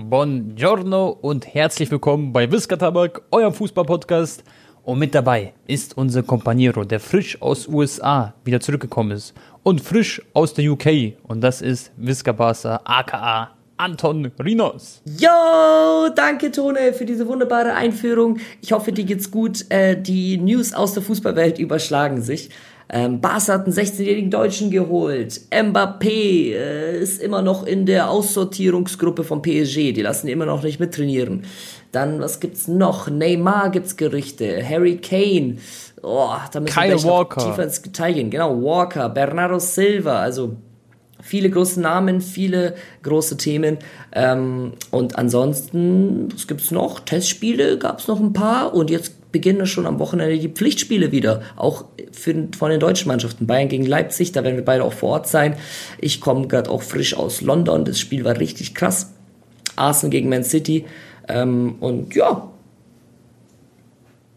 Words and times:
Buongiorno 0.00 1.08
und 1.08 1.52
herzlich 1.52 1.90
willkommen 1.90 2.32
bei 2.32 2.52
Whisker 2.52 2.78
Tabak, 2.78 3.22
eurem 3.32 3.52
Fußball-Podcast. 3.52 4.44
Und 4.84 5.00
mit 5.00 5.12
dabei 5.12 5.54
ist 5.66 5.96
unser 5.96 6.22
Companiero, 6.22 6.84
der 6.84 7.00
frisch 7.00 7.42
aus 7.42 7.66
USA 7.66 8.32
wieder 8.44 8.60
zurückgekommen 8.60 9.10
ist 9.10 9.34
und 9.64 9.80
frisch 9.80 10.22
aus 10.34 10.54
der 10.54 10.70
UK. 10.70 11.14
Und 11.24 11.40
das 11.40 11.62
ist 11.62 11.90
Whisker 11.96 12.32
Barca, 12.32 12.80
aka 12.84 13.50
Anton 13.76 14.30
Rinos. 14.38 15.02
Yo, 15.04 16.08
danke 16.14 16.52
Tone 16.52 16.92
für 16.92 17.04
diese 17.04 17.26
wunderbare 17.26 17.74
Einführung. 17.74 18.38
Ich 18.62 18.70
hoffe, 18.70 18.92
dir 18.92 19.04
geht's 19.04 19.32
gut. 19.32 19.64
Äh, 19.68 20.00
die 20.00 20.38
News 20.38 20.74
aus 20.74 20.94
der 20.94 21.02
Fußballwelt 21.02 21.58
überschlagen 21.58 22.22
sich. 22.22 22.50
Ähm, 22.90 23.20
Barca 23.20 23.54
hat 23.54 23.64
einen 23.66 23.74
16-jährigen 23.74 24.30
Deutschen 24.30 24.70
geholt. 24.70 25.40
Mbappé 25.50 26.52
äh, 26.54 26.98
ist 26.98 27.20
immer 27.20 27.42
noch 27.42 27.66
in 27.66 27.84
der 27.84 28.10
Aussortierungsgruppe 28.10 29.24
vom 29.24 29.42
PSG. 29.42 29.92
Die 29.92 30.02
lassen 30.02 30.28
ihn 30.28 30.32
immer 30.32 30.46
noch 30.46 30.62
nicht 30.62 30.80
mittrainieren. 30.80 31.44
Dann, 31.92 32.20
was 32.20 32.40
gibt's 32.40 32.66
noch? 32.66 33.08
Neymar 33.08 33.70
gibt's 33.70 33.96
Gerüchte. 33.96 34.66
Harry 34.66 34.96
Kane. 34.96 35.56
Oh, 36.02 36.30
da 36.52 36.60
müssen 36.60 36.74
Kyle 36.74 36.96
wir 36.96 37.04
Walker. 37.04 37.40
tiefer 37.44 37.64
ins 37.64 37.82
Detail 37.82 38.12
gehen. 38.14 38.30
Genau, 38.30 38.62
Walker, 38.62 39.08
Bernardo 39.10 39.58
Silva. 39.58 40.20
Also 40.20 40.56
viele 41.20 41.50
große 41.50 41.80
Namen, 41.80 42.20
viele 42.22 42.74
große 43.02 43.36
Themen. 43.36 43.78
Ähm, 44.12 44.72
und 44.90 45.18
ansonsten, 45.18 46.28
was 46.32 46.46
gibt's 46.46 46.70
noch? 46.70 47.00
Testspiele 47.00 47.78
gab's 47.78 48.08
noch 48.08 48.20
ein 48.20 48.32
paar 48.32 48.74
und 48.74 48.90
jetzt 48.90 49.17
beginnen 49.32 49.66
schon 49.66 49.86
am 49.86 49.98
Wochenende 49.98 50.38
die 50.38 50.48
Pflichtspiele 50.48 51.12
wieder, 51.12 51.42
auch 51.56 51.84
für, 52.12 52.48
von 52.56 52.70
den 52.70 52.80
deutschen 52.80 53.08
Mannschaften. 53.08 53.46
Bayern 53.46 53.68
gegen 53.68 53.86
Leipzig, 53.86 54.32
da 54.32 54.42
werden 54.44 54.56
wir 54.56 54.64
beide 54.64 54.84
auch 54.84 54.92
vor 54.92 55.10
Ort 55.10 55.28
sein. 55.28 55.56
Ich 55.98 56.20
komme 56.20 56.46
gerade 56.48 56.70
auch 56.70 56.82
frisch 56.82 57.14
aus 57.14 57.40
London, 57.40 57.84
das 57.84 57.98
Spiel 58.00 58.24
war 58.24 58.38
richtig 58.38 58.74
krass. 58.74 59.12
Arsenal 59.76 60.10
gegen 60.10 60.28
Man 60.28 60.44
City 60.44 60.84
ähm, 61.28 61.76
und 61.80 62.14
ja, 62.14 62.48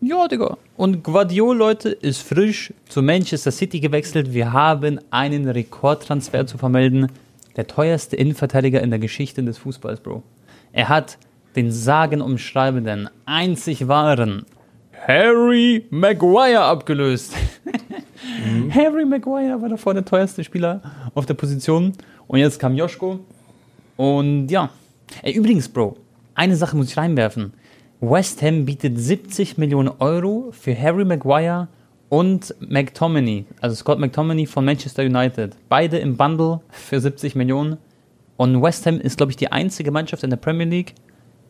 Ja, 0.02 0.28
Digga. 0.28 0.58
Und 0.78 1.04
Guardiol, 1.04 1.56
Leute, 1.56 1.90
ist 1.90 2.24
frisch 2.24 2.74
zu 2.90 3.04
Manchester 3.04 3.52
City 3.52 3.80
gewechselt. 3.80 4.34
Wir 4.34 4.52
haben 4.52 5.00
einen 5.12 5.48
Rekordtransfer 5.48 6.48
zu 6.48 6.58
vermelden. 6.58 7.12
Der 7.56 7.68
teuerste 7.68 8.16
Innenverteidiger 8.16 8.82
in 8.82 8.90
der 8.90 9.00
Geschichte 9.00 9.44
des 9.44 9.60
Fußballs, 9.60 10.00
Bro. 10.00 10.24
Er 10.74 10.90
hat 10.90 11.18
den 11.56 11.72
sagenumschreibenden, 11.72 13.10
einzig 13.26 13.88
wahren 13.88 14.46
Harry 15.08 15.86
Maguire 15.90 16.62
abgelöst. 16.62 17.34
Harry 18.70 19.04
Maguire 19.04 19.62
war 19.62 19.70
davor 19.70 19.94
der 19.94 20.06
teuerste 20.06 20.44
Spieler 20.44 20.82
auf 21.16 21.26
der 21.26 21.34
Position. 21.34 21.94
Und 22.28 22.40
jetzt 22.40 22.60
kam 22.60 22.76
Joschko. 22.76 23.20
Und 23.98 24.50
ja. 24.50 24.70
Ey, 25.24 25.34
übrigens, 25.34 25.68
Bro, 25.68 25.98
eine 26.36 26.56
Sache 26.56 26.78
muss 26.78 26.90
ich 26.90 26.98
reinwerfen. 26.98 27.54
West 28.00 28.42
Ham 28.42 28.66
bietet 28.66 28.98
70 29.00 29.58
Millionen 29.58 29.90
Euro 30.00 30.50
für 30.52 30.80
Harry 30.80 31.04
Maguire 31.04 31.68
und 32.10 32.56
McTominay, 32.60 33.46
also 33.60 33.76
Scott 33.76 34.00
McTominay 34.00 34.46
von 34.46 34.66
Manchester 34.66 35.04
United. 35.04 35.56
Beide 35.70 35.98
im 35.98 36.18
Bundle 36.18 36.62
für 36.70 37.00
70 37.00 37.36
Millionen. 37.36 37.78
Und 38.38 38.62
West 38.62 38.86
Ham 38.86 39.00
ist, 39.00 39.18
glaube 39.18 39.32
ich, 39.32 39.36
die 39.36 39.52
einzige 39.52 39.92
Mannschaft 39.92 40.24
in 40.24 40.30
der 40.30 40.38
Premier 40.38 40.66
League, 40.66 40.94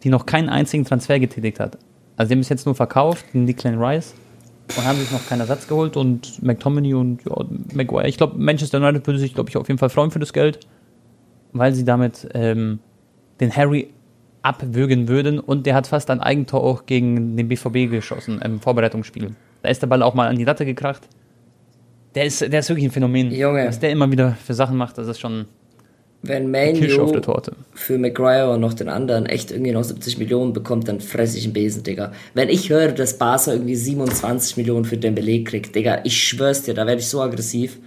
die 0.03 0.09
noch 0.09 0.25
keinen 0.25 0.49
einzigen 0.49 0.85
Transfer 0.85 1.19
getätigt 1.19 1.59
hat. 1.59 1.77
Also 2.21 2.29
die 2.29 2.35
haben 2.35 2.41
es 2.41 2.49
jetzt 2.49 2.67
nur 2.67 2.75
verkauft, 2.75 3.25
den 3.33 3.47
Declan 3.47 3.81
Rice, 3.81 4.13
und 4.77 4.85
haben 4.85 4.99
sich 4.99 5.11
noch 5.11 5.27
keinen 5.27 5.39
Ersatz 5.39 5.67
geholt. 5.67 5.97
Und 5.97 6.43
McTominay 6.43 6.93
und 6.93 7.25
ja, 7.25 7.35
Maguire, 7.73 8.07
ich 8.07 8.17
glaube, 8.17 8.37
Manchester 8.37 8.77
United 8.77 9.07
würde 9.07 9.17
sich, 9.17 9.33
glaube 9.33 9.49
ich, 9.49 9.57
auf 9.57 9.67
jeden 9.67 9.79
Fall 9.79 9.89
freuen 9.89 10.11
für 10.11 10.19
das 10.19 10.31
Geld, 10.31 10.59
weil 11.51 11.73
sie 11.73 11.83
damit 11.83 12.29
ähm, 12.35 12.77
den 13.39 13.55
Harry 13.55 13.89
abwürgen 14.43 15.07
würden 15.07 15.39
und 15.39 15.65
der 15.65 15.73
hat 15.73 15.87
fast 15.87 16.11
ein 16.11 16.19
Eigentor 16.19 16.63
auch 16.63 16.85
gegen 16.85 17.37
den 17.37 17.47
BVB 17.47 17.89
geschossen 17.89 18.39
im 18.39 18.59
Vorbereitungsspiel. 18.59 19.31
Da 19.63 19.69
ist 19.69 19.81
der 19.81 19.87
Ball 19.87 20.03
auch 20.03 20.13
mal 20.13 20.27
an 20.27 20.35
die 20.35 20.43
Latte 20.43 20.63
gekracht. 20.63 21.01
Der 22.13 22.25
ist, 22.25 22.41
der 22.41 22.59
ist 22.59 22.69
wirklich 22.69 22.85
ein 22.85 22.91
Phänomen. 22.91 23.31
Junge. 23.31 23.65
Was 23.65 23.79
der 23.79 23.89
immer 23.89 24.11
wieder 24.11 24.33
für 24.33 24.53
Sachen 24.53 24.77
macht, 24.77 24.99
das 24.99 25.07
ist 25.07 25.19
schon 25.19 25.45
wenn 26.23 26.51
Manu 26.51 27.21
für 27.73 27.97
Maguire 27.97 28.51
und 28.51 28.61
noch 28.61 28.73
den 28.73 28.89
anderen 28.89 29.25
echt 29.25 29.51
irgendwie 29.51 29.71
noch 29.71 29.83
70 29.83 30.19
Millionen 30.19 30.53
bekommt, 30.53 30.87
dann 30.87 31.01
fress 31.01 31.35
ich 31.35 31.45
einen 31.45 31.53
Besen, 31.53 31.83
Digga. 31.83 32.11
Wenn 32.35 32.49
ich 32.49 32.69
höre, 32.69 32.91
dass 32.91 33.17
Barca 33.17 33.53
irgendwie 33.53 33.75
27 33.75 34.57
Millionen 34.57 34.85
für 34.85 34.97
Dembele 34.97 35.43
kriegt, 35.43 35.75
Digga, 35.75 36.01
ich 36.03 36.21
schwör's 36.21 36.63
dir, 36.63 36.73
da 36.75 36.85
werde 36.85 37.01
ich 37.01 37.07
so 37.07 37.21
aggressiv. 37.21 37.79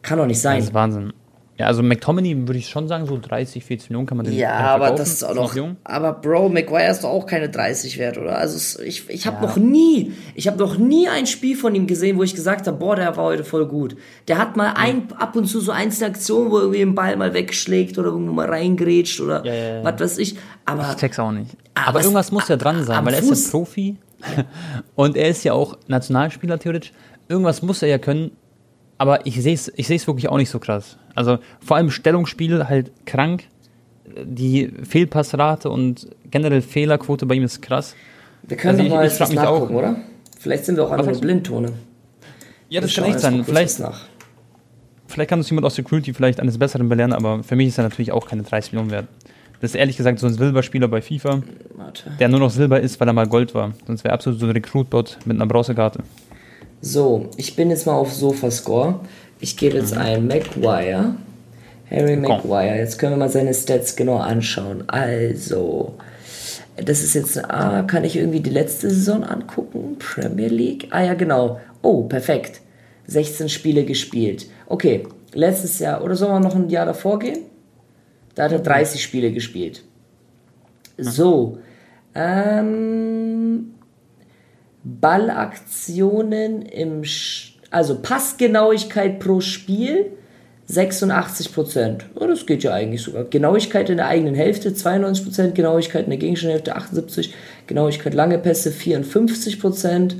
Kann 0.00 0.18
doch 0.18 0.26
nicht 0.26 0.40
sein. 0.40 0.58
Das 0.58 0.68
ist 0.68 0.74
Wahnsinn. 0.74 1.12
Ja, 1.58 1.66
also 1.68 1.82
McTominay 1.82 2.36
würde 2.46 2.58
ich 2.58 2.68
schon 2.68 2.86
sagen, 2.86 3.06
so 3.06 3.18
30, 3.18 3.64
40 3.64 3.88
Millionen 3.88 4.06
kann 4.06 4.18
man 4.18 4.26
den 4.26 4.34
Ja, 4.36 4.58
aber 4.74 4.90
das 4.90 5.10
ist 5.10 5.24
auch 5.24 5.34
noch. 5.34 5.56
jung. 5.56 5.76
Aber 5.84 6.12
Bro, 6.12 6.50
Maguire 6.50 6.90
ist 6.90 7.02
doch 7.02 7.08
auch 7.08 7.24
keine 7.26 7.48
30 7.48 7.96
wert, 7.96 8.18
oder? 8.18 8.36
Also 8.36 8.82
ich, 8.82 9.08
ich 9.08 9.26
habe 9.26 9.40
noch 9.44 9.56
nie, 9.56 10.12
ich 10.34 10.46
habe 10.48 10.58
noch 10.58 10.76
nie 10.76 11.08
ein 11.08 11.26
Spiel 11.26 11.56
von 11.56 11.74
ihm 11.74 11.86
gesehen, 11.86 12.18
wo 12.18 12.22
ich 12.24 12.34
gesagt 12.34 12.66
habe, 12.66 12.76
boah, 12.76 12.94
der 12.96 13.16
war 13.16 13.24
heute 13.24 13.42
voll 13.42 13.66
gut. 13.66 13.96
Der 14.28 14.36
hat 14.36 14.54
mal 14.58 14.74
ein, 14.76 15.08
ab 15.18 15.34
und 15.34 15.46
zu 15.46 15.60
so 15.60 15.72
einzelne 15.72 16.10
Aktionen, 16.10 16.50
wo 16.50 16.56
er 16.56 16.62
irgendwie 16.64 16.80
den 16.80 16.94
Ball 16.94 17.16
mal 17.16 17.32
wegschlägt 17.32 17.96
oder 17.96 18.08
irgendwo 18.08 18.34
mal 18.34 18.48
reingrätscht 18.48 19.20
oder 19.22 19.42
Ja, 19.46 19.54
ja, 19.54 19.74
ja. 19.78 19.84
was 19.84 19.98
weiß 19.98 20.18
ich. 20.18 20.36
Aber 20.66 20.90
Ich 20.90 20.96
check's 20.96 21.18
auch 21.18 21.32
nicht. 21.32 21.56
Aber 21.74 21.88
Aber 21.88 21.98
es- 22.00 22.04
irgendwas 22.04 22.32
muss 22.32 22.48
ja 22.48 22.56
dran 22.56 22.84
sein, 22.84 23.02
weil 23.06 23.14
er 23.14 23.20
ist 23.20 23.30
Fuß- 23.32 23.44
ja 23.46 23.50
Profi 23.50 23.96
und 24.94 25.16
er 25.16 25.28
ist 25.30 25.42
ja 25.44 25.52
auch 25.54 25.76
Nationalspieler 25.88 26.58
theoretisch. 26.58 26.92
Irgendwas 27.28 27.62
muss 27.62 27.80
er 27.82 27.88
ja 27.88 27.98
können, 27.98 28.32
aber 28.98 29.24
ich 29.26 29.40
sehe 29.42 29.54
es 29.54 29.72
ich 29.76 29.86
seh's 29.86 30.06
wirklich 30.06 30.28
auch 30.28 30.36
nicht 30.36 30.50
so 30.50 30.58
krass. 30.58 30.98
Also 31.16 31.38
vor 31.64 31.76
allem 31.76 31.90
Stellungsspiel 31.90 32.68
halt 32.68 32.92
krank, 33.06 33.44
die 34.24 34.70
Fehlpassrate 34.88 35.68
und 35.68 36.06
generell 36.30 36.62
Fehlerquote 36.62 37.26
bei 37.26 37.34
ihm 37.34 37.42
ist 37.42 37.60
krass. 37.60 37.94
wir 38.46 38.56
können 38.56 38.78
Also 38.78 38.82
doch 38.82 38.86
ich- 38.86 38.92
mal 38.94 39.06
ich 39.06 39.20
was 39.20 39.30
mich 39.30 39.38
auch. 39.40 39.52
nachgucken, 39.54 39.74
oder? 39.74 39.96
Vielleicht 40.38 40.64
sind 40.64 40.76
wir 40.76 40.84
auch 40.86 40.92
einfach 40.92 41.12
du? 41.12 41.20
Blindtone. 41.20 41.72
Ja, 42.68 42.80
das 42.80 42.94
kann 42.94 43.04
echt 43.04 43.20
sein. 43.20 43.44
Vielleicht, 43.44 43.80
vielleicht 45.08 45.30
kann 45.30 45.38
uns 45.38 45.50
jemand 45.50 45.66
aus 45.66 45.74
Security 45.74 46.12
vielleicht 46.14 46.40
eines 46.40 46.58
Besseren 46.58 46.88
belehren, 46.88 47.12
aber 47.12 47.42
für 47.42 47.56
mich 47.56 47.68
ist 47.68 47.78
er 47.78 47.84
natürlich 47.84 48.12
auch 48.12 48.26
keine 48.28 48.42
30 48.42 48.72
Millionen 48.72 48.90
wert. 48.90 49.06
Das 49.60 49.70
ist 49.70 49.74
ehrlich 49.76 49.96
gesagt 49.96 50.18
so 50.18 50.26
ein 50.26 50.34
Silberspieler 50.34 50.86
bei 50.88 51.00
FIFA, 51.00 51.42
Warte. 51.76 52.10
der 52.20 52.28
nur 52.28 52.40
noch 52.40 52.50
Silber 52.50 52.78
ist, 52.80 53.00
weil 53.00 53.08
er 53.08 53.14
mal 53.14 53.26
Gold 53.26 53.54
war. 53.54 53.72
Sonst 53.86 54.04
wäre 54.04 54.12
absolut 54.14 54.38
so 54.38 54.46
ein 54.46 54.52
Recruitbot 54.52 55.18
mit 55.24 55.36
einer 55.36 55.46
Bronzekarte. 55.46 56.00
So, 56.82 57.30
ich 57.36 57.56
bin 57.56 57.70
jetzt 57.70 57.86
mal 57.86 57.94
auf 57.94 58.12
Sofascore. 58.12 59.00
Ich 59.40 59.56
gebe 59.56 59.76
jetzt 59.76 59.96
ein 59.96 60.26
Maguire. 60.26 61.16
Harry 61.90 62.16
Maguire. 62.16 62.76
Jetzt 62.76 62.98
können 62.98 63.12
wir 63.12 63.18
mal 63.18 63.28
seine 63.28 63.54
Stats 63.54 63.96
genau 63.96 64.16
anschauen. 64.16 64.84
Also, 64.88 65.94
das 66.76 67.02
ist 67.02 67.14
jetzt, 67.14 67.44
ah, 67.44 67.82
kann 67.82 68.04
ich 68.04 68.16
irgendwie 68.16 68.40
die 68.40 68.50
letzte 68.50 68.90
Saison 68.90 69.24
angucken? 69.24 69.96
Premier 69.98 70.48
League? 70.48 70.88
Ah 70.90 71.02
ja, 71.02 71.14
genau. 71.14 71.60
Oh, 71.82 72.04
perfekt. 72.04 72.60
16 73.06 73.48
Spiele 73.48 73.84
gespielt. 73.84 74.46
Okay, 74.66 75.06
letztes 75.32 75.78
Jahr, 75.78 76.02
oder 76.02 76.16
sollen 76.16 76.32
wir 76.32 76.40
noch 76.40 76.56
ein 76.56 76.68
Jahr 76.68 76.86
davor 76.86 77.18
gehen? 77.18 77.40
Da 78.34 78.44
hat 78.44 78.52
er 78.52 78.58
30 78.58 79.02
Spiele 79.02 79.32
gespielt. 79.32 79.82
So, 80.98 81.58
ähm, 82.14 83.74
Ballaktionen 84.82 86.62
im, 86.62 87.04
Sch 87.04 87.55
also 87.76 87.98
Passgenauigkeit 88.00 89.20
pro 89.20 89.42
Spiel 89.42 90.06
86%. 90.70 91.98
Ja, 92.18 92.26
das 92.26 92.46
geht 92.46 92.62
ja 92.62 92.72
eigentlich 92.72 93.02
sogar. 93.02 93.24
Genauigkeit 93.24 93.90
in 93.90 93.98
der 93.98 94.08
eigenen 94.08 94.34
Hälfte 94.34 94.70
92%, 94.70 95.50
Genauigkeit 95.50 96.04
in 96.04 96.10
der 96.10 96.18
gegnerischen 96.18 96.48
Hälfte 96.48 96.74
78%, 96.74 97.28
Genauigkeit 97.66 98.14
lange 98.14 98.38
Pässe 98.38 98.70
54%. 98.70 100.14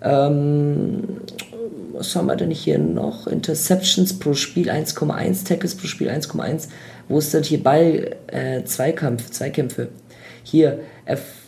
Ähm, 0.00 1.02
was 1.92 2.14
haben 2.14 2.26
wir 2.26 2.36
denn 2.36 2.52
hier 2.52 2.78
noch? 2.78 3.26
Interceptions 3.26 4.20
pro 4.20 4.34
Spiel 4.34 4.70
1,1, 4.70 5.44
Tackles 5.44 5.74
pro 5.74 5.88
Spiel 5.88 6.08
1,1. 6.08 6.68
Wo 7.08 7.18
ist 7.18 7.34
denn 7.34 7.42
hier 7.42 7.64
Ball, 7.64 8.14
äh, 8.28 8.62
Zweikampf, 8.62 9.28
Zweikämpfe? 9.30 9.88
Hier, 10.44 10.78
F 11.04 11.41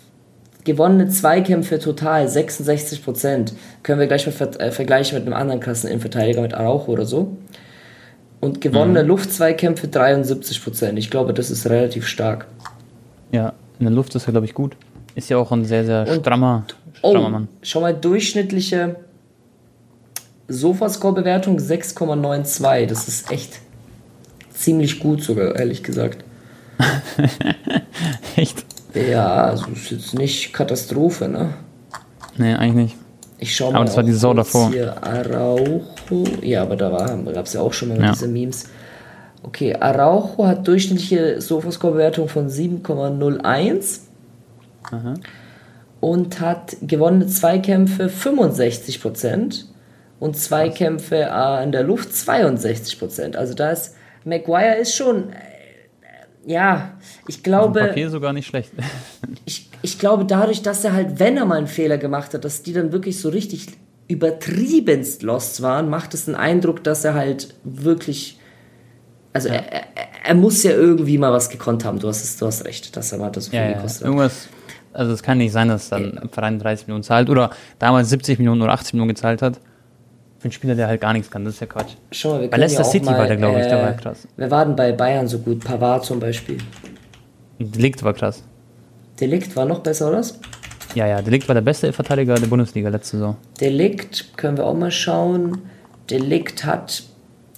gewonnene 0.64 1.08
Zweikämpfe 1.08 1.78
total 1.78 2.26
66%. 2.26 3.52
Können 3.82 4.00
wir 4.00 4.06
gleich 4.06 4.26
mal 4.26 4.32
ver 4.32 4.60
äh, 4.60 4.70
vergleichen 4.70 5.18
mit 5.18 5.26
einem 5.26 5.34
anderen 5.34 5.60
krassen 5.60 5.88
Innenverteidiger, 5.90 6.40
mit 6.42 6.54
Araujo 6.54 6.86
oder 6.92 7.04
so. 7.06 7.36
Und 8.40 8.60
gewonnene 8.60 9.02
Luftzweikämpfe 9.02 9.86
73%. 9.86 10.96
Ich 10.96 11.10
glaube, 11.10 11.32
das 11.32 11.50
ist 11.50 11.66
relativ 11.68 12.06
stark. 12.06 12.46
Ja, 13.32 13.54
in 13.78 13.86
der 13.86 13.94
Luft 13.94 14.14
ist 14.14 14.26
er, 14.26 14.32
glaube 14.32 14.46
ich, 14.46 14.54
gut. 14.54 14.76
Ist 15.14 15.30
ja 15.30 15.38
auch 15.38 15.50
ein 15.52 15.64
sehr, 15.64 15.84
sehr 15.84 16.06
strammer, 16.06 16.66
Oh, 17.02 17.10
strammer 17.10 17.28
Mann. 17.30 17.48
schau 17.62 17.80
mal, 17.80 17.94
durchschnittliche 17.94 18.96
Sofascore-Bewertung 20.48 21.58
6,92. 21.58 22.86
Das 22.86 23.08
ist 23.08 23.30
echt 23.30 23.60
ziemlich 24.52 25.00
gut 25.00 25.22
sogar, 25.22 25.56
ehrlich 25.56 25.82
gesagt. 25.82 26.24
Echt? 28.36 28.63
Ja, 28.94 29.44
also 29.44 29.66
ist 29.72 29.90
jetzt 29.90 30.14
nicht 30.14 30.52
Katastrophe, 30.52 31.28
ne? 31.28 31.54
Nee, 32.36 32.54
eigentlich 32.54 32.74
nicht. 32.74 32.96
Ich 33.38 33.54
schau 33.56 33.70
mal. 33.70 33.76
Aber 33.76 33.84
das 33.86 33.96
war 33.96 34.02
die 34.04 34.12
kurz 34.12 34.36
davor. 34.36 34.70
Hier 34.70 34.94
Araujo. 35.02 35.82
Ja, 36.42 36.62
aber 36.62 36.76
da 36.76 37.18
gab 37.32 37.46
es 37.46 37.52
ja 37.54 37.60
auch 37.60 37.72
schon 37.72 37.88
mal 37.88 38.00
Ja. 38.00 38.12
diese 38.12 38.28
Memes. 38.28 38.68
Okay, 39.42 39.74
Araujo 39.78 40.46
hat 40.46 40.66
durchschnittliche 40.66 41.40
Sofascore-Bewertung 41.40 42.28
von 42.28 42.48
7,01 42.48 44.00
und 46.00 46.40
hat 46.40 46.76
gewonnene 46.82 47.26
Zweikämpfe 47.26 48.08
65% 48.08 49.64
und 50.20 50.36
Zweikämpfe 50.36 51.28
äh, 51.30 51.64
in 51.64 51.72
der 51.72 51.82
Luft 51.82 52.10
62%. 52.10 53.36
Also 53.36 53.54
da 53.54 53.70
ist, 53.70 53.94
Maguire 54.24 54.76
ist 54.76 54.94
schon, 54.94 55.24
ja, 56.46 56.98
ich 57.26 57.42
glaube... 57.42 57.80
Papier 57.80 58.10
sogar 58.10 58.32
nicht 58.32 58.46
schlecht. 58.46 58.72
ich, 59.44 59.68
ich 59.82 59.98
glaube, 59.98 60.24
dadurch, 60.24 60.62
dass 60.62 60.84
er 60.84 60.92
halt, 60.92 61.18
wenn 61.18 61.36
er 61.36 61.46
mal 61.46 61.58
einen 61.58 61.66
Fehler 61.66 61.98
gemacht 61.98 62.34
hat, 62.34 62.44
dass 62.44 62.62
die 62.62 62.72
dann 62.72 62.92
wirklich 62.92 63.20
so 63.20 63.28
richtig 63.28 63.68
übertriebenst 64.08 65.22
lost 65.22 65.62
waren, 65.62 65.88
macht 65.88 66.14
es 66.14 66.26
den 66.26 66.34
Eindruck, 66.34 66.84
dass 66.84 67.04
er 67.04 67.14
halt 67.14 67.54
wirklich. 67.64 68.38
Also 69.32 69.48
Ja. 69.48 69.54
er, 69.54 69.82
er, 69.96 70.06
er 70.26 70.34
muss 70.34 70.62
ja 70.62 70.72
irgendwie 70.72 71.18
mal 71.18 71.32
was 71.32 71.48
gekonnt 71.50 71.84
haben. 71.84 71.98
Du 71.98 72.08
hast, 72.08 72.22
es, 72.22 72.36
du 72.36 72.46
hast 72.46 72.64
recht, 72.64 72.96
dass 72.96 73.12
er 73.12 73.18
mal 73.18 73.30
das 73.30 73.48
viel 73.48 73.58
Ja, 73.58 73.66
ja. 73.70 73.72
gekostet 73.74 74.02
hat. 74.02 74.06
Irgendwas, 74.06 74.48
also 74.92 75.12
es 75.12 75.22
kann 75.22 75.38
nicht 75.38 75.52
sein, 75.52 75.68
dass 75.68 75.88
dann 75.88 76.18
ein 76.18 76.28
Verein 76.28 76.58
30 76.58 76.86
Millionen 76.86 77.02
zahlt 77.02 77.28
oder 77.28 77.50
damals 77.78 78.10
70 78.10 78.38
Millionen 78.38 78.62
oder 78.62 78.72
80 78.72 78.92
Millionen 78.94 79.08
gezahlt 79.08 79.42
hat. 79.42 79.60
Für 80.44 80.48
einen 80.48 80.52
Spieler, 80.52 80.74
der 80.74 80.88
halt 80.88 81.00
gar 81.00 81.14
nichts 81.14 81.30
kann, 81.30 81.42
das 81.42 81.54
ist 81.54 81.60
ja 81.60 81.66
Quatsch. 81.66 81.94
Schau 82.12 82.32
mal, 82.32 82.42
wir 82.42 82.50
Bei 82.50 82.58
Leicester 82.58 82.82
ja 82.82 82.90
City 82.90 83.06
mal, 83.06 83.16
war 83.16 83.26
der, 83.26 83.38
glaube 83.38 83.60
ich, 83.60 83.66
der 83.66 83.80
äh, 83.80 83.82
war 83.82 83.92
krass. 83.94 84.28
Wer 84.36 84.50
war 84.50 84.66
denn 84.66 84.76
bei 84.76 84.92
Bayern 84.92 85.26
so 85.26 85.38
gut? 85.38 85.64
Pavard 85.64 86.04
zum 86.04 86.20
Beispiel. 86.20 86.58
Delikt 87.58 88.02
war 88.02 88.12
krass. 88.12 88.44
Delikt 89.18 89.56
war 89.56 89.64
noch 89.64 89.78
besser, 89.78 90.10
oder? 90.10 90.22
Ja, 90.94 91.06
ja, 91.06 91.22
Delikt 91.22 91.48
war 91.48 91.54
der 91.54 91.62
beste 91.62 91.94
Verteidiger 91.94 92.34
der 92.34 92.48
Bundesliga 92.48 92.90
letzte 92.90 93.16
Saison. 93.16 93.38
Delikt, 93.58 94.36
können 94.36 94.58
wir 94.58 94.66
auch 94.66 94.76
mal 94.76 94.90
schauen. 94.90 95.62
Delikt 96.10 96.66
hat 96.66 97.04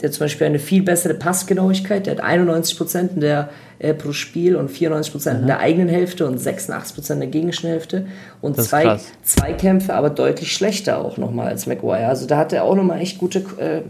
der 0.00 0.12
zum 0.12 0.20
Beispiel 0.20 0.46
eine 0.46 0.60
viel 0.60 0.84
bessere 0.84 1.14
Passgenauigkeit. 1.14 2.06
Der 2.06 2.18
hat 2.18 2.22
91% 2.22 3.14
in 3.14 3.20
der, 3.20 3.48
äh, 3.78 3.94
pro 3.94 4.12
Spiel 4.12 4.56
und 4.56 4.70
94% 4.70 5.40
in 5.40 5.46
der 5.46 5.60
eigenen 5.60 5.88
Hälfte 5.88 6.26
und 6.26 6.38
86% 6.40 7.12
in 7.12 7.20
der 7.20 7.28
gegnerischen 7.28 7.68
Hälfte. 7.68 8.06
Und 8.40 8.58
Das 8.58 8.68
zwei, 8.68 8.98
zwei 9.22 9.52
Kämpfe 9.52 9.94
aber 9.94 10.10
deutlich 10.10 10.52
schlechter 10.52 10.98
auch 10.98 11.16
nochmal 11.16 11.48
als 11.48 11.66
Maguire. 11.66 12.06
Also 12.06 12.26
da 12.26 12.38
hat 12.38 12.52
er 12.52 12.64
auch 12.64 12.74
nochmal 12.74 13.00
echt 13.00 13.18
gute. 13.18 13.40
Äh, 13.58 13.82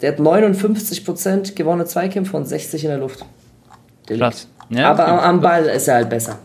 der 0.00 0.12
hat 0.12 0.18
59% 0.18 1.54
gewonnene 1.54 1.86
Zweikämpfe 1.86 2.36
und 2.36 2.46
60 2.46 2.84
in 2.84 2.90
der 2.90 2.98
Luft. 2.98 3.24
Krass. 4.06 4.48
Ja, 4.70 4.90
aber 4.90 5.06
am, 5.06 5.18
am 5.18 5.40
Ball 5.40 5.64
ist 5.66 5.88
er 5.88 5.94
halt 5.96 6.10
besser. 6.10 6.38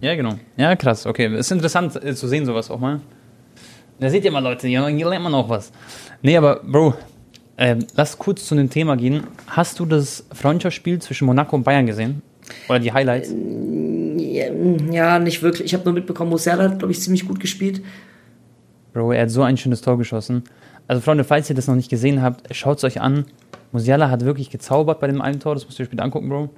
Ja, 0.00 0.14
genau. 0.14 0.34
Ja, 0.56 0.76
krass. 0.76 1.06
Okay, 1.06 1.34
ist 1.36 1.50
interessant 1.50 1.96
äh, 2.04 2.14
zu 2.14 2.28
sehen, 2.28 2.44
sowas 2.44 2.70
auch 2.70 2.78
mal. 2.78 3.00
Da 3.98 4.10
seht 4.10 4.24
ihr 4.24 4.32
mal, 4.32 4.42
Leute, 4.42 4.66
hier 4.66 4.80
lernt 4.82 5.24
man 5.24 5.34
auch 5.34 5.48
was. 5.48 5.70
Nee, 6.20 6.36
aber 6.36 6.60
Bro, 6.64 6.94
ähm, 7.56 7.86
lass 7.94 8.18
kurz 8.18 8.46
zu 8.46 8.54
dem 8.54 8.70
Thema 8.70 8.96
gehen. 8.96 9.24
Hast 9.46 9.78
du 9.78 9.86
das 9.86 10.24
Freundschaftsspiel 10.32 11.00
zwischen 11.00 11.26
Monaco 11.26 11.54
und 11.56 11.62
Bayern 11.62 11.86
gesehen? 11.86 12.22
Oder 12.68 12.80
die 12.80 12.92
Highlights? 12.92 13.32
Ja, 14.16 14.46
Ja, 14.90 15.18
nicht 15.18 15.42
wirklich. 15.42 15.66
Ich 15.66 15.74
habe 15.74 15.84
nur 15.84 15.94
mitbekommen, 15.94 16.30
Musiala 16.30 16.64
hat, 16.64 16.78
glaube 16.78 16.92
ich, 16.92 17.00
ziemlich 17.00 17.26
gut 17.26 17.40
gespielt. 17.40 17.82
Bro, 18.92 19.12
er 19.12 19.22
hat 19.22 19.30
so 19.30 19.42
ein 19.42 19.56
schönes 19.56 19.80
Tor 19.80 19.98
geschossen. 19.98 20.44
Also, 20.86 21.00
Freunde, 21.00 21.24
falls 21.24 21.48
ihr 21.48 21.56
das 21.56 21.66
noch 21.66 21.74
nicht 21.74 21.90
gesehen 21.90 22.22
habt, 22.22 22.54
schaut 22.54 22.78
es 22.78 22.84
euch 22.84 23.00
an. 23.00 23.24
Musiala 23.72 24.10
hat 24.10 24.24
wirklich 24.24 24.50
gezaubert 24.50 25.00
bei 25.00 25.06
dem 25.06 25.20
einen 25.20 25.40
Tor. 25.40 25.54
Das 25.54 25.64
müsst 25.64 25.78
ihr 25.78 25.84
euch 25.84 25.88
später 25.88 26.04
angucken, 26.04 26.28
Bro. 26.28 26.50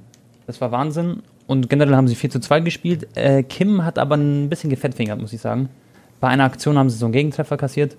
Das 0.46 0.60
war 0.60 0.72
Wahnsinn. 0.72 1.22
Und 1.46 1.68
generell 1.68 1.94
haben 1.94 2.08
sie 2.08 2.14
4 2.14 2.30
zu 2.30 2.40
2 2.40 2.60
gespielt. 2.60 3.08
Äh, 3.14 3.42
Kim 3.42 3.84
hat 3.84 3.98
aber 3.98 4.16
ein 4.16 4.48
bisschen 4.48 4.70
gefettfingert, 4.70 5.20
muss 5.20 5.32
ich 5.32 5.40
sagen. 5.40 5.68
Bei 6.20 6.28
einer 6.28 6.44
Aktion 6.44 6.76
haben 6.78 6.90
sie 6.90 6.96
so 6.96 7.06
einen 7.06 7.12
Gegentreffer 7.12 7.56
kassiert. 7.56 7.96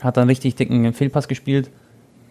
Hat 0.00 0.16
dann 0.16 0.28
richtig 0.28 0.56
dicken 0.56 0.92
Fehlpass 0.92 1.28
gespielt. 1.28 1.70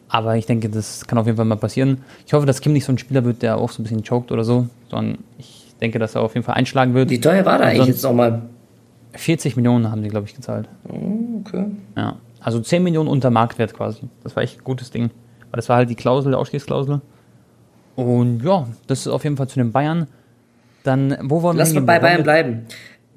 Aber 0.09 0.37
ich 0.37 0.45
denke, 0.45 0.69
das 0.69 1.05
kann 1.05 1.17
auf 1.17 1.25
jeden 1.25 1.35
Fall 1.35 1.45
mal 1.45 1.57
passieren. 1.57 2.01
Ich 2.25 2.33
hoffe, 2.33 2.45
dass 2.45 2.61
Kim 2.61 2.73
nicht 2.73 2.85
so 2.85 2.93
ein 2.93 2.97
Spieler 2.97 3.25
wird, 3.25 3.41
der 3.41 3.57
auch 3.57 3.69
so 3.71 3.81
ein 3.81 3.83
bisschen 3.83 4.03
choked 4.03 4.31
oder 4.31 4.43
so. 4.43 4.67
Sondern 4.89 5.17
ich 5.37 5.73
denke, 5.81 5.99
dass 5.99 6.15
er 6.15 6.21
auf 6.21 6.33
jeden 6.33 6.45
Fall 6.45 6.55
einschlagen 6.55 6.93
wird. 6.93 7.09
Wie 7.09 7.19
teuer 7.19 7.45
war 7.45 7.57
der 7.57 7.67
eigentlich 7.67 7.87
jetzt 7.87 8.03
nochmal? 8.03 8.43
40 9.13 9.55
Millionen 9.55 9.91
haben 9.91 10.03
die, 10.03 10.09
glaube 10.09 10.27
ich, 10.27 10.35
gezahlt. 10.35 10.69
Okay. 10.85 11.65
Ja, 11.95 12.15
also 12.39 12.59
10 12.59 12.83
Millionen 12.83 13.09
unter 13.09 13.29
Marktwert 13.31 13.73
quasi. 13.73 14.01
Das 14.23 14.35
war 14.35 14.43
echt 14.43 14.59
ein 14.59 14.63
gutes 14.63 14.91
Ding. 14.91 15.09
Weil 15.51 15.57
das 15.57 15.69
war 15.69 15.77
halt 15.77 15.89
die 15.89 15.95
Klausel, 15.95 16.31
die 16.31 16.37
Ausstiegsklausel. 16.37 17.01
Und 17.95 18.43
ja, 18.43 18.67
das 18.85 19.01
ist 19.01 19.07
auf 19.07 19.23
jeden 19.23 19.37
Fall 19.37 19.47
zu 19.47 19.59
den 19.59 19.71
Bayern. 19.71 20.07
Dann, 20.83 21.17
wo 21.23 21.41
wollen 21.41 21.57
Lass 21.57 21.73
wir 21.73 21.81
mal 21.81 21.85
bei? 21.85 21.99
Bayern 21.99 22.23
bleiben. 22.23 22.65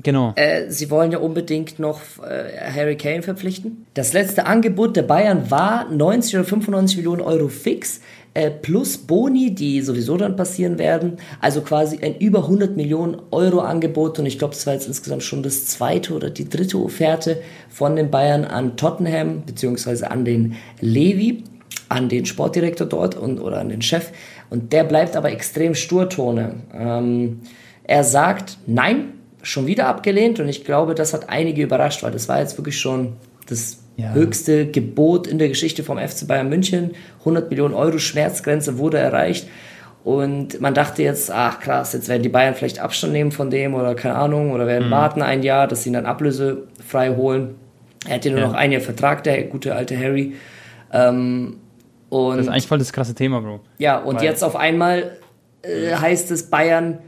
Genau. 0.02 0.32
Äh, 0.37 0.70
sie 0.70 0.91
wollen 0.91 1.12
ja 1.12 1.19
unbedingt 1.19 1.79
noch 1.79 2.00
äh, 2.23 2.73
Harry 2.75 2.97
Kane 2.97 3.23
verpflichten. 3.23 3.87
Das 3.94 4.12
letzte 4.12 4.47
Angebot 4.47 4.97
der 4.97 5.02
Bayern 5.02 5.50
war 5.50 5.91
90 5.91 6.37
oder 6.37 6.44
95 6.44 6.97
Millionen 6.99 7.20
Euro 7.23 7.49
fix. 7.49 8.00
Äh, 8.32 8.50
plus 8.50 8.97
Boni, 8.97 9.55
die 9.55 9.82
sowieso 9.82 10.17
dann 10.17 10.37
passieren 10.37 10.79
werden. 10.79 11.17
Also 11.41 11.62
quasi 11.62 11.99
ein 12.00 12.17
über 12.19 12.44
100 12.44 12.76
Millionen 12.76 13.17
Euro 13.32 13.61
Angebot. 13.61 14.19
Und 14.19 14.26
ich 14.26 14.38
glaube, 14.38 14.55
das 14.55 14.67
war 14.67 14.75
jetzt 14.75 14.87
insgesamt 14.87 15.25
schon 15.25 15.43
das 15.43 15.67
zweite 15.67 16.14
oder 16.14 16.31
die 16.31 16.49
dritte 16.49 16.79
Offerte 16.79 17.43
von 17.69 17.97
den 17.97 18.11
Bayern 18.11 18.44
an 18.44 18.76
Tottenham, 18.76 19.43
beziehungsweise 19.44 20.11
an 20.11 20.25
den 20.25 20.56
Levi, 20.81 21.43
an 21.88 22.08
den 22.08 22.25
Sportdirektor 22.25 22.87
dort 22.87 23.17
und, 23.17 23.41
oder 23.41 23.58
an 23.58 23.69
den 23.69 23.82
Chef. 23.82 24.11
Und 24.49 24.73
der 24.73 24.85
bleibt 24.85 25.17
aber 25.17 25.32
extrem 25.32 25.75
sturtone. 25.75 26.55
Ähm, 26.73 27.41
er 27.82 28.05
sagt, 28.05 28.58
nein, 28.67 29.14
schon 29.42 29.66
wieder 29.66 29.87
abgelehnt. 29.87 30.40
Und 30.40 30.48
ich 30.48 30.64
glaube, 30.64 30.94
das 30.94 31.12
hat 31.14 31.28
einige 31.28 31.62
überrascht, 31.62 32.02
weil 32.02 32.12
das 32.12 32.28
war 32.28 32.40
jetzt 32.40 32.56
wirklich 32.58 32.78
schon 32.78 33.14
das 33.48 33.78
Ja. 33.96 34.12
höchste 34.12 34.66
Gebot 34.66 35.26
in 35.26 35.38
der 35.38 35.48
Geschichte 35.48 35.82
vom 35.82 35.98
FC 35.98 36.26
Bayern 36.26 36.48
München. 36.48 36.92
100 37.20 37.50
Millionen 37.50 37.75
Euro 37.75 37.98
Schmerzgrenze 37.98 38.78
wurde 38.78 38.98
erreicht. 38.98 39.46
Und 40.04 40.60
man 40.62 40.72
dachte 40.72 41.02
jetzt, 41.02 41.31
ach 41.31 41.60
krass, 41.60 41.92
jetzt 41.92 42.08
werden 42.08 42.22
die 42.22 42.31
Bayern 42.31 42.54
vielleicht 42.54 42.78
Abstand 42.78 43.12
nehmen 43.12 43.32
von 43.32 43.50
dem 43.50 43.75
oder 43.75 43.94
keine 43.94 44.14
Ahnung, 44.14 44.52
oder 44.52 44.66
werden 44.66 44.90
warten 44.90 45.20
ein 45.20 45.42
Jahr, 45.42 45.66
dass 45.69 45.82
sie 45.82 45.90
ihn 45.90 45.92
dann 45.92 46.06
ablösefrei 46.06 47.14
holen. 47.16 47.56
Er 48.08 48.14
hat 48.14 48.25
ja 48.25 48.32
nur 48.32 48.40
noch 48.40 48.54
ein 48.54 48.72
Jahr 48.72 48.81
Vertrag, 48.81 49.22
der 49.25 49.42
gute 49.44 49.75
alte 49.75 49.98
Harry. 49.98 50.34
Ähm, 50.92 51.58
und 52.08 52.37
Das 52.38 52.46
ist 52.46 52.52
eigentlich 52.52 52.66
voll 52.66 52.78
das 52.78 52.92
krasse 52.94 53.14
Thema, 53.14 53.40
Bro. 53.42 53.60
ja, 53.76 53.98
und 53.98 54.16
Weil- 54.16 54.25
jetzt 54.25 54.42
auf 54.42 54.56
einmal 54.56 55.19
äh, 55.62 55.94
heißt 55.94 56.31
es, 56.31 56.48
Bayern 56.48 56.98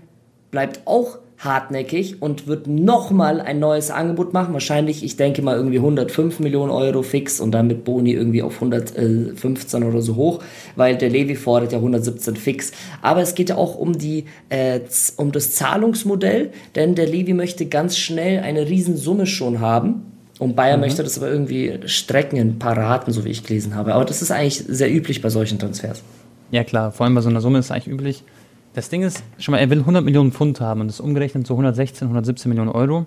bleibt 0.50 0.80
auch 0.84 1.16
hartnäckig 1.44 2.22
und 2.22 2.46
wird 2.46 2.66
nochmal 2.66 3.40
ein 3.40 3.58
neues 3.58 3.90
Angebot 3.90 4.32
machen. 4.32 4.52
Wahrscheinlich, 4.52 5.04
ich 5.04 5.16
denke 5.16 5.42
mal, 5.42 5.56
irgendwie 5.56 5.78
105 5.78 6.38
Millionen 6.40 6.70
Euro 6.70 7.02
fix 7.02 7.40
und 7.40 7.52
dann 7.52 7.66
mit 7.66 7.84
Boni 7.84 8.12
irgendwie 8.12 8.42
auf 8.42 8.54
115 8.54 9.82
oder 9.82 10.00
so 10.02 10.14
hoch, 10.16 10.40
weil 10.76 10.96
der 10.96 11.10
Levi 11.10 11.34
fordert 11.34 11.72
ja 11.72 11.78
117 11.78 12.36
fix. 12.36 12.72
Aber 13.02 13.22
es 13.22 13.34
geht 13.34 13.48
ja 13.48 13.56
auch 13.56 13.76
um, 13.76 13.98
die, 13.98 14.26
äh, 14.50 14.80
um 15.16 15.32
das 15.32 15.52
Zahlungsmodell, 15.52 16.52
denn 16.76 16.94
der 16.94 17.06
Levi 17.06 17.34
möchte 17.34 17.66
ganz 17.66 17.96
schnell 17.96 18.40
eine 18.40 18.68
Riesensumme 18.68 19.26
schon 19.26 19.60
haben. 19.60 20.06
Und 20.38 20.56
Bayern 20.56 20.80
möchte 20.80 21.04
das 21.04 21.18
aber 21.18 21.30
irgendwie 21.30 21.80
strecken 21.86 22.36
in 22.36 22.48
ein 22.48 22.58
paar 22.58 22.76
Raten, 22.76 23.12
so 23.12 23.24
wie 23.24 23.28
ich 23.28 23.44
gelesen 23.44 23.74
habe. 23.74 23.94
Aber 23.94 24.04
das 24.04 24.22
ist 24.22 24.30
eigentlich 24.30 24.64
sehr 24.66 24.92
üblich 24.92 25.22
bei 25.22 25.28
solchen 25.28 25.58
Transfers. 25.58 26.02
Ja, 26.50 26.64
klar, 26.64 26.90
vor 26.92 27.04
allem 27.04 27.14
bei 27.14 27.20
so 27.20 27.28
einer 27.28 27.40
Summe 27.40 27.58
ist 27.58 27.66
es 27.66 27.70
eigentlich 27.70 27.88
üblich. 27.94 28.24
Das 28.74 28.88
Ding 28.88 29.02
ist, 29.02 29.22
schon 29.38 29.52
mal, 29.52 29.58
er 29.58 29.68
will 29.68 29.80
100 29.80 30.02
Millionen 30.04 30.32
Pfund 30.32 30.60
haben 30.60 30.80
und 30.80 30.88
das 30.88 31.00
umgerechnet 31.00 31.46
so 31.46 31.54
116, 31.54 32.06
117 32.06 32.48
Millionen 32.48 32.70
Euro. 32.70 33.06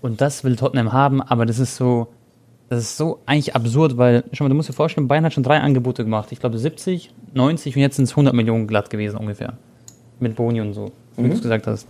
Und 0.00 0.20
das 0.20 0.44
will 0.44 0.56
Tottenham 0.56 0.92
haben, 0.92 1.20
aber 1.20 1.46
das 1.46 1.58
ist 1.58 1.76
so, 1.76 2.08
das 2.68 2.80
ist 2.80 2.96
so 2.96 3.20
eigentlich 3.26 3.54
absurd, 3.54 3.98
weil, 3.98 4.24
schon 4.32 4.46
mal, 4.46 4.48
du 4.48 4.54
musst 4.54 4.70
dir 4.70 4.72
vorstellen, 4.72 5.08
Bayern 5.08 5.24
hat 5.24 5.34
schon 5.34 5.42
drei 5.42 5.60
Angebote 5.60 6.04
gemacht. 6.04 6.32
Ich 6.32 6.40
glaube 6.40 6.58
70, 6.58 7.10
90 7.34 7.76
und 7.76 7.82
jetzt 7.82 7.96
sind 7.96 8.06
es 8.06 8.12
100 8.12 8.34
Millionen 8.34 8.66
glatt 8.66 8.88
gewesen 8.88 9.18
ungefähr. 9.18 9.58
Mit 10.20 10.36
Boni 10.36 10.60
und 10.60 10.72
so, 10.72 10.90
wie 11.16 11.28
du 11.28 11.34
es 11.34 11.42
gesagt 11.42 11.66
hast. 11.66 11.86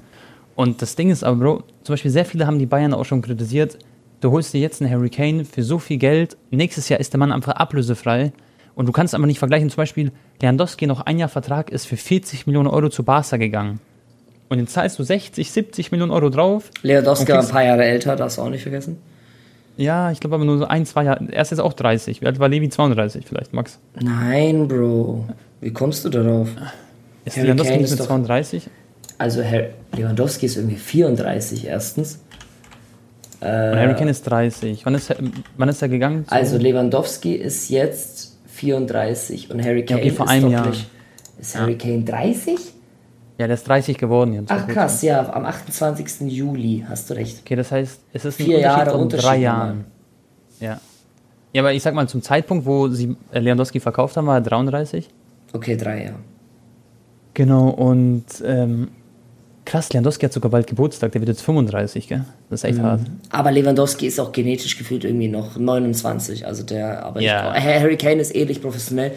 Und 0.56 0.82
das 0.82 0.96
Ding 0.96 1.10
ist 1.10 1.22
aber, 1.22 1.36
Bro, 1.36 1.62
zum 1.84 1.92
Beispiel 1.92 2.10
sehr 2.10 2.24
viele 2.24 2.46
haben 2.46 2.58
die 2.58 2.66
Bayern 2.66 2.94
auch 2.94 3.04
schon 3.04 3.22
kritisiert. 3.22 3.78
Du 4.20 4.30
holst 4.30 4.52
dir 4.52 4.60
jetzt 4.60 4.82
einen 4.82 4.90
Harry 4.90 5.08
Kane 5.08 5.44
für 5.44 5.62
so 5.62 5.78
viel 5.78 5.98
Geld. 5.98 6.36
Nächstes 6.50 6.88
Jahr 6.88 7.00
ist 7.00 7.12
der 7.12 7.18
Mann 7.18 7.32
einfach 7.32 7.52
ablösefrei. 7.54 8.32
Und 8.74 8.86
du 8.86 8.92
kannst 8.92 9.14
aber 9.14 9.26
nicht 9.26 9.38
vergleichen. 9.38 9.68
Zum 9.70 9.76
Beispiel, 9.76 10.12
Lewandowski 10.40 10.86
noch 10.86 11.00
ein 11.02 11.18
Jahr 11.18 11.28
Vertrag 11.28 11.70
ist 11.70 11.86
für 11.86 11.96
40 11.96 12.46
Millionen 12.46 12.68
Euro 12.68 12.88
zu 12.88 13.02
Barca 13.04 13.36
gegangen. 13.36 13.80
Und 14.48 14.58
jetzt 14.58 14.72
zahlst 14.72 14.98
du 14.98 15.02
60, 15.02 15.50
70 15.50 15.92
Millionen 15.92 16.12
Euro 16.12 16.28
drauf. 16.30 16.70
Lewandowski 16.82 17.32
war 17.32 17.40
ein 17.40 17.48
paar 17.48 17.64
Jahre 17.64 17.84
älter, 17.84 18.16
darfst 18.16 18.38
du 18.38 18.42
auch 18.42 18.50
nicht 18.50 18.62
vergessen. 18.62 18.98
Ja, 19.78 20.10
ich 20.10 20.20
glaube 20.20 20.34
aber 20.36 20.44
nur 20.44 20.58
so 20.58 20.66
ein, 20.66 20.84
zwei 20.84 21.04
Jahre. 21.04 21.26
Er 21.32 21.40
ist 21.42 21.50
jetzt 21.50 21.60
auch 21.60 21.72
30. 21.72 22.20
Wie 22.20 22.26
alt 22.26 22.38
war 22.38 22.48
Levi? 22.48 22.68
32 22.68 23.24
vielleicht, 23.26 23.52
Max. 23.54 23.78
Nein, 24.00 24.68
Bro. 24.68 25.26
Wie 25.62 25.72
kommst 25.72 26.04
du 26.04 26.10
darauf? 26.10 26.48
Ist 27.24 27.36
Harry 27.36 27.46
Lewandowski 27.46 27.72
Kane 27.72 27.82
nicht 27.82 27.90
mit 27.90 28.00
doch- 28.00 28.06
32? 28.06 28.68
Also 29.18 29.40
Herr 29.42 29.70
Lewandowski 29.96 30.46
ist 30.46 30.56
irgendwie 30.56 30.76
34 30.76 31.66
erstens. 31.66 32.20
Und 33.40 33.48
Harry 33.48 33.94
Kane 33.94 34.10
ist 34.10 34.22
30. 34.24 34.84
Wann 34.84 34.94
ist 34.94 35.10
er, 35.10 35.16
wann 35.56 35.68
ist 35.68 35.80
er 35.82 35.88
gegangen? 35.88 36.24
Also 36.28 36.58
Lewandowski 36.58 37.34
ist 37.34 37.70
jetzt 37.70 38.31
34 38.62 39.50
und 39.50 39.64
Harry 39.64 39.85
Kane 39.85 40.00
okay, 40.00 40.11
vor 40.11 40.26
ist 40.26 40.33
einem 40.33 40.50
Jahr. 40.50 40.69
nicht. 40.69 40.87
Ist 41.40 41.59
Harry 41.59 41.76
Kane 41.76 42.04
30? 42.04 42.59
ja, 43.38 43.47
der 43.49 43.54
ist 43.54 43.66
30 43.66 43.99
geworden 43.99 44.35
jetzt. 44.35 44.52
Ach 44.52 44.69
krass, 44.69 45.02
ja, 45.02 45.33
am 45.33 45.45
28. 45.45 46.31
Juli, 46.31 46.85
hast 46.88 47.11
du 47.11 47.14
recht. 47.14 47.40
Okay, 47.40 47.57
das 47.57 47.73
heißt, 47.73 48.00
es 48.12 48.25
ist 48.25 48.38
ein 48.38 48.45
Vier 48.47 48.61
Jahre 48.61 48.92
von 48.92 49.00
Unterschied 49.00 49.26
drei. 49.26 49.37
Jahren. 49.38 49.85
Ja. 50.61 50.81
Ja, 51.52 51.62
aber 51.62 51.73
ich 51.73 51.83
sag 51.83 51.95
mal, 51.95 52.09
zum 52.09 52.23
Zeitpunkt, 52.23 52.64
wo 52.64 52.88
sie 52.88 53.16
äh, 53.33 53.40
Lewandowski 53.40 53.81
verkauft 53.81 54.16
haben, 54.16 54.26
war 54.26 54.37
er 54.37 54.42
33. 54.42 55.09
Okay, 55.52 55.76
drei 55.76 56.04
Jahre. 56.04 56.19
Genau, 57.35 57.69
und 57.71 58.25
ähm, 58.45 58.88
krass, 59.64 59.92
Lewandowski 59.92 60.26
hat 60.26 60.33
sogar 60.33 60.50
bald 60.50 60.66
Geburtstag, 60.66 61.12
der 61.12 61.21
wird 61.21 61.28
jetzt 61.28 61.42
35, 61.42 62.09
gell? 62.09 62.25
Das 62.50 62.61
ist 62.61 62.64
echt 62.69 62.78
Mhm. 62.78 62.83
hart. 62.83 63.00
Aber 63.31 63.50
Lewandowski 63.52 64.07
ist 64.07 64.19
auch 64.21 64.33
genetisch 64.33 64.76
gefühlt 64.76 65.04
irgendwie 65.04 65.28
noch 65.28 65.57
29. 65.57 66.47
Also 66.47 66.62
der, 66.64 67.04
aber 67.04 67.21
Ja. 67.21 67.54
ich 67.57 67.62
Harry 67.64 67.97
Kane 67.97 68.21
ist 68.21 68.35
ähnlich 68.35 68.61
professionell. 68.61 69.12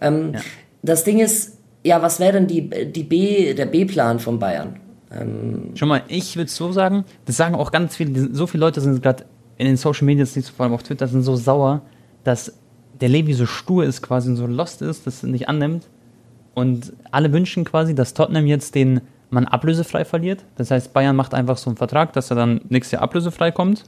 Ähm, 0.00 0.32
Das 0.80 1.02
Ding 1.02 1.18
ist, 1.18 1.58
ja, 1.82 2.00
was 2.02 2.20
wäre 2.20 2.34
denn 2.34 2.46
die, 2.46 2.70
die 2.92 3.02
B, 3.02 3.52
der 3.54 3.66
B-Plan 3.66 4.20
von 4.20 4.38
Bayern? 4.38 4.76
Ähm, 5.10 5.70
Schon 5.74 5.88
mal, 5.88 6.02
ich 6.06 6.36
würde 6.36 6.50
so 6.50 6.70
sagen, 6.70 7.04
das 7.24 7.36
sagen 7.36 7.56
auch 7.56 7.72
ganz 7.72 7.96
viele, 7.96 8.32
so 8.32 8.46
viele 8.46 8.60
Leute 8.60 8.80
sind 8.80 9.02
gerade 9.02 9.24
in 9.56 9.66
den 9.66 9.76
Social 9.76 10.04
Media, 10.04 10.24
vor 10.56 10.64
allem 10.64 10.72
auf 10.74 10.84
Twitter, 10.84 11.08
sind 11.08 11.22
so 11.22 11.34
sauer, 11.34 11.82
dass 12.22 12.52
der 13.00 13.08
Levi 13.08 13.34
so 13.34 13.44
stur 13.46 13.84
ist 13.84 14.02
quasi 14.02 14.28
und 14.30 14.36
so 14.36 14.46
lost 14.46 14.82
ist, 14.82 15.06
dass 15.06 15.24
er 15.24 15.30
nicht 15.30 15.48
annimmt. 15.48 15.88
Und 16.54 16.92
alle 17.10 17.32
wünschen 17.32 17.64
quasi, 17.64 17.94
dass 17.94 18.14
Tottenham 18.14 18.46
jetzt 18.46 18.74
den 18.76 19.00
man 19.30 19.46
ablösefrei 19.46 20.04
verliert. 20.04 20.44
Das 20.56 20.70
heißt, 20.70 20.92
Bayern 20.92 21.16
macht 21.16 21.34
einfach 21.34 21.56
so 21.56 21.70
einen 21.70 21.76
Vertrag, 21.76 22.12
dass 22.12 22.30
er 22.30 22.36
dann 22.36 22.60
nächstes 22.68 22.92
Jahr 22.92 23.02
ablösefrei 23.02 23.50
kommt. 23.50 23.84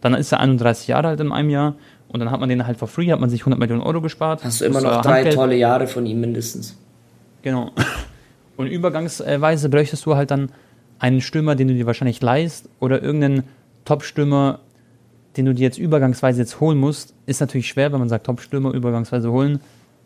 Dann 0.00 0.14
ist 0.14 0.32
er 0.32 0.40
31 0.40 0.88
Jahre 0.88 1.08
alt 1.08 1.20
in 1.20 1.32
einem 1.32 1.50
Jahr 1.50 1.74
und 2.08 2.20
dann 2.20 2.30
hat 2.30 2.40
man 2.40 2.48
den 2.48 2.66
halt 2.66 2.76
for 2.76 2.88
free, 2.88 3.10
hat 3.10 3.20
man 3.20 3.30
sich 3.30 3.40
100 3.40 3.58
Millionen 3.58 3.82
Euro 3.82 4.00
gespart. 4.00 4.44
hast 4.44 4.60
du 4.60 4.66
immer 4.66 4.80
noch 4.80 5.00
drei 5.00 5.16
Handgeld. 5.16 5.34
tolle 5.34 5.56
Jahre 5.56 5.86
von 5.86 6.04
ihm 6.04 6.20
mindestens. 6.20 6.76
Genau. 7.42 7.70
Und 8.56 8.66
übergangsweise 8.66 9.70
bräuchtest 9.70 10.04
du 10.04 10.14
halt 10.14 10.30
dann 10.30 10.50
einen 10.98 11.20
Stürmer, 11.20 11.56
den 11.56 11.68
du 11.68 11.74
dir 11.74 11.86
wahrscheinlich 11.86 12.20
leist 12.20 12.68
oder 12.80 13.02
irgendeinen 13.02 13.44
Top-Stürmer, 13.84 14.60
den 15.36 15.46
du 15.46 15.54
dir 15.54 15.62
jetzt 15.62 15.78
übergangsweise 15.78 16.40
jetzt 16.42 16.60
holen 16.60 16.78
musst. 16.78 17.14
Ist 17.26 17.40
natürlich 17.40 17.66
schwer, 17.66 17.92
wenn 17.92 17.98
man 17.98 18.08
sagt 18.08 18.26
Top-Stürmer 18.26 18.72
übergangsweise 18.72 19.32
holen. 19.32 19.60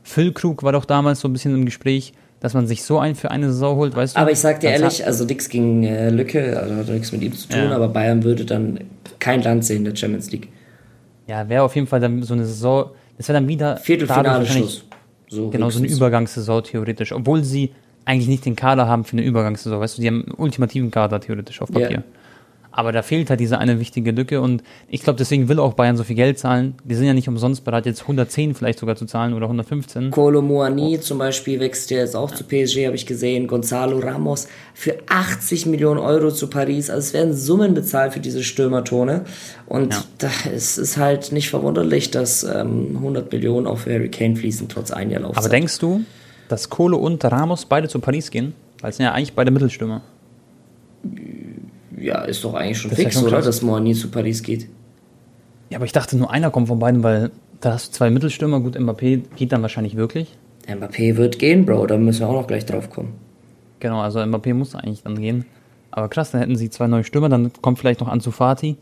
Phil 0.04 0.32
Krug 0.32 0.62
war 0.62 0.72
doch 0.72 0.84
damals 0.84 1.20
so 1.20 1.28
ein 1.28 1.32
bisschen 1.32 1.54
im 1.54 1.64
Gespräch, 1.64 2.14
dass 2.40 2.54
man 2.54 2.66
sich 2.66 2.82
so 2.84 2.98
einen 2.98 3.14
für 3.14 3.30
eine 3.30 3.46
Saison 3.52 3.76
holt, 3.76 3.96
weißt 3.96 4.16
du? 4.16 4.20
Aber 4.20 4.30
ich 4.30 4.38
sag 4.38 4.60
dir 4.60 4.70
ehrlich, 4.70 5.04
also 5.06 5.24
nichts 5.24 5.48
gegen 5.48 5.84
äh, 5.84 6.10
Lücke, 6.10 6.58
also 6.60 6.74
hat 6.76 6.88
nichts 6.88 7.12
mit 7.12 7.22
ihm 7.22 7.32
zu 7.32 7.48
tun, 7.48 7.58
Ja. 7.64 7.74
aber 7.76 7.88
Bayern 7.88 8.22
würde 8.24 8.44
dann 8.44 8.80
kein 9.18 9.42
Land 9.42 9.64
sehen 9.64 9.78
in 9.78 9.84
der 9.86 9.96
Champions 9.96 10.30
League. 10.30 10.48
Ja, 11.26 11.48
wäre 11.48 11.62
auf 11.62 11.74
jeden 11.74 11.86
Fall 11.86 12.00
dann 12.00 12.22
so 12.22 12.34
eine 12.34 12.44
Saison, 12.44 12.90
das 13.16 13.28
wäre 13.28 13.38
dann 13.40 13.48
wieder 13.48 13.78
Viertelfinale 13.78 14.46
Schluss. 14.46 14.84
So 15.28 15.50
Genau, 15.50 15.70
so 15.70 15.78
eine. 15.80 15.88
Übergangssaison 15.88 16.62
theoretisch. 16.62 17.12
Obwohl 17.12 17.42
sie 17.42 17.72
eigentlich 18.04 18.28
nicht 18.28 18.44
den 18.46 18.54
Kader 18.54 18.86
haben 18.86 19.02
für 19.04 19.14
eine 19.16 19.22
Übergangssaison. 19.24 19.80
Weißt 19.80 19.98
du, 19.98 20.02
die 20.02 20.06
haben 20.06 20.22
einen 20.26 20.34
ultimativen 20.36 20.90
Kader 20.92 21.20
theoretisch 21.20 21.60
auf 21.60 21.68
Papier. 21.72 21.90
Ja. 21.90 22.02
Aber 22.76 22.92
da 22.92 23.00
fehlt 23.00 23.30
halt 23.30 23.40
diese 23.40 23.56
eine 23.56 23.80
wichtige 23.80 24.10
Lücke 24.10 24.42
und 24.42 24.62
ich 24.88 25.02
glaube, 25.02 25.16
deswegen 25.18 25.48
will 25.48 25.58
auch 25.58 25.72
Bayern 25.72 25.96
so 25.96 26.04
viel 26.04 26.14
Geld 26.14 26.38
zahlen. 26.38 26.74
Die 26.84 26.94
sind 26.94 27.06
ja 27.06 27.14
nicht 27.14 27.26
umsonst 27.26 27.64
bereit, 27.64 27.86
jetzt 27.86 28.02
110 28.02 28.54
vielleicht 28.54 28.78
sogar 28.78 28.96
zu 28.96 29.06
zahlen 29.06 29.32
oder 29.32 29.46
115. 29.46 30.10
Kolo 30.10 30.42
Muani 30.42 31.00
zum 31.00 31.16
Beispiel 31.16 31.58
wechselt 31.58 31.90
ja 31.92 31.98
jetzt 32.00 32.14
auch 32.14 32.30
zu 32.30 32.44
PSG, 32.44 32.84
habe 32.84 32.94
ich 32.94 33.06
gesehen. 33.06 33.46
Gonzalo 33.46 33.98
Ramos 33.98 34.46
für 34.74 34.94
80 35.08 35.64
Millionen 35.64 35.98
Euro 35.98 36.30
zu 36.30 36.48
Paris. 36.50 36.90
Also 36.90 37.00
es 37.06 37.14
werden 37.14 37.32
Summen 37.32 37.72
bezahlt 37.72 38.12
für 38.12 38.20
diese 38.20 38.44
Stürmertone. 38.44 39.24
Und 39.64 39.94
Ja. 39.94 40.04
da 40.18 40.30
ist 40.54 40.76
es 40.76 40.98
halt 40.98 41.32
nicht 41.32 41.48
verwunderlich, 41.48 42.10
dass 42.10 42.44
ähm, 42.44 42.90
100 42.96 43.32
Millionen 43.32 43.66
auch 43.66 43.78
für 43.78 43.94
Harry 43.94 44.10
Kane 44.10 44.36
fließen, 44.36 44.68
trotz 44.68 44.90
ein 44.90 45.10
Jahr 45.10 45.22
Laufzeit. 45.22 45.42
Aber 45.44 45.48
denkst 45.48 45.78
du, 45.78 46.02
dass 46.50 46.68
Kohle 46.68 46.98
und 46.98 47.24
Ramos 47.24 47.64
beide 47.64 47.88
zu 47.88 48.00
Paris 48.00 48.30
gehen? 48.30 48.52
Weil 48.82 48.90
es 48.90 48.98
sind 48.98 49.04
ja 49.04 49.12
eigentlich 49.12 49.32
beide 49.32 49.50
Mittelstürmer. 49.50 50.02
Ja, 51.96 52.22
ist 52.22 52.44
doch 52.44 52.54
eigentlich 52.54 52.78
schon 52.78 52.90
Das 52.90 52.98
ist 52.98 53.04
ja 53.04 53.10
fix, 53.10 53.20
schon 53.20 53.28
oder? 53.28 53.42
Dass 53.42 53.62
Muani 53.62 53.94
zu 53.94 54.10
Paris 54.10 54.42
geht. 54.42 54.68
Ja, 55.70 55.78
aber 55.78 55.84
ich 55.84 55.92
dachte, 55.92 56.16
nur 56.16 56.30
einer 56.30 56.50
kommt 56.50 56.68
von 56.68 56.78
beiden, 56.78 57.02
weil 57.02 57.30
da 57.60 57.72
hast 57.72 57.88
du 57.88 57.92
zwei 57.92 58.10
Mittelstürmer. 58.10 58.60
Gut, 58.60 58.76
Mbappé 58.76 59.22
geht 59.36 59.52
dann 59.52 59.62
wahrscheinlich 59.62 59.96
wirklich. 59.96 60.36
Mbappé 60.68 61.16
wird 61.16 61.38
gehen, 61.38 61.64
Bro. 61.64 61.86
Da 61.86 61.96
müssen 61.96 62.20
wir 62.20 62.28
auch 62.28 62.40
noch 62.40 62.46
gleich 62.46 62.66
drauf 62.66 62.90
kommen. 62.90 63.14
Genau, 63.80 64.00
also 64.00 64.20
Mbappé 64.20 64.54
muss 64.54 64.74
eigentlich 64.74 65.02
dann 65.02 65.20
gehen. 65.20 65.44
Aber 65.90 66.08
krass, 66.08 66.30
dann 66.30 66.40
hätten 66.40 66.56
sie 66.56 66.70
zwei 66.70 66.86
neue 66.86 67.04
Stürmer, 67.04 67.28
dann 67.28 67.50
kommt 67.62 67.78
vielleicht 67.78 68.00
noch 68.00 68.08
Ansu 68.08 68.30
Fati. 68.30 68.76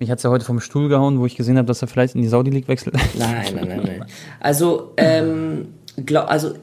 Mich 0.00 0.10
hat 0.10 0.22
ja 0.22 0.30
heute 0.30 0.44
vom 0.44 0.60
Stuhl 0.60 0.88
gehauen, 0.88 1.18
wo 1.18 1.26
ich 1.26 1.36
gesehen 1.36 1.56
habe, 1.56 1.66
dass 1.66 1.82
er 1.82 1.88
vielleicht 1.88 2.14
in 2.14 2.22
die 2.22 2.28
Saudi 2.28 2.50
League 2.50 2.68
wechselt. 2.68 2.96
Nein, 3.18 3.54
nein, 3.54 3.68
nein, 3.68 3.80
nein. 3.84 4.04
Also, 4.40 4.92
ähm, 4.96 5.68
glaub, 6.04 6.28
also 6.30 6.54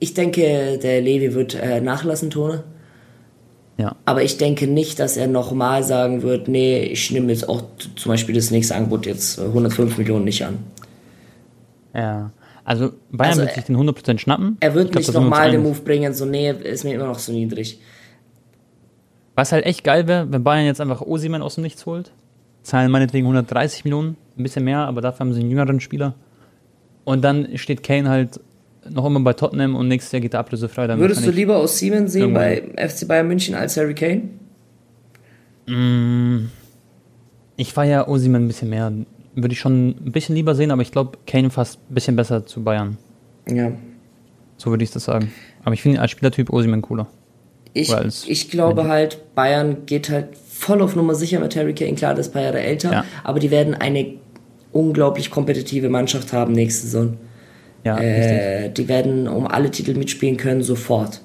ich 0.00 0.14
denke, 0.14 0.78
der 0.78 1.00
Levi 1.00 1.34
wird 1.34 1.54
äh, 1.54 1.80
nachlassen, 1.80 2.30
Tone. 2.30 2.64
Ja. 3.78 3.94
Aber 4.04 4.24
ich 4.24 4.36
denke 4.38 4.66
nicht, 4.66 4.98
dass 4.98 5.16
er 5.16 5.28
nochmal 5.28 5.84
sagen 5.84 6.22
wird, 6.22 6.48
nee, 6.48 6.80
ich 6.80 7.10
nehme 7.12 7.30
jetzt 7.32 7.48
auch 7.48 7.62
zum 7.94 8.10
Beispiel 8.10 8.34
das 8.34 8.50
nächste 8.50 8.74
Angebot 8.74 9.06
jetzt 9.06 9.38
äh, 9.38 9.42
105 9.42 9.96
Millionen 9.98 10.24
nicht 10.24 10.44
an. 10.44 10.58
Ja. 11.94 12.32
Also 12.64 12.90
Bayern 13.10 13.30
Also, 13.30 13.42
wird 13.42 13.54
sich 13.54 13.64
den 13.64 13.76
100% 13.76 14.18
schnappen. 14.18 14.56
Er 14.60 14.74
wird 14.74 14.90
glaub, 14.90 14.98
nicht 14.98 15.14
nochmal 15.14 15.52
den. 15.52 15.62
Move 15.62 15.80
bringen, 15.80 16.12
so 16.12 16.26
nee, 16.26 16.50
ist 16.50 16.84
mir 16.84 16.94
immer 16.94 17.06
noch 17.06 17.20
so 17.20 17.32
niedrig. 17.32 17.80
Was 19.36 19.52
halt 19.52 19.64
echt 19.64 19.84
geil 19.84 20.08
wäre, 20.08 20.30
wenn 20.30 20.42
Bayern 20.42 20.66
jetzt 20.66 20.80
einfach 20.80 21.00
Osiman 21.00 21.40
aus 21.40 21.54
dem 21.54 21.62
Nichts 21.62 21.86
holt. 21.86 22.10
Zahlen 22.64 22.90
meinetwegen 22.90 23.26
130 23.26 23.84
Millionen, 23.84 24.16
ein 24.36 24.42
bisschen 24.42 24.64
mehr, 24.64 24.80
aber 24.80 25.00
dafür 25.00 25.20
haben 25.20 25.32
sie 25.32 25.40
einen 25.40 25.50
jüngeren 25.50 25.80
Spieler. 25.80 26.14
Und 27.04 27.22
dann 27.22 27.56
steht 27.56 27.84
Kane 27.84 28.08
halt 28.10 28.40
noch 28.90 29.04
immer 29.06 29.20
bei 29.20 29.32
Tottenham 29.32 29.74
und 29.76 29.88
nächstes 29.88 30.12
Jahr 30.12 30.20
geht 30.20 30.34
er 30.34 30.40
ablösefrei. 30.40 30.86
Dann 30.86 30.98
Würdest 30.98 31.26
du 31.26 31.30
lieber 31.30 31.56
aus 31.56 31.78
Siemens 31.78 32.12
sehen 32.12 32.34
bei 32.34 32.62
FC 32.76 33.06
Bayern 33.08 33.28
München 33.28 33.54
als 33.54 33.76
Harry 33.76 33.94
Kane? 33.94 34.22
Ich 37.56 37.72
feiere 37.72 38.08
Osiman 38.08 38.44
ein 38.44 38.46
bisschen 38.48 38.70
mehr. 38.70 38.92
Würde 39.34 39.52
ich 39.52 39.60
schon 39.60 39.90
ein 39.90 40.12
bisschen 40.12 40.34
lieber 40.34 40.54
sehen, 40.54 40.70
aber 40.70 40.82
ich 40.82 40.92
glaube, 40.92 41.18
Kane 41.26 41.50
fast 41.50 41.78
ein 41.90 41.94
bisschen 41.94 42.16
besser 42.16 42.46
zu 42.46 42.62
Bayern. 42.62 42.96
Ja. 43.48 43.72
So 44.56 44.70
würde 44.70 44.84
ich 44.84 44.90
das 44.90 45.04
sagen. 45.04 45.32
Aber 45.64 45.74
ich 45.74 45.82
finde 45.82 46.00
als 46.00 46.10
Spielertyp 46.10 46.50
Osiman 46.52 46.82
cooler. 46.82 47.06
Ich, 47.74 47.92
ich 48.26 48.50
glaube 48.50 48.88
halt, 48.88 49.34
Bayern 49.34 49.86
geht 49.86 50.08
halt 50.10 50.36
voll 50.36 50.82
auf 50.82 50.96
Nummer 50.96 51.14
sicher 51.14 51.38
mit 51.38 51.54
Harry 51.54 51.74
Kane. 51.74 51.94
Klar, 51.94 52.14
das 52.14 52.26
ist 52.26 52.30
ein 52.30 52.34
paar 52.34 52.42
Jahre 52.42 52.60
älter, 52.60 52.90
Ja. 52.92 53.04
aber 53.22 53.38
die 53.38 53.50
werden 53.50 53.74
eine 53.74 54.14
unglaublich 54.72 55.30
kompetitive 55.30 55.88
Mannschaft 55.88 56.32
haben 56.32 56.54
nächste 56.54 56.86
Saison. 56.86 57.16
Ja. 57.84 57.98
Äh, 57.98 58.70
die 58.70 58.88
werden 58.88 59.28
um 59.28 59.46
alle 59.46 59.70
Titel 59.70 59.94
mitspielen 59.94 60.36
können, 60.36 60.62
sofort. 60.62 61.20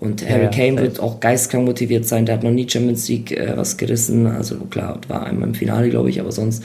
Und 0.00 0.28
Harry 0.28 0.44
ja, 0.44 0.50
Kane 0.50 0.80
wird 0.80 1.00
auch 1.00 1.18
geistkrank 1.18 1.64
motiviert 1.64 2.06
sein. 2.06 2.24
Der 2.24 2.36
hat 2.36 2.44
noch 2.44 2.52
nie 2.52 2.68
Champions 2.68 3.08
League 3.08 3.32
äh, 3.32 3.56
was 3.56 3.76
gerissen. 3.76 4.26
Also 4.26 4.56
klar, 4.70 5.00
war 5.08 5.26
einmal 5.26 5.48
im 5.48 5.54
Finale, 5.54 5.90
glaube 5.90 6.08
ich, 6.08 6.20
aber 6.20 6.30
sonst. 6.30 6.62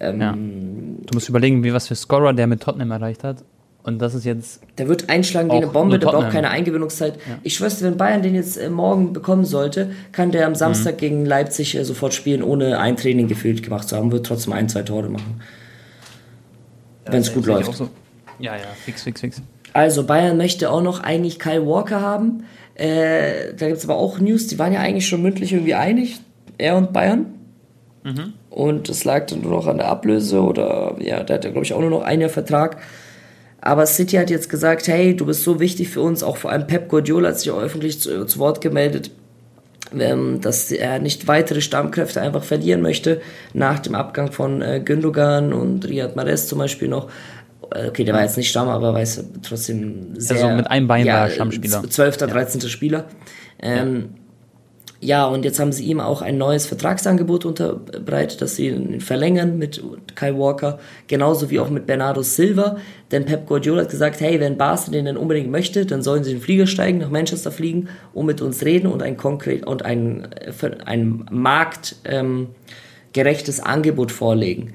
Ähm, 0.00 0.20
Ja. 0.20 0.32
Du 0.32 1.14
musst 1.14 1.28
überlegen, 1.28 1.64
wie 1.64 1.72
was 1.72 1.88
für 1.88 1.94
Scorer 1.94 2.34
der 2.34 2.46
mit 2.46 2.60
Tottenham 2.62 2.90
erreicht 2.90 3.24
hat. 3.24 3.42
Und 3.84 3.98
das 4.00 4.14
ist 4.14 4.24
jetzt 4.24 4.62
Der 4.78 4.88
wird 4.88 5.10
einschlagen 5.10 5.48
wie 5.48 5.52
Auch 5.52 5.56
eine 5.62 5.66
Bombe, 5.66 5.98
der 5.98 6.06
braucht 6.06 6.30
keine 6.30 6.48
Eingewöhnungszeit. 6.48 7.18
Ich 7.42 7.54
schwöre, 7.54 7.70
dir, 7.70 7.82
wenn 7.84 7.98
Bayern 7.98 8.22
den 8.22 8.34
jetzt 8.34 8.56
äh, 8.56 8.70
morgen 8.70 9.12
bekommen 9.12 9.44
sollte, 9.44 9.90
kann 10.12 10.30
der 10.30 10.46
am 10.46 10.54
Samstag 10.54 10.96
gegen 10.98 11.26
Leipzig 11.26 11.76
äh, 11.76 11.84
sofort 11.84 12.14
spielen, 12.14 12.42
ohne 12.42 12.78
ein 12.78 12.96
Training 12.96 13.28
gefühlt 13.28 13.62
gemacht 13.62 13.88
zu 13.88 13.96
haben, 13.96 14.10
wird 14.10 14.24
trotzdem 14.24 14.54
ein, 14.54 14.70
zwei 14.70 14.82
Tore 14.82 15.10
machen. 15.10 15.40
Wenn 17.04 17.20
es 17.20 17.34
gut 17.34 17.44
sehe 17.44 17.60
ich 17.60 17.66
läuft. 17.66 17.82
Ja, 18.38 18.56
ja, 18.56 18.66
fix, 18.84 19.02
fix, 19.02 19.20
fix. 19.20 19.42
Also 19.72 20.04
Bayern 20.04 20.36
möchte 20.36 20.70
auch 20.70 20.82
noch 20.82 21.00
eigentlich 21.00 21.38
Kyle 21.38 21.66
Walker 21.66 22.00
haben. 22.00 22.44
Äh, 22.74 23.54
da 23.56 23.66
gibt 23.66 23.78
es 23.78 23.84
aber 23.84 23.96
auch 23.96 24.18
News, 24.18 24.46
die 24.46 24.58
waren 24.58 24.72
ja 24.72 24.80
eigentlich 24.80 25.08
schon 25.08 25.22
mündlich 25.22 25.52
irgendwie 25.52 25.74
einig, 25.74 26.20
er 26.58 26.76
und 26.76 26.92
Bayern. 26.92 27.26
Und 28.50 28.88
es 28.88 29.04
lag 29.04 29.26
dann 29.26 29.40
nur 29.40 29.52
noch 29.52 29.66
an 29.66 29.78
der 29.78 29.88
Ablöse 29.88 30.42
oder 30.42 30.96
ja, 31.00 31.22
der 31.22 31.36
hat 31.36 31.44
ja 31.44 31.50
glaube 31.50 31.64
ich 31.64 31.72
auch 31.72 31.80
nur 31.80 31.90
noch 31.90 32.02
ein 32.02 32.20
Jahr 32.20 32.30
Vertrag. 32.30 32.78
Aber 33.60 33.86
City 33.86 34.16
hat 34.16 34.28
jetzt 34.28 34.50
gesagt, 34.50 34.88
hey, 34.88 35.16
du 35.16 35.24
bist 35.24 35.42
so 35.42 35.58
wichtig 35.58 35.88
für 35.88 36.02
uns, 36.02 36.22
auch 36.22 36.36
vor 36.36 36.52
allem 36.52 36.66
Pep 36.66 36.88
Guardiola 36.88 37.30
hat 37.30 37.40
sich 37.40 37.50
auch 37.50 37.60
öffentlich 37.60 37.98
zu, 37.98 38.26
zu 38.26 38.38
Wort 38.38 38.60
gemeldet, 38.60 39.10
ähm, 39.98 40.40
dass 40.42 40.70
er 40.70 40.98
nicht 40.98 41.28
weitere 41.28 41.62
Stammkräfte 41.62 42.20
einfach 42.20 42.44
verlieren 42.44 42.82
möchte 42.82 43.22
nach 43.54 43.78
dem 43.78 43.94
Abgang 43.94 44.30
von 44.32 44.60
äh, 44.60 44.82
Gündogan 44.84 45.54
und 45.54 45.88
Riyad 45.88 46.14
Mahrez 46.14 46.46
zum 46.46 46.58
Beispiel 46.58 46.88
noch. 46.88 47.08
Äh, 47.72 47.88
Okay, 47.88 48.04
der 48.04 48.14
war 48.14 48.22
jetzt 48.22 48.36
nicht 48.36 48.48
Stamm, 48.48 48.68
aber 48.68 48.94
weiß 48.94 49.24
trotzdem 49.42 50.18
sehr. 50.18 50.36
Also 50.36 50.56
mit 50.56 50.70
einem 50.70 50.86
Bein 50.86 51.06
war 51.06 51.26
er 51.26 51.30
Stammspieler. 51.30 51.82
12. 51.88 52.18
13. 52.18 52.60
Spieler. 52.62 53.06
Ähm, 53.60 54.10
ja, 55.04 55.26
und 55.26 55.44
jetzt 55.44 55.60
haben 55.60 55.70
sie 55.70 55.84
ihm 55.84 56.00
auch 56.00 56.22
ein 56.22 56.38
neues 56.38 56.66
Vertragsangebot 56.66 57.44
unterbreitet, 57.44 58.40
dass 58.40 58.56
sie 58.56 58.68
ihn 58.68 59.02
verlängern 59.02 59.58
mit 59.58 59.84
Kai 60.14 60.34
Walker, 60.34 60.78
genauso 61.08 61.50
wie 61.50 61.60
auch 61.60 61.68
mit 61.68 61.86
Bernardo 61.86 62.22
Silva. 62.22 62.78
Denn 63.10 63.26
Pep 63.26 63.46
Guardiola 63.46 63.82
hat 63.82 63.90
gesagt, 63.90 64.20
hey, 64.20 64.40
wenn 64.40 64.56
Barca 64.56 64.90
den 64.90 65.04
denn 65.04 65.18
unbedingt 65.18 65.50
möchte, 65.50 65.84
dann 65.84 66.02
sollen 66.02 66.24
sie 66.24 66.30
in 66.30 66.38
den 66.38 66.42
Flieger 66.42 66.66
steigen, 66.66 66.96
nach 66.98 67.10
Manchester 67.10 67.50
fliegen 67.50 67.88
und 68.14 68.24
mit 68.24 68.40
uns 68.40 68.64
reden 68.64 68.86
und 68.86 69.02
ein 69.02 69.18
konkret 69.18 69.66
und 69.66 69.84
ein, 69.84 70.26
äh, 70.40 70.52
ein 70.86 71.26
marktgerechtes 71.30 73.58
ähm, 73.58 73.64
Angebot 73.64 74.10
vorlegen. 74.10 74.72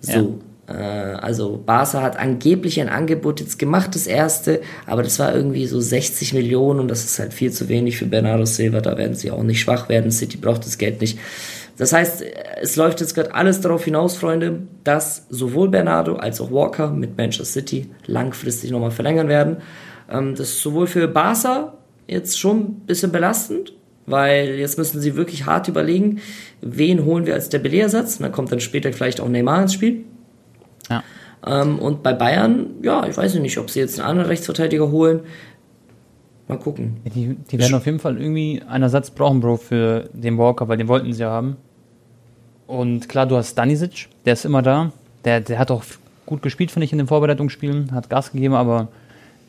So. 0.00 0.38
Äh, 0.72 0.82
also 0.82 1.62
Barca 1.64 2.02
hat 2.02 2.18
angeblich 2.18 2.80
ein 2.80 2.88
Angebot 2.88 3.40
jetzt 3.40 3.58
gemacht, 3.58 3.94
das 3.94 4.06
erste, 4.06 4.60
aber 4.86 5.02
das 5.02 5.18
war 5.18 5.34
irgendwie 5.34 5.66
so 5.66 5.80
60 5.80 6.34
Millionen 6.34 6.80
und 6.80 6.88
das 6.88 7.04
ist 7.04 7.18
halt 7.18 7.34
viel 7.34 7.52
zu 7.52 7.68
wenig 7.68 7.98
für 7.98 8.06
Bernardo 8.06 8.44
Silva. 8.44 8.80
Da 8.80 8.96
werden 8.96 9.14
sie 9.14 9.30
auch 9.30 9.42
nicht 9.42 9.60
schwach 9.60 9.88
werden. 9.88 10.10
City 10.10 10.36
braucht 10.36 10.64
das 10.66 10.78
Geld 10.78 11.00
nicht. 11.00 11.18
Das 11.76 11.92
heißt, 11.92 12.24
es 12.60 12.76
läuft 12.76 13.00
jetzt 13.00 13.14
gerade 13.14 13.34
alles 13.34 13.60
darauf 13.60 13.84
hinaus, 13.84 14.16
Freunde, 14.16 14.60
dass 14.84 15.26
sowohl 15.30 15.68
Bernardo 15.68 16.16
als 16.16 16.40
auch 16.40 16.50
Walker 16.50 16.90
mit 16.90 17.16
Manchester 17.16 17.44
City 17.44 17.90
langfristig 18.06 18.70
nochmal 18.70 18.90
verlängern 18.90 19.28
werden. 19.28 19.56
Ähm, 20.10 20.34
das 20.34 20.50
ist 20.50 20.62
sowohl 20.62 20.86
für 20.86 21.08
Barca 21.08 21.74
jetzt 22.06 22.38
schon 22.38 22.58
ein 22.58 22.86
bisschen 22.86 23.10
belastend, 23.10 23.72
weil 24.06 24.56
jetzt 24.56 24.76
müssen 24.76 25.00
sie 25.00 25.16
wirklich 25.16 25.46
hart 25.46 25.68
überlegen, 25.68 26.20
wen 26.60 27.04
holen 27.04 27.26
wir 27.26 27.34
als 27.34 27.48
der 27.48 27.58
Beleersatz. 27.58 28.18
Dann 28.18 28.32
kommt 28.32 28.52
dann 28.52 28.60
später 28.60 28.92
vielleicht 28.92 29.20
auch 29.20 29.28
Neymar 29.28 29.62
ins 29.62 29.74
Spiel. 29.74 30.04
Ja. 30.90 31.02
Ähm, 31.44 31.78
und 31.78 32.02
bei 32.02 32.12
Bayern, 32.12 32.66
ja, 32.82 33.06
ich 33.06 33.16
weiß 33.16 33.34
nicht, 33.36 33.58
ob 33.58 33.70
sie 33.70 33.80
jetzt 33.80 33.98
einen 33.98 34.08
anderen 34.08 34.28
Rechtsverteidiger 34.28 34.90
holen. 34.90 35.20
Mal 36.48 36.58
gucken. 36.58 36.98
Die, 37.04 37.36
die 37.50 37.58
werden 37.58 37.74
auf 37.74 37.86
jeden 37.86 37.98
Fall 37.98 38.20
irgendwie 38.20 38.62
einen 38.68 38.82
Ersatz 38.82 39.10
brauchen, 39.10 39.40
Bro, 39.40 39.56
für 39.56 40.08
den 40.12 40.38
Walker, 40.38 40.68
weil 40.68 40.76
den 40.76 40.88
wollten 40.88 41.12
sie 41.12 41.22
ja 41.22 41.30
haben. 41.30 41.56
Und 42.66 43.08
klar, 43.08 43.26
du 43.26 43.36
hast 43.36 43.50
Stanisic, 43.50 44.08
der 44.24 44.34
ist 44.34 44.44
immer 44.44 44.62
da. 44.62 44.92
Der, 45.24 45.40
der 45.40 45.58
hat 45.58 45.70
auch 45.70 45.84
gut 46.26 46.42
gespielt, 46.42 46.70
finde 46.70 46.84
ich, 46.84 46.92
in 46.92 46.98
den 46.98 47.06
Vorbereitungsspielen, 47.06 47.92
hat 47.92 48.10
Gas 48.10 48.32
gegeben, 48.32 48.54
aber 48.54 48.88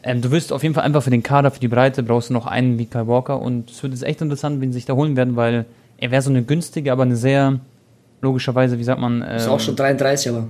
ähm, 0.03 0.21
du 0.21 0.31
wirst 0.31 0.51
auf 0.51 0.63
jeden 0.63 0.75
Fall 0.75 0.83
einfach 0.83 1.01
für 1.01 1.09
den 1.09 1.23
Kader, 1.23 1.49
für 1.51 1.59
die 1.59 1.67
Breite, 1.67 2.03
brauchst 2.03 2.29
du 2.29 2.33
noch 2.33 2.45
einen 2.45 2.77
wie 2.77 2.85
Kai 2.85 3.07
Walker. 3.07 3.39
Und 3.39 3.71
es 3.71 3.81
wird 3.81 3.93
jetzt 3.93 4.03
echt 4.03 4.21
interessant, 4.21 4.61
wen 4.61 4.71
sie 4.71 4.79
sich 4.79 4.85
da 4.85 4.93
holen 4.93 5.15
werden, 5.15 5.35
weil 5.35 5.65
er 5.97 6.11
wäre 6.11 6.21
so 6.21 6.29
eine 6.29 6.43
günstige, 6.43 6.91
aber 6.91 7.03
eine 7.03 7.15
sehr, 7.15 7.59
logischerweise, 8.21 8.79
wie 8.79 8.83
sagt 8.83 8.99
man. 8.99 9.21
Ähm, 9.21 9.37
ist 9.37 9.47
auch 9.47 9.59
schon 9.59 9.75
33, 9.75 10.29
aber. 10.29 10.49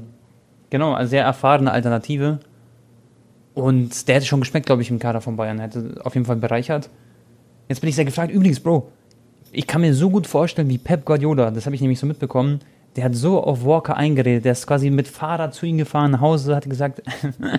Genau, 0.74 0.96
eine 0.96 1.08
sehr 1.08 1.24
erfahrene 1.24 1.72
Alternative. 1.72 2.40
Und 3.54 4.08
der 4.08 4.16
hätte 4.16 4.26
schon 4.26 4.40
geschmeckt, 4.40 4.66
glaube 4.66 4.82
ich, 4.82 4.90
im 4.90 4.98
Kader 4.98 5.22
von 5.22 5.36
Bayern. 5.36 5.60
Hätte 5.60 6.02
auf 6.04 6.16
jeden 6.16 6.26
Fall 6.26 6.38
bereichert. 6.38 6.90
Jetzt 7.70 7.82
bin 7.82 7.90
ich 7.90 7.96
sehr 7.96 8.06
gefragt. 8.06 8.34
Übrigens, 8.34 8.60
Bro, 8.60 8.92
ich 9.52 9.68
kann 9.68 9.82
mir 9.82 9.94
so 9.94 10.10
gut 10.10 10.26
vorstellen, 10.26 10.70
wie 10.70 10.80
Pep 10.80 11.06
Guardiola, 11.06 11.52
das 11.52 11.68
habe 11.68 11.76
ich 11.76 11.82
nämlich 11.82 12.00
so 12.00 12.08
mitbekommen, 12.08 12.62
der 12.96 13.04
hat 13.04 13.14
so 13.14 13.44
auf 13.44 13.64
Walker 13.64 13.96
eingeredet. 13.96 14.46
Der 14.46 14.54
ist 14.54 14.66
quasi 14.66 14.90
mit 14.90 15.08
Fahrrad 15.08 15.54
zu 15.54 15.68
ihm 15.68 15.78
gefahren 15.78 16.10
nach 16.10 16.22
Hause, 16.22 16.56
hat 16.56 16.68
gesagt, 16.68 17.04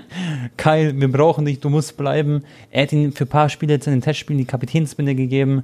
Kyle, 0.57 1.01
wir 1.01 1.13
brauchen 1.13 1.45
dich, 1.45 1.61
du 1.61 1.71
musst 1.71 1.97
bleiben. 1.97 2.43
Er 2.73 2.83
hat 2.83 2.93
ihn 2.93 3.13
für 3.13 3.27
ein 3.27 3.29
paar 3.29 3.49
Spiele 3.49 3.75
jetzt 3.75 3.87
in 3.87 3.93
den 3.93 4.03
Testspielen 4.03 4.39
die 4.39 4.45
Kapitänsbinde 4.45 5.15
gegeben. 5.15 5.63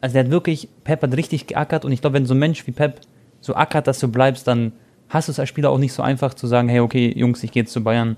Also 0.00 0.12
der 0.12 0.22
hat 0.22 0.30
wirklich, 0.30 0.68
Pep 0.84 1.02
hat 1.02 1.16
richtig 1.16 1.48
geackert 1.48 1.84
und 1.84 1.90
ich 1.90 2.00
glaube, 2.00 2.14
wenn 2.14 2.26
so 2.26 2.34
ein 2.34 2.38
Mensch 2.38 2.64
wie 2.68 2.70
Pep 2.70 3.00
so 3.40 3.56
ackert, 3.56 3.88
dass 3.88 3.98
du 3.98 4.06
bleibst, 4.06 4.46
dann 4.46 4.70
hast 5.12 5.28
du 5.28 5.32
es 5.32 5.38
als 5.38 5.48
Spieler 5.48 5.70
auch 5.70 5.78
nicht 5.78 5.92
so 5.92 6.02
einfach 6.02 6.34
zu 6.34 6.46
sagen, 6.46 6.68
hey, 6.68 6.80
okay, 6.80 7.12
Jungs, 7.14 7.42
ich 7.42 7.52
gehe 7.52 7.62
jetzt 7.62 7.72
zu 7.72 7.84
Bayern. 7.84 8.16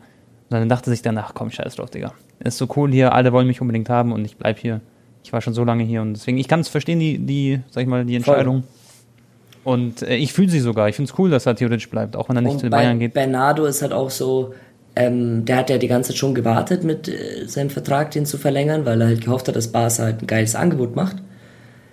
Dann 0.48 0.68
dachte 0.68 0.90
sich 0.90 1.02
danach, 1.02 1.34
komm, 1.34 1.50
scheiß 1.50 1.74
drauf, 1.76 1.90
Digga. 1.90 2.12
Ist 2.38 2.58
so 2.58 2.68
cool 2.76 2.92
hier, 2.92 3.12
alle 3.12 3.32
wollen 3.32 3.46
mich 3.46 3.60
unbedingt 3.60 3.88
haben 3.88 4.12
und 4.12 4.24
ich 4.24 4.36
bleib 4.36 4.58
hier. 4.58 4.80
Ich 5.24 5.32
war 5.32 5.40
schon 5.40 5.54
so 5.54 5.64
lange 5.64 5.82
hier 5.82 6.02
und 6.02 6.14
deswegen, 6.14 6.38
ich 6.38 6.46
kann 6.48 6.60
es 6.60 6.68
verstehen, 6.68 7.00
die, 7.00 7.18
die, 7.18 7.60
sag 7.70 7.82
ich 7.82 7.88
mal, 7.88 8.04
die 8.04 8.14
Entscheidung. 8.14 8.62
Voll. 8.62 9.72
Und 9.74 10.02
äh, 10.02 10.16
ich 10.16 10.32
fühle 10.32 10.50
sie 10.50 10.60
sogar. 10.60 10.88
Ich 10.88 10.96
finde 10.96 11.10
es 11.10 11.18
cool, 11.18 11.30
dass 11.30 11.46
er 11.46 11.56
theoretisch 11.56 11.88
bleibt, 11.90 12.14
auch 12.14 12.28
wenn 12.28 12.36
er 12.36 12.42
nicht 12.42 12.52
und 12.52 12.60
zu 12.60 12.70
Bayern 12.70 12.98
geht. 12.98 13.14
Bernardo 13.14 13.64
ist 13.64 13.82
halt 13.82 13.92
auch 13.92 14.10
so, 14.10 14.54
ähm, 14.94 15.44
der 15.46 15.56
hat 15.56 15.70
ja 15.70 15.78
die 15.78 15.88
ganze 15.88 16.10
Zeit 16.10 16.18
schon 16.18 16.34
gewartet, 16.34 16.84
mit 16.84 17.08
äh, 17.08 17.46
seinem 17.46 17.70
Vertrag 17.70 18.10
den 18.12 18.26
zu 18.26 18.38
verlängern, 18.38 18.84
weil 18.84 19.00
er 19.00 19.08
halt 19.08 19.24
gehofft 19.24 19.48
hat, 19.48 19.56
dass 19.56 19.72
Barca 19.72 20.04
halt 20.04 20.22
ein 20.22 20.26
geiles 20.26 20.54
Angebot 20.54 20.94
macht. 20.94 21.16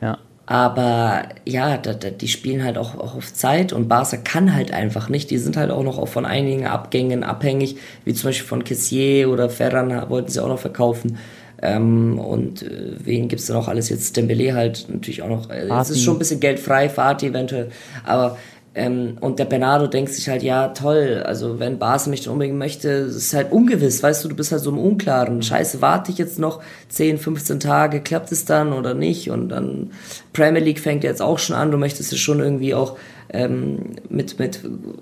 Ja. 0.01 0.19
Aber 0.51 1.29
ja, 1.45 1.77
die 1.77 2.27
spielen 2.27 2.65
halt 2.65 2.77
auch, 2.77 2.95
auch 2.95 3.15
auf 3.15 3.33
Zeit 3.33 3.71
und 3.71 3.87
Barca 3.87 4.17
kann 4.17 4.53
halt 4.53 4.73
einfach 4.73 5.07
nicht. 5.07 5.31
Die 5.31 5.37
sind 5.37 5.55
halt 5.55 5.71
auch 5.71 5.81
noch 5.81 6.05
von 6.09 6.25
einigen 6.25 6.67
Abgängen 6.67 7.23
abhängig, 7.23 7.77
wie 8.03 8.13
zum 8.13 8.27
Beispiel 8.27 8.47
von 8.47 8.65
Kessier 8.65 9.29
oder 9.29 9.49
Ferran 9.49 10.09
wollten 10.09 10.29
sie 10.29 10.43
auch 10.43 10.49
noch 10.49 10.59
verkaufen. 10.59 11.19
Ähm, 11.61 12.19
und 12.19 12.63
äh, 12.63 12.95
wen 13.01 13.29
gibt's 13.29 13.45
da 13.45 13.53
noch 13.53 13.69
alles 13.69 13.87
jetzt? 13.87 14.17
Dembele 14.17 14.53
halt 14.53 14.87
natürlich 14.89 15.21
auch 15.21 15.29
noch. 15.29 15.49
Äh, 15.49 15.69
es 15.69 15.89
ist 15.89 16.03
schon 16.03 16.15
ein 16.15 16.19
bisschen 16.19 16.41
geldfrei, 16.41 16.89
Fahrt 16.89 17.23
eventuell. 17.23 17.69
Aber 18.03 18.37
ähm, 18.73 19.17
und 19.19 19.37
der 19.37 19.45
Bernardo 19.45 19.87
denkt 19.87 20.13
sich 20.13 20.29
halt, 20.29 20.43
ja, 20.43 20.69
toll, 20.69 21.23
also 21.25 21.59
wenn 21.59 21.77
Barca 21.77 22.09
mich 22.09 22.23
dann 22.23 22.33
unbedingt 22.33 22.57
möchte, 22.57 22.87
ist 22.87 23.33
halt 23.33 23.51
ungewiss, 23.51 24.01
weißt 24.01 24.23
du, 24.23 24.29
du 24.29 24.35
bist 24.35 24.53
halt 24.53 24.61
so 24.61 24.69
im 24.69 24.77
Unklaren. 24.77 25.41
Scheiße, 25.41 25.81
warte 25.81 26.09
ich 26.09 26.17
jetzt 26.17 26.39
noch 26.39 26.61
10, 26.87 27.17
15 27.17 27.59
Tage, 27.59 27.99
klappt 27.99 28.31
es 28.31 28.45
dann 28.45 28.71
oder 28.71 28.93
nicht? 28.93 29.29
Und 29.29 29.49
dann 29.49 29.91
Premier 30.31 30.61
League 30.61 30.79
fängt 30.79 31.03
jetzt 31.03 31.21
auch 31.21 31.37
schon 31.37 31.55
an, 31.55 31.71
du 31.71 31.77
möchtest 31.77 32.13
es 32.13 32.19
schon 32.19 32.39
irgendwie 32.39 32.73
auch 32.73 32.97
ähm, 33.33 33.97
mit, 34.07 34.39
mit 34.39 34.61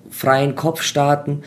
freien 0.10 0.56
Kopf 0.56 0.82
starten. 0.82 1.44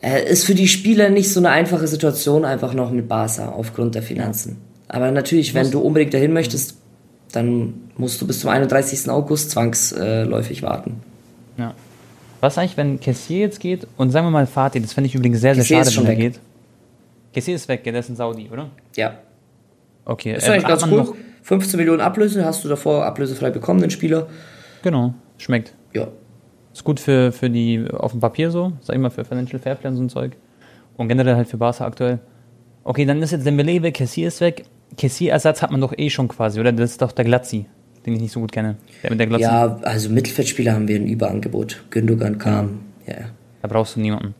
Äh, 0.00 0.30
ist 0.30 0.44
für 0.44 0.54
die 0.54 0.68
Spieler 0.68 1.08
nicht 1.08 1.32
so 1.32 1.40
eine 1.40 1.50
einfache 1.50 1.88
Situation 1.88 2.44
einfach 2.44 2.72
noch 2.72 2.92
mit 2.92 3.08
Barca 3.08 3.48
aufgrund 3.48 3.96
der 3.96 4.02
Finanzen. 4.02 4.58
Aber 4.86 5.10
natürlich, 5.10 5.54
wenn 5.54 5.72
du 5.72 5.80
unbedingt 5.80 6.14
dahin 6.14 6.32
möchtest, 6.32 6.76
dann 7.32 7.74
musst 7.96 8.20
du 8.20 8.28
bis 8.28 8.38
zum 8.38 8.50
31. 8.50 9.10
August 9.10 9.50
zwangsläufig 9.50 10.62
warten. 10.62 11.02
Ja. 11.56 11.74
Was 12.40 12.58
eigentlich, 12.58 12.76
wenn 12.76 13.00
Kessier 13.00 13.40
jetzt 13.40 13.60
geht 13.60 13.86
und 13.96 14.10
sagen 14.10 14.26
wir 14.26 14.30
mal 14.30 14.46
Fatih, 14.46 14.80
das 14.80 14.92
fände 14.92 15.08
ich 15.08 15.14
übrigens 15.14 15.40
sehr, 15.40 15.54
sehr 15.54 15.62
Kessier 15.62 15.92
schade, 15.92 16.06
wenn 16.06 16.16
er 16.16 16.30
geht. 16.30 16.40
Kessier 17.32 17.54
ist 17.54 17.68
weg, 17.68 17.84
der 17.84 17.94
ist 17.94 18.08
in 18.08 18.16
Saudi, 18.16 18.48
oder? 18.52 18.70
Ja. 18.94 19.18
Okay. 20.04 20.34
Das 20.34 20.44
ist 20.44 20.50
eigentlich 20.50 20.66
ganz 20.66 20.86
cool. 20.86 21.14
15 21.42 21.78
Millionen 21.78 22.00
Ablöse 22.00 22.44
hast 22.44 22.64
du 22.64 22.68
davor 22.68 23.04
ablösefrei 23.04 23.50
bekommen, 23.50 23.80
den 23.80 23.90
Spieler. 23.90 24.26
Genau, 24.82 25.14
schmeckt. 25.38 25.74
Ja. 25.92 26.08
Ist 26.72 26.84
gut 26.84 27.00
für, 27.00 27.32
für 27.32 27.48
die, 27.48 27.86
auf 27.90 28.12
dem 28.12 28.20
Papier 28.20 28.50
so, 28.50 28.72
sag 28.80 28.96
ich 28.96 29.02
mal, 29.02 29.10
für 29.10 29.24
Financial 29.24 29.58
Fairplay 29.58 29.88
und 29.88 29.96
so 29.96 30.02
ein 30.02 30.08
Zeug. 30.08 30.36
Und 30.96 31.08
generell 31.08 31.36
halt 31.36 31.48
für 31.48 31.56
Barca 31.56 31.86
aktuell. 31.86 32.18
Okay, 32.84 33.04
dann 33.04 33.22
ist 33.22 33.32
jetzt 33.32 33.46
Dembele 33.46 33.82
weg, 33.82 33.94
Kessier 33.94 34.28
ist 34.28 34.40
weg. 34.40 34.64
Kessier-Ersatz 34.96 35.62
hat 35.62 35.70
man 35.70 35.80
doch 35.80 35.94
eh 35.96 36.10
schon 36.10 36.28
quasi, 36.28 36.60
oder? 36.60 36.72
Das 36.72 36.90
ist 36.90 37.02
doch 37.02 37.12
der 37.12 37.24
Glatzi 37.24 37.66
den 38.06 38.14
ich 38.14 38.20
nicht 38.20 38.32
so 38.32 38.40
gut 38.40 38.52
kenne. 38.52 38.76
Der 39.02 39.10
mit 39.10 39.20
der 39.20 39.26
Glotze. 39.26 39.42
Ja, 39.42 39.78
also 39.82 40.08
Mittelfeldspieler 40.10 40.72
haben 40.72 40.88
wir 40.88 40.96
ein 40.96 41.06
Überangebot. 41.06 41.84
Gündogan 41.90 42.38
kam, 42.38 42.80
ja. 43.06 43.14
ja. 43.14 43.24
Da 43.62 43.68
brauchst 43.68 43.96
du 43.96 44.00
niemanden. 44.00 44.34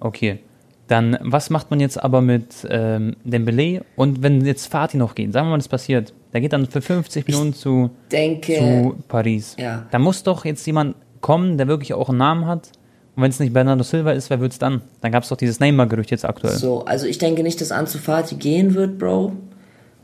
Okay. 0.00 0.40
Dann, 0.88 1.16
was 1.22 1.48
macht 1.48 1.70
man 1.70 1.80
jetzt 1.80 2.02
aber 2.02 2.20
mit 2.20 2.66
ähm, 2.68 3.16
Dembele? 3.24 3.84
Und 3.96 4.22
wenn 4.22 4.44
jetzt 4.44 4.66
Fatih 4.66 4.98
noch 4.98 5.14
geht, 5.14 5.32
sagen 5.32 5.46
wir 5.46 5.52
mal, 5.52 5.56
das 5.56 5.68
passiert, 5.68 6.12
der 6.32 6.40
geht 6.40 6.52
dann 6.52 6.66
für 6.66 6.82
50 6.82 7.26
Millionen 7.26 7.54
zu, 7.54 7.90
denke, 8.10 8.54
zu 8.58 8.96
Paris. 9.08 9.56
Ja. 9.58 9.86
Da 9.90 9.98
muss 9.98 10.22
doch 10.22 10.44
jetzt 10.44 10.66
jemand 10.66 10.96
kommen, 11.20 11.56
der 11.56 11.68
wirklich 11.68 11.94
auch 11.94 12.08
einen 12.08 12.18
Namen 12.18 12.46
hat. 12.46 12.72
Und 13.14 13.22
wenn 13.22 13.30
es 13.30 13.38
nicht 13.38 13.52
Bernardo 13.52 13.84
Silva 13.84 14.12
ist, 14.12 14.28
wer 14.30 14.40
wird 14.40 14.52
es 14.52 14.58
dann? 14.58 14.82
Dann 15.00 15.12
gab 15.12 15.22
es 15.22 15.28
doch 15.28 15.36
dieses 15.36 15.60
Neymar-Gerücht 15.60 16.10
jetzt 16.10 16.24
aktuell. 16.24 16.56
So, 16.56 16.84
also 16.84 17.06
ich 17.06 17.18
denke 17.18 17.42
nicht, 17.42 17.60
dass 17.60 17.70
Ansu 17.70 17.98
Fati 17.98 18.34
gehen 18.34 18.74
wird, 18.74 18.98
Bro. 18.98 19.32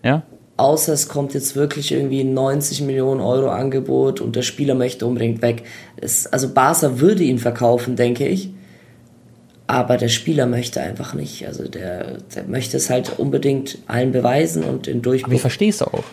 Ja? 0.02 0.22
Außer 0.58 0.92
es 0.92 1.08
kommt 1.08 1.34
jetzt 1.34 1.56
wirklich 1.56 1.92
irgendwie 1.92 2.20
ein 2.20 2.34
90 2.34 2.82
Millionen 2.82 3.20
Euro 3.20 3.48
Angebot 3.48 4.20
und 4.20 4.36
der 4.36 4.42
Spieler 4.42 4.74
möchte 4.74 5.06
unbedingt 5.06 5.40
weg. 5.40 5.62
Es, 5.96 6.26
also 6.26 6.52
Barca 6.52 7.00
würde 7.00 7.22
ihn 7.22 7.38
verkaufen, 7.38 7.96
denke 7.96 8.26
ich. 8.26 8.50
Aber 9.66 9.98
der 9.98 10.08
Spieler 10.08 10.46
möchte 10.46 10.80
einfach 10.80 11.14
nicht. 11.14 11.46
Also 11.46 11.68
der, 11.68 12.18
der 12.34 12.44
möchte 12.44 12.76
es 12.76 12.90
halt 12.90 13.18
unbedingt 13.18 13.78
allen 13.86 14.12
beweisen 14.12 14.64
und 14.64 14.86
den 14.86 15.02
Durchbruch. 15.02 15.28
Aber 15.28 15.34
ich 15.34 15.40
verstehe 15.42 15.68
es 15.68 15.82
auch. 15.82 16.04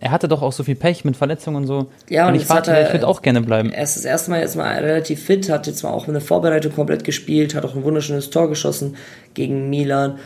Er 0.00 0.10
hatte 0.10 0.26
doch 0.26 0.42
auch 0.42 0.52
so 0.52 0.64
viel 0.64 0.74
Pech 0.74 1.04
mit 1.04 1.16
Verletzungen 1.16 1.58
und 1.58 1.66
so. 1.68 1.86
Ja, 2.10 2.26
und 2.26 2.34
ich 2.34 2.48
warte, 2.48 2.72
er, 2.72 2.88
ich 2.88 2.92
würde 2.92 3.06
auch 3.06 3.22
gerne 3.22 3.40
bleiben. 3.40 3.70
Er 3.70 3.84
ist 3.84 3.94
das 3.94 4.04
erste 4.04 4.32
Mal 4.32 4.40
jetzt 4.40 4.56
mal 4.56 4.76
relativ 4.78 5.22
fit, 5.22 5.48
hat 5.48 5.68
jetzt 5.68 5.84
mal 5.84 5.90
auch 5.90 6.08
eine 6.08 6.20
Vorbereitung 6.20 6.72
komplett 6.72 7.04
gespielt, 7.04 7.54
hat 7.54 7.64
auch 7.64 7.76
ein 7.76 7.84
wunderschönes 7.84 8.30
Tor 8.30 8.48
geschossen 8.48 8.96
gegen 9.34 9.70
Milan. 9.70 10.18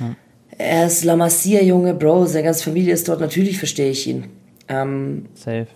Ja. 0.00 0.16
Er 0.56 0.86
ist 0.86 1.04
La 1.04 1.16
Masia-Junge, 1.16 1.94
Bro, 1.94 2.26
seine 2.26 2.44
ganze 2.44 2.64
Familie 2.64 2.94
ist 2.94 3.08
dort, 3.08 3.20
natürlich 3.20 3.58
verstehe 3.58 3.90
ich 3.90 4.06
ihn. 4.06 4.26
Ähm, 4.68 5.26
Safe. 5.34 5.66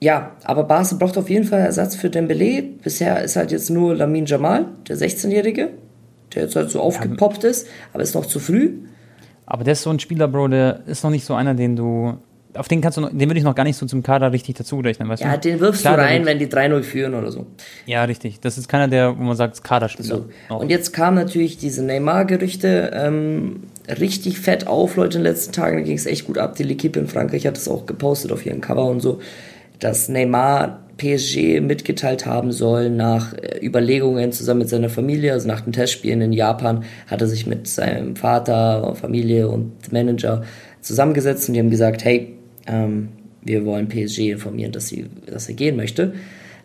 Ja, 0.00 0.36
aber 0.44 0.64
Barca 0.64 0.96
braucht 0.96 1.18
auf 1.18 1.28
jeden 1.28 1.44
Fall 1.44 1.60
Ersatz 1.60 1.96
für 1.96 2.10
Dembele. 2.10 2.62
Bisher 2.62 3.22
ist 3.22 3.36
halt 3.36 3.50
jetzt 3.50 3.70
nur 3.70 3.94
Lamin 3.96 4.26
Jamal, 4.26 4.66
der 4.88 4.96
16-Jährige, 4.96 5.70
der 6.34 6.42
jetzt 6.42 6.56
halt 6.56 6.70
so 6.70 6.80
aufgepoppt 6.80 7.44
ist, 7.44 7.66
aber 7.92 8.02
ist 8.02 8.14
noch 8.14 8.26
zu 8.26 8.38
früh. 8.38 8.74
Aber 9.46 9.64
der 9.64 9.72
ist 9.72 9.82
so 9.82 9.90
ein 9.90 9.98
Spieler, 9.98 10.28
Bro, 10.28 10.48
der 10.48 10.80
ist 10.86 11.02
noch 11.02 11.10
nicht 11.10 11.24
so 11.24 11.34
einer, 11.34 11.54
den 11.54 11.74
du. 11.74 12.18
Auf 12.54 12.66
den 12.66 12.80
kannst 12.80 12.96
du 12.96 13.02
noch, 13.02 13.10
den 13.10 13.20
würde 13.20 13.38
ich 13.38 13.44
noch 13.44 13.54
gar 13.54 13.64
nicht 13.64 13.76
so 13.76 13.84
zum 13.86 14.02
Kader 14.02 14.32
richtig 14.32 14.56
dazu 14.56 14.80
rechnen, 14.80 15.08
weißt 15.08 15.22
ja, 15.22 15.36
du? 15.36 15.40
den 15.40 15.60
wirfst 15.60 15.82
Klar, 15.82 15.96
du 15.96 16.02
rein, 16.02 16.24
wenn 16.24 16.38
die 16.38 16.46
3-0 16.46 16.82
führen 16.82 17.14
oder 17.14 17.30
so. 17.30 17.46
Ja, 17.86 18.04
richtig. 18.04 18.40
Das 18.40 18.56
ist 18.56 18.68
keiner, 18.68 18.88
der, 18.88 19.18
wo 19.18 19.22
man 19.22 19.36
sagt, 19.36 19.62
Kaderspieler. 19.62 20.24
So. 20.48 20.54
Und 20.54 20.70
jetzt 20.70 20.92
kamen 20.92 21.16
natürlich 21.16 21.58
diese 21.58 21.84
Neymar-Gerüchte. 21.84 22.90
Ähm, 22.94 23.64
richtig 23.88 24.40
fett 24.40 24.66
auf, 24.66 24.96
Leute, 24.96 25.18
in 25.18 25.24
den 25.24 25.32
letzten 25.32 25.52
Tagen. 25.52 25.76
Da 25.76 25.82
ging 25.82 25.96
es 25.96 26.06
echt 26.06 26.26
gut 26.26 26.38
ab. 26.38 26.56
Die 26.56 26.64
L'Equipe 26.64 26.98
in 26.98 27.06
Frankreich 27.06 27.46
hat 27.46 27.56
es 27.56 27.68
auch 27.68 27.86
gepostet 27.86 28.32
auf 28.32 28.44
ihren 28.44 28.60
Cover 28.60 28.86
und 28.86 29.00
so, 29.00 29.20
dass 29.78 30.08
Neymar 30.08 30.80
PSG 30.98 31.60
mitgeteilt 31.60 32.26
haben 32.26 32.50
soll 32.50 32.90
nach 32.90 33.32
äh, 33.34 33.64
Überlegungen 33.64 34.32
zusammen 34.32 34.60
mit 34.60 34.68
seiner 34.68 34.90
Familie, 34.90 35.32
also 35.32 35.46
nach 35.46 35.60
den 35.60 35.72
Testspielen 35.72 36.20
in 36.20 36.32
Japan, 36.32 36.84
hat 37.06 37.20
er 37.20 37.28
sich 37.28 37.46
mit 37.46 37.68
seinem 37.68 38.16
Vater, 38.16 38.94
Familie 38.96 39.48
und 39.48 39.92
Manager 39.92 40.42
zusammengesetzt 40.80 41.48
und 41.48 41.54
die 41.54 41.60
haben 41.60 41.70
gesagt, 41.70 42.04
hey, 42.04 42.37
ähm, 42.68 43.08
wir 43.42 43.64
wollen 43.64 43.88
PSG 43.88 44.30
informieren, 44.30 44.72
dass, 44.72 44.88
sie, 44.88 45.06
dass 45.26 45.48
er 45.48 45.54
gehen 45.54 45.76
möchte. 45.76 46.14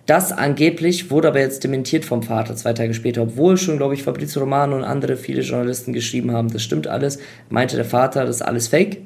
Das 0.05 0.33
angeblich 0.33 1.11
wurde 1.11 1.29
aber 1.29 1.39
jetzt 1.39 1.63
dementiert 1.63 2.03
vom 2.03 2.23
Vater 2.23 2.55
zwei 2.55 2.73
Tage 2.73 2.93
später, 2.93 3.21
obwohl 3.21 3.55
schon, 3.55 3.77
glaube 3.77 3.93
ich, 3.93 4.03
Fabrizio 4.03 4.41
Romano 4.41 4.75
und 4.75 4.83
andere 4.83 5.15
viele 5.15 5.41
Journalisten 5.41 5.93
geschrieben 5.93 6.31
haben, 6.31 6.51
das 6.51 6.61
stimmt 6.61 6.87
alles. 6.87 7.19
Meinte 7.49 7.77
der 7.77 7.85
Vater, 7.85 8.25
das 8.25 8.37
ist 8.37 8.41
alles 8.41 8.67
fake. 8.67 8.97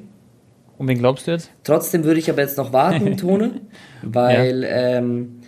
Und 0.76 0.88
wen 0.88 0.98
glaubst 0.98 1.26
du 1.26 1.32
jetzt? 1.32 1.50
Trotzdem 1.62 2.04
würde 2.04 2.18
ich 2.18 2.30
aber 2.30 2.42
jetzt 2.42 2.58
noch 2.58 2.72
warten, 2.72 3.16
Tone, 3.16 3.60
weil 4.02 4.62
ja. 4.62 4.98
ähm, 4.98 5.40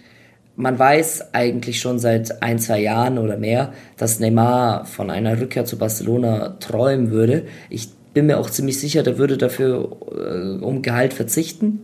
man 0.54 0.78
weiß 0.78 1.34
eigentlich 1.34 1.80
schon 1.80 1.98
seit 1.98 2.42
ein, 2.42 2.58
zwei 2.58 2.80
Jahren 2.80 3.18
oder 3.18 3.36
mehr, 3.36 3.72
dass 3.96 4.20
Neymar 4.20 4.84
von 4.84 5.10
einer 5.10 5.40
Rückkehr 5.40 5.64
zu 5.64 5.78
Barcelona 5.78 6.56
träumen 6.60 7.10
würde. 7.10 7.46
Ich 7.70 7.88
bin 8.12 8.26
mir 8.26 8.38
auch 8.38 8.50
ziemlich 8.50 8.78
sicher, 8.78 9.02
der 9.02 9.18
würde 9.18 9.38
dafür 9.38 9.96
äh, 10.12 10.64
um 10.64 10.82
Gehalt 10.82 11.14
verzichten. 11.14 11.80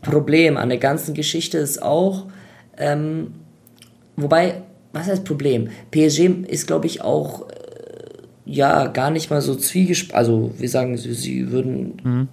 Problem 0.00 0.56
an 0.56 0.68
der 0.68 0.78
ganzen 0.78 1.14
Geschichte 1.14 1.58
ist 1.58 1.82
auch, 1.82 2.26
ähm, 2.76 3.34
wobei, 4.16 4.62
was 4.92 5.06
heißt 5.06 5.24
Problem? 5.24 5.68
PSG 5.90 6.48
ist, 6.48 6.66
glaube 6.66 6.86
ich, 6.86 7.02
auch 7.02 7.48
äh, 7.48 7.54
ja 8.44 8.88
gar 8.88 9.10
nicht 9.10 9.30
mal 9.30 9.40
so 9.40 9.54
zwiegespalten. 9.54 10.18
Also, 10.18 10.52
wir 10.58 10.68
sagen, 10.68 10.96
sie, 10.96 11.14
sie 11.14 11.52
würden. 11.52 11.96
Mhm. 12.02 12.28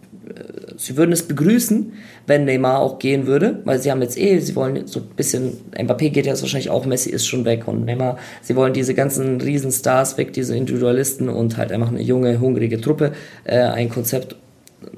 Sie 0.77 0.95
würden 0.95 1.11
es 1.11 1.23
begrüßen, 1.23 1.93
wenn 2.25 2.45
Neymar 2.45 2.79
auch 2.79 2.99
gehen 2.99 3.27
würde, 3.27 3.59
weil 3.65 3.79
sie 3.79 3.91
haben 3.91 4.01
jetzt 4.01 4.17
eh, 4.17 4.39
sie 4.39 4.55
wollen 4.55 4.87
so 4.87 5.01
ein 5.01 5.07
bisschen, 5.15 5.57
Mbappé 5.73 6.09
geht 6.09 6.25
jetzt 6.25 6.41
wahrscheinlich 6.41 6.69
auch, 6.69 6.85
Messi 6.85 7.09
ist 7.09 7.27
schon 7.27 7.45
weg 7.45 7.67
und 7.67 7.85
Neymar, 7.85 8.17
sie 8.41 8.55
wollen 8.55 8.73
diese 8.73 8.93
ganzen 8.93 9.41
Riesenstars 9.41 10.17
weg, 10.17 10.31
diese 10.33 10.55
Individualisten 10.55 11.27
und 11.27 11.57
halt 11.57 11.71
einfach 11.71 11.89
eine 11.89 12.01
junge, 12.01 12.39
hungrige 12.39 12.79
Truppe, 12.79 13.11
äh, 13.43 13.59
ein 13.59 13.89
Konzept, 13.89 14.35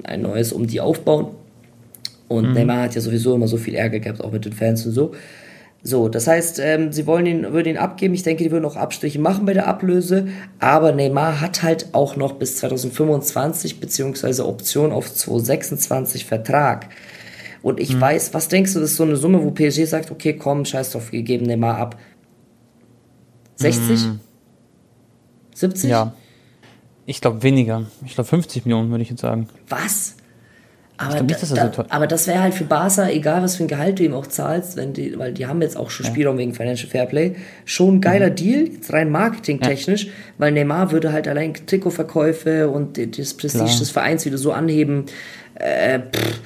ein 0.04 0.22
neues 0.22 0.52
um 0.52 0.66
die 0.66 0.80
aufbauen. 0.80 1.28
Und 2.28 2.48
mhm. 2.48 2.54
Neymar 2.54 2.82
hat 2.82 2.94
ja 2.94 3.00
sowieso 3.00 3.34
immer 3.34 3.48
so 3.48 3.56
viel 3.56 3.74
Ärger 3.74 3.98
gehabt, 3.98 4.22
auch 4.22 4.32
mit 4.32 4.44
den 4.44 4.52
Fans 4.52 4.86
und 4.86 4.92
so. 4.92 5.12
So, 5.84 6.08
das 6.08 6.28
heißt, 6.28 6.60
ähm, 6.60 6.92
sie 6.92 7.06
wollen 7.08 7.26
ihn, 7.26 7.52
würden 7.52 7.70
ihn 7.70 7.76
abgeben. 7.76 8.14
Ich 8.14 8.22
denke, 8.22 8.44
die 8.44 8.52
würden 8.52 8.64
auch 8.64 8.76
Abstriche 8.76 9.18
machen 9.18 9.44
bei 9.46 9.52
der 9.52 9.66
Ablöse. 9.66 10.28
Aber 10.60 10.92
Neymar 10.92 11.40
hat 11.40 11.64
halt 11.64 11.88
auch 11.92 12.14
noch 12.14 12.34
bis 12.34 12.58
2025 12.58 13.80
beziehungsweise 13.80 14.46
Option 14.46 14.92
auf 14.92 15.12
2026 15.12 16.24
Vertrag. 16.24 16.88
Und 17.62 17.80
ich 17.80 17.94
mhm. 17.94 18.00
weiß, 18.00 18.32
was 18.32 18.48
denkst 18.48 18.74
du, 18.74 18.80
das 18.80 18.92
ist 18.92 18.96
so 18.96 19.02
eine 19.02 19.16
Summe, 19.16 19.42
wo 19.42 19.50
PSG 19.50 19.84
sagt, 19.86 20.12
okay, 20.12 20.34
komm, 20.34 20.64
scheiß 20.64 20.92
drauf, 20.92 21.10
wir 21.10 21.22
geben 21.22 21.46
Neymar 21.46 21.78
ab. 21.78 21.98
60? 23.56 24.04
Mhm. 24.04 24.20
70? 25.54 25.90
Ja. 25.90 26.14
Ich 27.06 27.20
glaube 27.20 27.42
weniger. 27.42 27.86
Ich 28.06 28.14
glaube 28.14 28.28
50 28.28 28.64
Millionen, 28.64 28.90
würde 28.90 29.02
ich 29.02 29.10
jetzt 29.10 29.20
sagen. 29.20 29.48
Was? 29.68 30.14
Aber, 31.02 31.16
da, 31.16 31.22
nicht, 31.22 31.42
da, 31.42 31.72
so 31.72 31.84
aber 31.88 32.06
das 32.06 32.26
wäre 32.26 32.40
halt 32.40 32.54
für 32.54 32.64
Barca, 32.64 33.08
egal 33.08 33.42
was 33.42 33.56
für 33.56 33.64
ein 33.64 33.68
Gehalt 33.68 33.98
du 33.98 34.04
ihm 34.04 34.14
auch 34.14 34.26
zahlst, 34.26 34.76
wenn 34.76 34.92
die, 34.92 35.18
weil 35.18 35.32
die 35.32 35.46
haben 35.46 35.60
jetzt 35.62 35.76
auch 35.76 35.90
schon 35.90 36.06
ja. 36.06 36.12
Spielraum 36.12 36.38
wegen 36.38 36.54
Financial 36.54 36.88
Fairplay, 36.88 37.34
schon 37.64 37.96
ein 37.96 38.00
geiler 38.00 38.30
mhm. 38.30 38.36
Deal, 38.36 38.68
jetzt 38.68 38.92
rein 38.92 39.10
marketingtechnisch, 39.10 40.06
ja. 40.06 40.12
weil 40.38 40.52
Neymar 40.52 40.92
würde 40.92 41.12
halt 41.12 41.28
allein 41.28 41.54
Trikotverkäufe 41.54 42.68
und 42.68 42.98
das 42.98 43.34
Prestige 43.34 43.64
Klar. 43.64 43.78
des 43.78 43.90
Vereins 43.90 44.24
wieder 44.24 44.38
so 44.38 44.52
anheben. 44.52 45.06
Äh, 45.54 46.00
pff, 46.00 46.40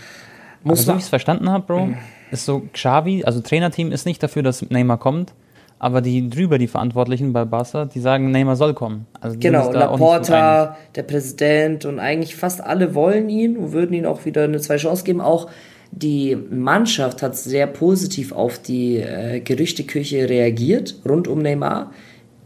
muss 0.62 0.80
also, 0.80 0.90
so 0.90 0.94
wie 0.94 0.98
ich 0.98 1.04
es 1.04 1.08
verstanden 1.08 1.50
habe, 1.50 1.64
Bro, 1.66 1.86
mhm. 1.86 1.98
ist 2.30 2.44
so, 2.44 2.62
Xavi, 2.72 3.24
also 3.24 3.40
Trainerteam 3.40 3.92
ist 3.92 4.06
nicht 4.06 4.22
dafür, 4.22 4.42
dass 4.42 4.68
Neymar 4.68 4.98
kommt, 4.98 5.32
aber 5.78 6.00
die 6.00 6.30
drüber, 6.30 6.58
die 6.58 6.68
Verantwortlichen 6.68 7.32
bei 7.32 7.44
Barca, 7.44 7.84
die 7.84 8.00
sagen, 8.00 8.30
Neymar 8.30 8.56
soll 8.56 8.72
kommen. 8.72 9.06
Also 9.20 9.36
genau, 9.38 9.70
Laporta, 9.70 10.76
der 10.94 11.02
Präsident 11.02 11.84
und 11.84 11.98
eigentlich 11.98 12.34
fast 12.34 12.62
alle 12.62 12.94
wollen 12.94 13.28
ihn 13.28 13.56
und 13.56 13.72
würden 13.72 13.92
ihn 13.92 14.06
auch 14.06 14.24
wieder 14.24 14.44
eine 14.44 14.58
zweite 14.60 14.84
Chance 14.84 15.04
geben. 15.04 15.20
Auch 15.20 15.50
die 15.90 16.36
Mannschaft 16.50 17.22
hat 17.22 17.36
sehr 17.36 17.66
positiv 17.66 18.32
auf 18.32 18.58
die 18.58 18.96
äh, 18.96 19.40
Gerüchteküche 19.40 20.28
reagiert, 20.28 20.96
rund 21.06 21.28
um 21.28 21.40
Neymar. 21.40 21.92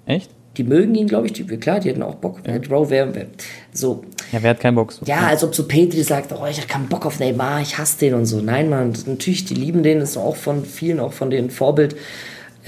Echt? 0.07 0.31
Die 0.57 0.65
mögen 0.65 0.95
ihn, 0.97 1.07
glaube 1.07 1.27
ich. 1.27 1.33
Die, 1.33 1.45
klar, 1.45 1.79
die 1.79 1.89
hätten 1.89 2.03
auch 2.03 2.17
Bock. 2.17 2.41
Ja. 2.47 2.59
Bro, 2.59 2.91
wer, 2.91 3.15
wer, 3.15 3.27
so. 3.73 4.05
Ja, 4.33 4.43
wer 4.43 4.51
hat 4.51 4.61
keinen 4.61 4.75
Bock? 4.75 4.93
So. 4.93 5.05
Ja, 5.07 5.29
als 5.29 5.45
ob 5.45 5.55
so 5.55 5.67
Petri 5.67 6.03
sagt, 6.03 6.33
oh, 6.33 6.47
ich 6.51 6.59
habe 6.59 6.67
keinen 6.67 6.89
Bock 6.89 7.07
auf 7.07 7.21
Neymar, 7.21 7.61
ich 7.61 7.79
hasse 7.79 7.99
den 8.01 8.15
und 8.15 8.27
so. 8.27 8.41
Nein, 8.41 8.69
man, 8.69 8.93
natürlich, 9.07 9.45
die 9.45 9.55
lieben 9.55 9.85
den, 9.85 10.01
ist 10.01 10.17
auch 10.17 10.37
von 10.37 10.65
vielen, 10.65 10.99
auch 10.99 11.13
von 11.13 11.31
den 11.31 11.51
Vorbild 11.51 11.95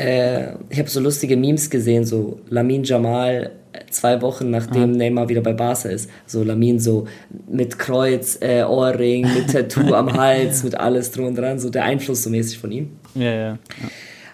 äh, 0.02 0.54
ich 0.68 0.78
habe 0.78 0.88
so 0.88 1.00
lustige 1.00 1.36
Memes 1.36 1.70
gesehen, 1.70 2.04
so 2.04 2.40
Lamin 2.48 2.84
Jamal 2.84 3.52
zwei 3.90 4.20
Wochen 4.20 4.50
nachdem 4.50 4.82
ah. 4.82 4.96
Neymar 4.96 5.28
wieder 5.28 5.40
bei 5.40 5.52
Barca 5.52 5.88
ist. 5.88 6.10
So 6.26 6.42
Lamin 6.42 6.78
so 6.78 7.06
mit 7.48 7.78
Kreuz, 7.78 8.38
äh, 8.40 8.64
Ohrring, 8.64 9.22
mit 9.34 9.52
Tattoo 9.52 9.94
am 9.94 10.12
Hals, 10.16 10.64
mit 10.64 10.74
alles 10.74 11.10
drum 11.10 11.26
und 11.26 11.36
dran, 11.36 11.58
so 11.58 11.70
der 11.70 11.84
Einfluss 11.84 12.22
so 12.22 12.30
mäßig 12.30 12.58
von 12.58 12.72
ihm. 12.72 12.90
Ja, 13.14 13.22
ja. 13.22 13.48
ja. 13.48 13.58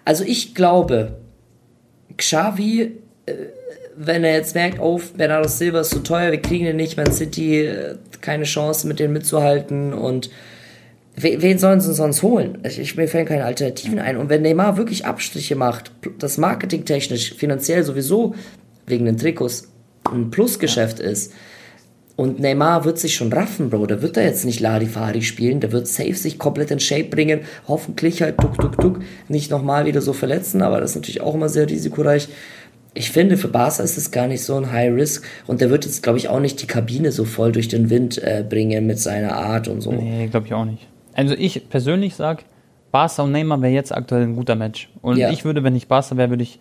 Also 0.04 0.24
ich 0.24 0.54
glaube, 0.54 1.18
Xavi, 2.16 2.92
äh, 3.26 3.32
wenn 3.96 4.24
er 4.24 4.34
jetzt 4.34 4.54
merkt, 4.54 4.80
oh, 4.80 5.00
Bernardo 5.16 5.48
Silva 5.48 5.80
ist 5.80 5.90
zu 5.90 6.02
teuer, 6.02 6.30
wir 6.30 6.40
kriegen 6.40 6.66
ihn 6.66 6.76
nicht, 6.76 6.96
Man 6.96 7.12
City, 7.12 7.66
äh, 7.66 7.96
keine 8.20 8.44
Chance 8.44 8.86
mit 8.86 8.98
denen 9.00 9.12
mitzuhalten 9.12 9.92
und 9.92 10.30
Wen 11.20 11.58
sollen 11.58 11.80
sie 11.80 11.94
sonst 11.94 12.22
holen? 12.22 12.58
Ich, 12.64 12.78
ich, 12.78 12.96
mir 12.96 13.08
fällen 13.08 13.26
keine 13.26 13.44
Alternativen 13.44 13.98
ein. 13.98 14.16
Und 14.16 14.28
wenn 14.28 14.42
Neymar 14.42 14.76
wirklich 14.76 15.04
Abstriche 15.04 15.56
macht, 15.56 15.90
das 16.18 16.38
marketingtechnisch, 16.38 17.34
finanziell 17.34 17.82
sowieso 17.82 18.34
wegen 18.86 19.04
den 19.04 19.16
Trikots 19.16 19.72
ein 20.10 20.30
Plusgeschäft 20.30 21.00
ja. 21.00 21.06
ist, 21.06 21.32
und 22.18 22.40
Neymar 22.40 22.84
wird 22.84 22.98
sich 22.98 23.14
schon 23.14 23.32
raffen, 23.32 23.70
Bro. 23.70 23.86
Der 23.86 24.02
wird 24.02 24.16
da 24.16 24.20
jetzt 24.22 24.44
nicht 24.44 24.58
Larifari 24.58 25.22
spielen. 25.22 25.60
Der 25.60 25.70
wird 25.70 25.86
safe 25.86 26.14
sich 26.14 26.36
komplett 26.36 26.72
in 26.72 26.80
Shape 26.80 27.04
bringen. 27.04 27.42
Hoffentlich 27.68 28.22
halt 28.22 28.38
tuk 28.38 28.58
tuk 28.58 28.76
tuk 28.80 28.98
nicht 29.28 29.52
nochmal 29.52 29.86
wieder 29.86 30.00
so 30.00 30.12
verletzen. 30.12 30.60
Aber 30.62 30.80
das 30.80 30.90
ist 30.90 30.96
natürlich 30.96 31.20
auch 31.20 31.36
immer 31.36 31.48
sehr 31.48 31.70
risikoreich. 31.70 32.28
Ich 32.92 33.12
finde, 33.12 33.36
für 33.36 33.46
Barca 33.46 33.84
ist 33.84 33.96
es 33.96 34.10
gar 34.10 34.26
nicht 34.26 34.42
so 34.42 34.56
ein 34.56 34.72
High 34.72 34.92
Risk. 34.94 35.24
Und 35.46 35.60
der 35.60 35.70
wird 35.70 35.84
jetzt, 35.84 36.02
glaube 36.02 36.18
ich, 36.18 36.28
auch 36.28 36.40
nicht 36.40 36.60
die 36.60 36.66
Kabine 36.66 37.12
so 37.12 37.24
voll 37.24 37.52
durch 37.52 37.68
den 37.68 37.88
Wind 37.88 38.18
äh, 38.18 38.42
bringen 38.42 38.84
mit 38.88 38.98
seiner 38.98 39.36
Art 39.36 39.68
und 39.68 39.80
so. 39.80 39.92
Nee, 39.92 40.26
glaube 40.26 40.48
ich 40.48 40.54
auch 40.54 40.64
nicht. 40.64 40.88
Also 41.18 41.34
ich 41.34 41.68
persönlich 41.68 42.14
sage, 42.14 42.44
Barca 42.92 43.24
und 43.24 43.32
Neymar 43.32 43.60
wäre 43.60 43.72
jetzt 43.72 43.92
aktuell 43.92 44.22
ein 44.22 44.36
guter 44.36 44.54
Match. 44.54 44.88
Und 45.02 45.16
ja. 45.16 45.30
ich 45.30 45.44
würde, 45.44 45.64
wenn 45.64 45.74
ich 45.74 45.88
Barca 45.88 46.16
wäre, 46.16 46.30
würde 46.30 46.44
ich 46.44 46.60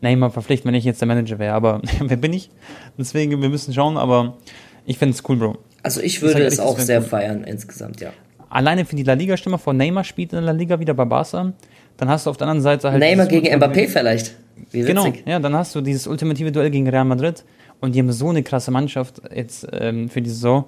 Neymar 0.00 0.30
verpflichten, 0.30 0.68
wenn 0.68 0.76
ich 0.76 0.84
jetzt 0.84 1.00
der 1.00 1.08
Manager 1.08 1.40
wäre. 1.40 1.54
Aber 1.54 1.82
wer 1.98 2.16
bin 2.16 2.32
ich? 2.32 2.48
Deswegen, 2.96 3.42
wir 3.42 3.48
müssen 3.48 3.74
schauen, 3.74 3.96
aber 3.96 4.36
ich 4.84 4.96
finde 4.96 5.16
es 5.16 5.28
cool, 5.28 5.38
Bro. 5.38 5.58
Also 5.82 6.00
ich 6.00 6.22
würde 6.22 6.44
es 6.44 6.60
auch 6.60 6.78
sehr 6.78 7.00
cool. 7.00 7.06
feiern 7.06 7.42
insgesamt, 7.42 8.00
ja. 8.00 8.10
Alleine 8.48 8.84
für 8.84 8.94
die 8.94 9.02
La 9.02 9.14
Liga-Stimme 9.14 9.58
vor 9.58 9.72
Neymar 9.72 10.04
spielt 10.04 10.32
in 10.32 10.36
der 10.36 10.46
La 10.46 10.52
Liga 10.52 10.78
wieder 10.78 10.94
bei 10.94 11.04
Barca. 11.04 11.52
Dann 11.96 12.08
hast 12.08 12.26
du 12.26 12.30
auf 12.30 12.36
der 12.36 12.46
anderen 12.46 12.62
Seite 12.62 12.92
halt. 12.92 13.00
Neymar 13.00 13.26
gegen 13.26 13.48
Mbappé 13.48 13.88
vielleicht. 13.88 14.36
Wie 14.70 14.82
genau, 14.82 15.12
ja, 15.24 15.40
dann 15.40 15.56
hast 15.56 15.74
du 15.74 15.80
dieses 15.80 16.06
ultimative 16.06 16.52
Duell 16.52 16.70
gegen 16.70 16.88
Real 16.88 17.04
Madrid 17.04 17.44
und 17.80 17.96
die 17.96 17.98
haben 17.98 18.12
so 18.12 18.28
eine 18.28 18.44
krasse 18.44 18.70
Mannschaft 18.70 19.20
jetzt 19.34 19.66
ähm, 19.72 20.08
für 20.08 20.22
die 20.22 20.30
Saison. 20.30 20.66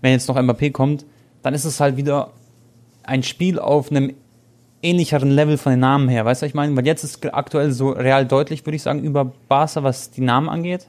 Wenn 0.00 0.12
jetzt 0.12 0.26
noch 0.26 0.38
Mbappé 0.38 0.72
kommt, 0.72 1.04
dann 1.42 1.52
ist 1.52 1.66
es 1.66 1.80
halt 1.80 1.98
wieder 1.98 2.30
ein 3.08 3.22
Spiel 3.22 3.58
auf 3.58 3.90
einem 3.90 4.14
ähnlicheren 4.82 5.30
Level 5.30 5.58
von 5.58 5.72
den 5.72 5.80
Namen 5.80 6.08
her. 6.08 6.24
Weißt 6.24 6.42
du, 6.42 6.44
was 6.44 6.50
ich 6.50 6.54
meine? 6.54 6.76
Weil 6.76 6.86
jetzt 6.86 7.02
ist 7.02 7.24
aktuell 7.34 7.72
so 7.72 7.90
real 7.90 8.26
deutlich, 8.26 8.64
würde 8.64 8.76
ich 8.76 8.82
sagen, 8.82 9.02
über 9.02 9.24
Barca, 9.48 9.82
was 9.82 10.10
die 10.10 10.20
Namen 10.20 10.48
angeht. 10.48 10.86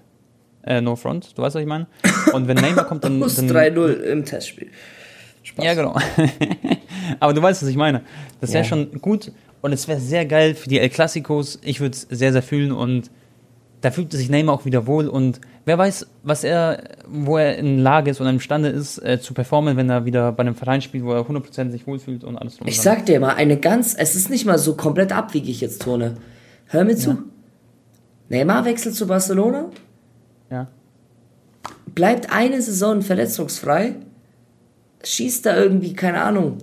Äh, 0.64 0.82
no 0.82 0.96
front, 0.96 1.38
du 1.38 1.42
weißt, 1.42 1.56
was 1.56 1.62
ich 1.62 1.68
meine? 1.68 1.88
Und 2.34 2.48
wenn 2.48 2.58
Neymar 2.58 2.86
kommt, 2.86 3.04
dann. 3.04 3.18
Plus 3.20 3.40
3-0 3.40 3.94
im 4.02 4.26
Testspiel. 4.26 4.68
Spaß. 5.42 5.66
Ja, 5.66 5.74
genau. 5.74 5.96
Aber 7.20 7.34
du 7.34 7.42
weißt, 7.42 7.64
was 7.64 7.70
ich 7.70 7.78
meine. 7.78 8.02
Das 8.42 8.52
wäre 8.52 8.64
ja. 8.64 8.70
schon 8.70 8.92
gut 9.00 9.32
und 9.62 9.72
es 9.72 9.88
wäre 9.88 10.00
sehr 10.00 10.26
geil 10.26 10.54
für 10.56 10.70
die 10.70 10.80
El 10.80 10.90
Clasicos. 10.90 11.60
Ich 11.64 11.80
würde 11.80 11.94
es 11.94 12.02
sehr, 12.02 12.34
sehr 12.34 12.44
fühlen 12.44 12.72
und 12.72 13.10
da 13.82 13.92
fühlt 13.92 14.12
sich 14.12 14.30
Neymar 14.30 14.56
auch 14.56 14.66
wieder 14.66 14.88
wohl 14.88 15.08
und 15.08 15.40
wer 15.66 15.78
weiß, 15.78 16.08
was 16.24 16.44
er, 16.44 16.84
wo 17.08 17.38
er 17.38 17.58
in 17.58 17.80
Lage 17.80 18.12
ist 18.12 18.20
und 18.20 18.28
imstande 18.28 18.70
ist, 18.70 18.98
äh, 19.00 19.20
zu 19.22 19.34
performen, 19.34 19.78
wenn 19.78 19.90
er 19.90 20.06
wieder 20.06 20.32
bei 20.32 20.42
einem 20.42 20.56
Verein 20.56 20.82
spielt, 20.82 21.06
wo 21.06 21.14
er 21.14 21.22
100% 21.22 21.72
sich 21.72 21.88
wohlfühlt 21.88 22.24
und 22.24 22.38
alles 22.38 22.58
drum 22.58 22.68
Ich 22.68 22.82
sag 22.82 23.06
dir 23.06 23.20
mal, 23.20 23.36
eine 23.36 23.58
ganz, 23.58 23.96
es 23.98 24.16
ist 24.16 24.30
nicht 24.30 24.46
mal 24.46 24.58
so 24.58 24.76
komplett 24.76 25.12
abwegig 25.12 25.62
jetzt, 25.62 25.82
Tone. 25.82 26.18
Hör 26.66 26.84
mir 26.84 26.96
zu. 26.96 27.12
Ja. 27.12 27.18
Neymar 28.30 28.66
wechselt 28.66 28.96
zu 28.96 29.08
Barcelona. 29.08 29.70
Ja. 30.52 30.68
Bleibt 31.96 32.32
eine 32.32 32.62
Saison 32.62 33.02
verletzungsfrei. 33.02 33.96
Schießt 35.04 35.46
da 35.46 35.58
irgendwie, 35.58 35.94
keine 35.94 36.22
Ahnung, 36.22 36.58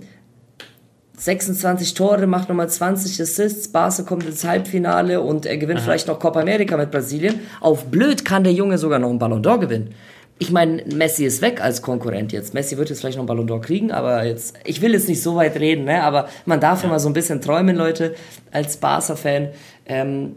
26 1.16 1.94
Tore, 1.94 2.26
macht 2.26 2.48
nochmal 2.48 2.68
20 2.68 3.20
Assists, 3.20 3.68
Barca 3.68 4.02
kommt 4.02 4.24
ins 4.24 4.44
Halbfinale 4.44 5.20
und 5.20 5.46
er 5.46 5.56
gewinnt 5.56 5.78
Aha. 5.78 5.84
vielleicht 5.84 6.08
noch 6.08 6.18
Copa 6.18 6.40
America 6.40 6.76
mit 6.76 6.90
Brasilien. 6.90 7.40
Auf 7.60 7.86
blöd 7.86 8.24
kann 8.24 8.44
der 8.44 8.52
Junge 8.52 8.76
sogar 8.76 8.98
noch 8.98 9.08
einen 9.08 9.18
Ballon 9.18 9.42
d'Or 9.42 9.58
gewinnen. 9.58 9.94
Ich 10.38 10.50
meine, 10.50 10.84
Messi 10.84 11.24
ist 11.24 11.40
weg 11.40 11.62
als 11.62 11.80
Konkurrent 11.80 12.32
jetzt. 12.32 12.52
Messi 12.52 12.76
wird 12.76 12.90
jetzt 12.90 13.00
vielleicht 13.00 13.16
noch 13.16 13.22
einen 13.22 13.28
Ballon 13.28 13.48
d'Or 13.48 13.62
kriegen, 13.62 13.90
aber 13.90 14.24
jetzt, 14.24 14.58
ich 14.64 14.82
will 14.82 14.92
jetzt 14.92 15.08
nicht 15.08 15.22
so 15.22 15.36
weit 15.36 15.58
reden, 15.58 15.84
ne? 15.86 16.02
aber 16.02 16.28
man 16.44 16.60
darf 16.60 16.82
ja. 16.82 16.88
immer 16.88 16.98
so 16.98 17.08
ein 17.08 17.14
bisschen 17.14 17.40
träumen, 17.40 17.74
Leute, 17.74 18.14
als 18.52 18.76
Barca-Fan. 18.76 19.48
Ähm, 19.86 20.36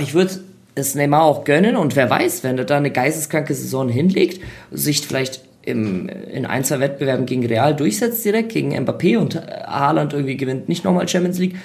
ich 0.00 0.14
würde 0.14 0.34
es 0.76 0.94
Neymar 0.94 1.22
auch 1.22 1.42
gönnen 1.42 1.76
und 1.76 1.96
wer 1.96 2.08
weiß, 2.08 2.44
wenn 2.44 2.58
er 2.58 2.64
da 2.64 2.76
eine 2.76 2.92
geisteskranke 2.92 3.54
Saison 3.54 3.88
hinlegt, 3.88 4.40
sich 4.70 5.04
vielleicht 5.04 5.40
im, 5.66 6.08
in 6.08 6.46
ein, 6.46 6.64
zwei 6.64 6.80
Wettbewerben 6.80 7.26
gegen 7.26 7.44
Real 7.44 7.74
durchsetzt 7.74 8.24
direkt, 8.24 8.52
gegen 8.52 8.72
Mbappé 8.72 9.18
und 9.18 9.34
Haaland 9.36 10.12
irgendwie 10.12 10.36
gewinnt 10.36 10.68
nicht 10.68 10.84
nochmal 10.84 11.06
Champions 11.06 11.38
League. 11.38 11.56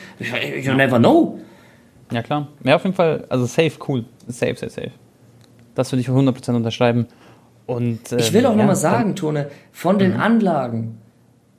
You 0.64 0.74
never 0.74 1.00
know. 1.00 1.40
Ja, 2.12 2.22
klar. 2.22 2.48
Ja, 2.64 2.76
auf 2.76 2.84
jeden 2.84 2.96
Fall, 2.96 3.26
also 3.30 3.46
safe, 3.46 3.74
cool. 3.88 4.04
Safe, 4.28 4.56
safe, 4.56 4.70
safe. 4.70 4.92
Das 5.76 5.92
würde 5.92 6.02
ich 6.02 6.08
für 6.08 6.14
100% 6.14 6.56
unterschreiben. 6.56 7.06
Und, 7.68 8.12
äh, 8.12 8.18
ich 8.18 8.34
will 8.34 8.46
auch 8.46 8.52
ja, 8.52 8.58
nochmal 8.58 8.76
sagen, 8.76 9.16
Tone, 9.16 9.50
von 9.72 9.98
den 9.98 10.16
mhm. 10.16 10.20
Anlagen, 10.20 10.98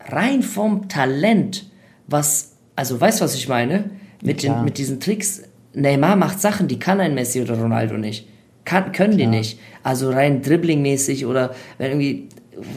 rein 0.00 0.42
vom 0.42 0.88
Talent, 0.88 1.70
was, 2.07 2.57
also 2.76 3.00
weißt 3.00 3.20
du, 3.20 3.24
was 3.24 3.35
ich 3.35 3.48
meine? 3.48 3.90
Mit, 4.20 4.42
den, 4.42 4.64
mit 4.64 4.78
diesen 4.78 5.00
Tricks, 5.00 5.44
Neymar 5.74 6.16
macht 6.16 6.40
Sachen, 6.40 6.68
die 6.68 6.78
kann 6.78 7.00
ein 7.00 7.14
Messi 7.14 7.40
oder 7.40 7.59
Ronaldo 7.59 7.96
nicht. 7.96 8.28
Kann, 8.64 8.92
können 8.92 9.18
die 9.18 9.27
nicht. 9.27 9.59
Also 9.83 10.11
rein 10.11 10.42
dribbling-mäßig 10.42 11.27
oder 11.27 11.55
wenn 11.79 11.90
irgendwie, 11.90 12.29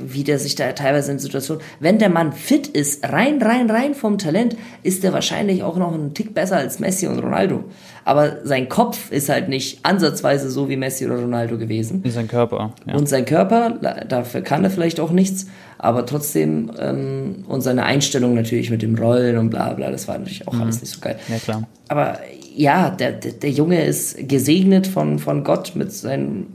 wie 0.05 0.23
der 0.23 0.39
sich 0.39 0.55
da 0.55 0.71
teilweise 0.71 1.11
in 1.11 1.19
Situationen, 1.19 1.63
wenn 1.79 1.99
der 1.99 2.09
Mann 2.09 2.33
fit 2.33 2.67
ist, 2.67 3.07
rein, 3.07 3.41
rein, 3.41 3.69
rein 3.69 3.93
vom 3.93 4.17
Talent, 4.17 4.55
ist 4.81 5.03
der 5.03 5.13
wahrscheinlich 5.13 5.61
auch 5.61 5.77
noch 5.77 5.93
einen 5.93 6.13
Tick 6.13 6.33
besser 6.33 6.57
als 6.57 6.79
Messi 6.79 7.07
und 7.07 7.19
Ronaldo. 7.19 7.65
Aber 8.03 8.37
sein 8.43 8.69
Kopf 8.69 9.11
ist 9.11 9.29
halt 9.29 9.49
nicht 9.49 9.79
ansatzweise 9.83 10.49
so 10.49 10.69
wie 10.69 10.77
Messi 10.77 11.05
oder 11.05 11.19
Ronaldo 11.19 11.57
gewesen. 11.57 12.01
Und 12.03 12.11
sein 12.11 12.27
Körper. 12.27 12.73
Ja. 12.87 12.95
Und 12.95 13.07
sein 13.07 13.25
Körper, 13.25 13.71
dafür 14.07 14.41
kann 14.41 14.63
er 14.63 14.71
vielleicht 14.71 14.99
auch 14.99 15.11
nichts, 15.11 15.47
aber 15.77 16.05
trotzdem, 16.05 16.71
ähm, 16.79 17.43
und 17.47 17.61
seine 17.61 17.83
Einstellung 17.83 18.33
natürlich 18.33 18.71
mit 18.71 18.81
dem 18.81 18.95
Rollen 18.95 19.37
und 19.37 19.49
bla 19.49 19.73
bla, 19.73 19.91
das 19.91 20.07
war 20.07 20.17
natürlich 20.17 20.47
auch 20.47 20.59
alles 20.59 20.81
nicht 20.81 20.91
so 20.91 21.01
geil. 21.01 21.17
ja, 21.27 21.37
klar. 21.37 21.67
Aber 21.89 22.17
ja, 22.55 22.89
der, 22.89 23.11
der, 23.11 23.49
Junge 23.51 23.83
ist 23.83 24.27
gesegnet 24.27 24.87
von, 24.87 25.19
von 25.19 25.43
Gott 25.43 25.73
mit 25.75 25.91
seinen 25.91 26.53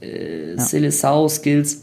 äh, 0.00 0.56
Silesau-Skills. 0.56 1.82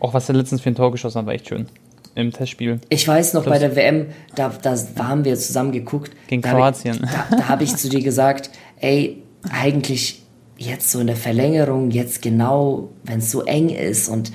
Auch 0.00 0.14
was 0.14 0.28
er 0.28 0.34
letztens 0.34 0.60
für 0.60 0.70
ein 0.70 0.74
Tor 0.74 0.90
geschossen 0.90 1.18
hat, 1.18 1.26
war 1.26 1.34
echt 1.34 1.48
schön. 1.48 1.66
Im 2.14 2.32
Testspiel. 2.32 2.80
Ich 2.88 3.06
weiß 3.06 3.34
noch, 3.34 3.44
bei 3.44 3.60
der 3.60 3.76
WM, 3.76 4.06
da, 4.34 4.52
da 4.62 4.76
haben 4.98 5.24
wir 5.24 5.36
zusammen 5.36 5.70
geguckt. 5.70 6.10
Gegen 6.26 6.42
da 6.42 6.48
hab 6.50 6.56
Kroatien. 6.56 6.96
Ich, 7.04 7.10
da 7.10 7.36
da 7.36 7.48
habe 7.48 7.62
ich 7.62 7.76
zu 7.76 7.88
dir 7.88 8.02
gesagt, 8.02 8.50
ey, 8.80 9.22
eigentlich 9.50 10.22
jetzt 10.56 10.90
so 10.90 10.98
in 10.98 11.06
der 11.06 11.16
Verlängerung, 11.16 11.92
jetzt 11.92 12.20
genau, 12.20 12.88
wenn 13.04 13.18
es 13.18 13.30
so 13.30 13.42
eng 13.42 13.68
ist 13.68 14.08
und 14.08 14.32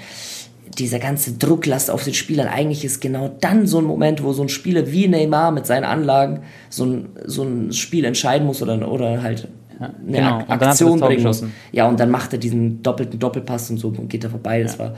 dieser 0.79 0.99
ganze 0.99 1.33
Drucklast 1.33 1.89
auf 1.91 2.03
den 2.03 2.13
Spielern, 2.13 2.47
eigentlich 2.47 2.85
ist 2.85 3.01
genau 3.01 3.29
dann 3.41 3.67
so 3.67 3.79
ein 3.79 3.85
Moment, 3.85 4.23
wo 4.23 4.33
so 4.33 4.41
ein 4.41 4.49
Spieler 4.49 4.91
wie 4.91 5.07
Neymar 5.07 5.51
mit 5.51 5.65
seinen 5.65 5.83
Anlagen 5.83 6.41
so 6.69 6.85
ein, 6.85 7.09
so 7.25 7.43
ein 7.43 7.73
Spiel 7.73 8.05
entscheiden 8.05 8.47
muss 8.47 8.61
oder, 8.61 8.89
oder 8.89 9.21
halt 9.21 9.47
eine 9.79 10.17
genau. 10.17 10.37
Ak 10.47 10.61
Aktion 10.61 10.99
bringen 10.99 11.23
muss. 11.23 11.43
Ja, 11.71 11.87
und 11.87 11.99
dann 11.99 12.09
macht 12.09 12.33
er 12.33 12.39
diesen 12.39 12.81
doppelten 12.83 13.19
Doppelpass 13.19 13.69
und 13.69 13.77
so 13.77 13.89
und 13.89 14.07
geht 14.09 14.23
da 14.23 14.29
vorbei. 14.29 14.63
Das 14.63 14.79
war 14.79 14.93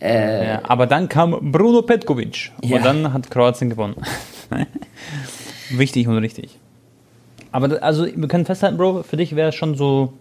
äh, 0.00 0.48
Ja, 0.48 0.60
aber 0.64 0.86
dann 0.86 1.08
kam 1.08 1.52
Bruno 1.52 1.82
Petkovic. 1.82 2.52
Ja. 2.62 2.76
Und 2.76 2.84
dann 2.84 3.12
hat 3.12 3.30
Kroatien 3.30 3.70
gewonnen. 3.70 3.96
Wichtig 5.70 6.08
und 6.08 6.18
richtig. 6.18 6.58
Aber 7.52 7.82
also 7.82 8.06
wir 8.06 8.28
können 8.28 8.44
festhalten, 8.44 8.76
Bro, 8.76 9.04
für 9.04 9.16
dich 9.16 9.36
wäre 9.36 9.50
es 9.50 9.54
schon 9.54 9.76
so, 9.76 10.12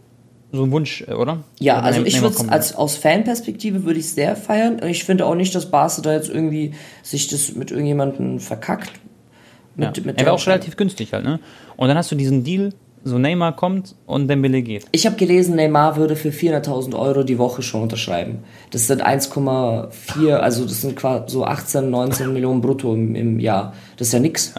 so 0.54 0.64
ein 0.64 0.72
Wunsch, 0.72 1.04
äh, 1.08 1.14
oder? 1.14 1.44
Ja, 1.60 1.78
Wenn 1.78 1.84
also 1.84 2.04
ich 2.04 2.22
würde 2.22 2.50
als 2.50 2.76
aus 2.76 2.96
Fanperspektive 2.96 3.84
würde 3.86 4.00
ich 4.00 4.06
es 4.06 4.16
sehr 4.16 4.36
feiern. 4.36 4.80
Und 4.80 4.88
ich 4.88 5.04
finde 5.04 5.26
auch 5.26 5.36
nicht, 5.36 5.54
dass 5.56 5.70
Barca 5.70 6.02
da 6.02 6.14
jetzt 6.14 6.30
irgendwie 6.30 6.74
sich 7.02 7.28
das 7.28 7.56
mit 7.56 7.72
irgendjemandem 7.72 8.40
verkackt. 8.40 8.92
ja. 9.78 9.88
Mit, 9.88 10.06
mit 10.06 10.20
Er 10.20 10.26
wäre 10.26 10.36
auch 10.36 10.48
relativ 10.48 10.78
günstig 10.78 11.12
halt, 11.12 11.26
ne? 11.26 11.40
Und 11.76 11.88
dann 11.88 11.98
hast 11.98 12.12
du 12.12 12.16
diesen 12.16 12.44
Deal, 12.44 12.72
so 13.04 13.18
Neymar 13.18 13.56
kommt 13.56 13.96
und 14.06 14.28
Dembele 14.28 14.62
geht. 14.62 14.86
Ich 14.92 15.06
habe 15.06 15.16
gelesen, 15.16 15.56
Neymar 15.56 15.98
würde 15.98 16.16
für 16.16 16.30
400.000 16.30 16.98
Euro 16.98 17.24
die 17.24 17.38
Woche 17.38 17.64
schon 17.64 17.82
unterschreiben. 17.82 18.44
Das 18.70 18.88
sind 18.88 19.06
1,4, 19.06 20.36
also 20.36 20.64
das 20.64 20.82
sind 20.82 20.96
quasi 20.96 21.34
so 21.34 21.46
18, 21.46 21.90
19 21.90 22.32
Millionen 22.32 22.62
brutto 22.62 22.94
im, 22.94 23.16
im 23.16 23.40
Jahr. 23.40 23.74
Das 23.98 24.08
ist 24.08 24.14
ja 24.14 24.20
nix. 24.20 24.54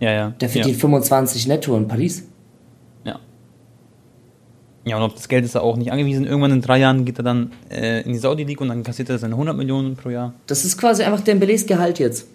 Ja, 0.00 0.10
ja. 0.10 0.34
Der 0.40 0.48
verdient 0.48 0.76
25 0.76 1.46
netto 1.46 1.76
in 1.76 1.86
Paris. 1.86 2.26
Ja. 4.84 4.96
Und 4.96 5.02
auf 5.02 5.14
das 5.14 5.28
Geld 5.28 5.44
ist 5.44 5.54
er 5.54 5.62
auch 5.62 5.76
nicht 5.76 5.92
angewiesen. 5.92 6.26
Irgendwann 6.26 6.52
in 6.52 6.60
drei 6.60 6.78
Jahren 6.78 7.04
geht 7.04 7.18
er 7.18 7.24
dann 7.24 7.52
äh, 7.70 8.02
in 8.02 8.12
die 8.12 8.18
Saudi 8.18 8.44
League 8.44 8.60
und 8.60 8.68
dann 8.68 8.82
kassiert 8.82 9.10
er 9.10 9.18
seine 9.18 9.34
100 9.34 9.56
Millionen 9.56 9.96
pro 9.96 10.10
Jahr. 10.10 10.34
Das 10.46 10.64
ist 10.64 10.76
quasi 10.76 11.02
einfach 11.02 11.24
Dembélés 11.24 11.66
Gehalt 11.66 11.98
jetzt. 11.98 12.26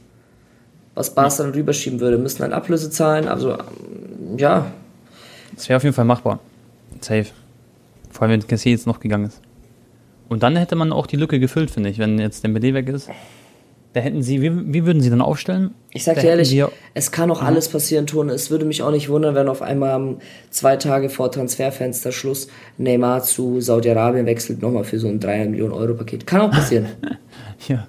Was 0.95 1.13
Barca 1.13 1.43
dann 1.43 1.51
rüberschieben 1.51 1.99
würde. 1.99 2.17
Müssen 2.17 2.41
dann 2.41 2.53
Ablöse 2.53 2.89
zahlen. 2.89 3.27
Also, 3.27 3.51
ähm, 3.53 4.37
ja, 4.37 4.71
Das 5.55 5.67
wäre 5.69 5.77
auf 5.77 5.83
jeden 5.83 5.95
Fall 5.95 6.05
machbar. 6.05 6.39
Safe. 7.01 7.27
Vor 8.09 8.23
allem, 8.23 8.31
wenn 8.31 8.47
Cassier 8.47 8.71
jetzt 8.71 8.87
noch 8.87 8.99
gegangen 8.99 9.25
ist. 9.25 9.41
Und 10.29 10.43
dann 10.43 10.55
hätte 10.55 10.75
man 10.75 10.91
auch 10.91 11.07
die 11.07 11.15
Lücke 11.15 11.39
gefüllt, 11.39 11.71
finde 11.71 11.89
ich, 11.89 11.99
wenn 11.99 12.19
jetzt 12.19 12.43
Dembele 12.43 12.73
weg 12.73 12.89
ist. 12.89 13.09
Da 13.93 14.01
hätten 14.01 14.21
sie, 14.21 14.41
wie, 14.41 14.73
wie 14.73 14.85
würden 14.85 15.01
sie 15.01 15.09
dann 15.09 15.21
aufstellen? 15.21 15.71
Ich 15.91 16.03
sag 16.03 16.15
Da 16.15 16.21
dir 16.21 16.29
ehrlich, 16.29 16.63
es 16.93 17.11
kann 17.11 17.31
auch 17.31 17.41
alles 17.41 17.69
passieren, 17.69 18.05
Tone. 18.05 18.31
Es 18.33 18.51
würde 18.51 18.65
mich 18.65 18.83
auch 18.83 18.91
nicht 18.91 19.09
wundern, 19.09 19.33
wenn 19.33 19.47
auf 19.47 19.61
einmal 19.61 20.17
zwei 20.51 20.75
Tage 20.75 21.09
vor 21.09 21.31
Transferfenster 21.31 22.11
Schluss 22.11 22.47
Neymar 22.77 23.23
zu 23.23 23.59
Saudi-Arabien 23.61 24.25
wechselt, 24.25 24.61
nochmal 24.61 24.83
für 24.83 24.99
so 24.99 25.07
ein 25.07 25.19
300 25.19 25.49
Millionen 25.51 25.73
Euro 25.73 25.93
Paket. 25.93 26.27
Kann 26.27 26.41
auch 26.41 26.51
passieren. 26.51 26.87
Ja, 27.67 27.87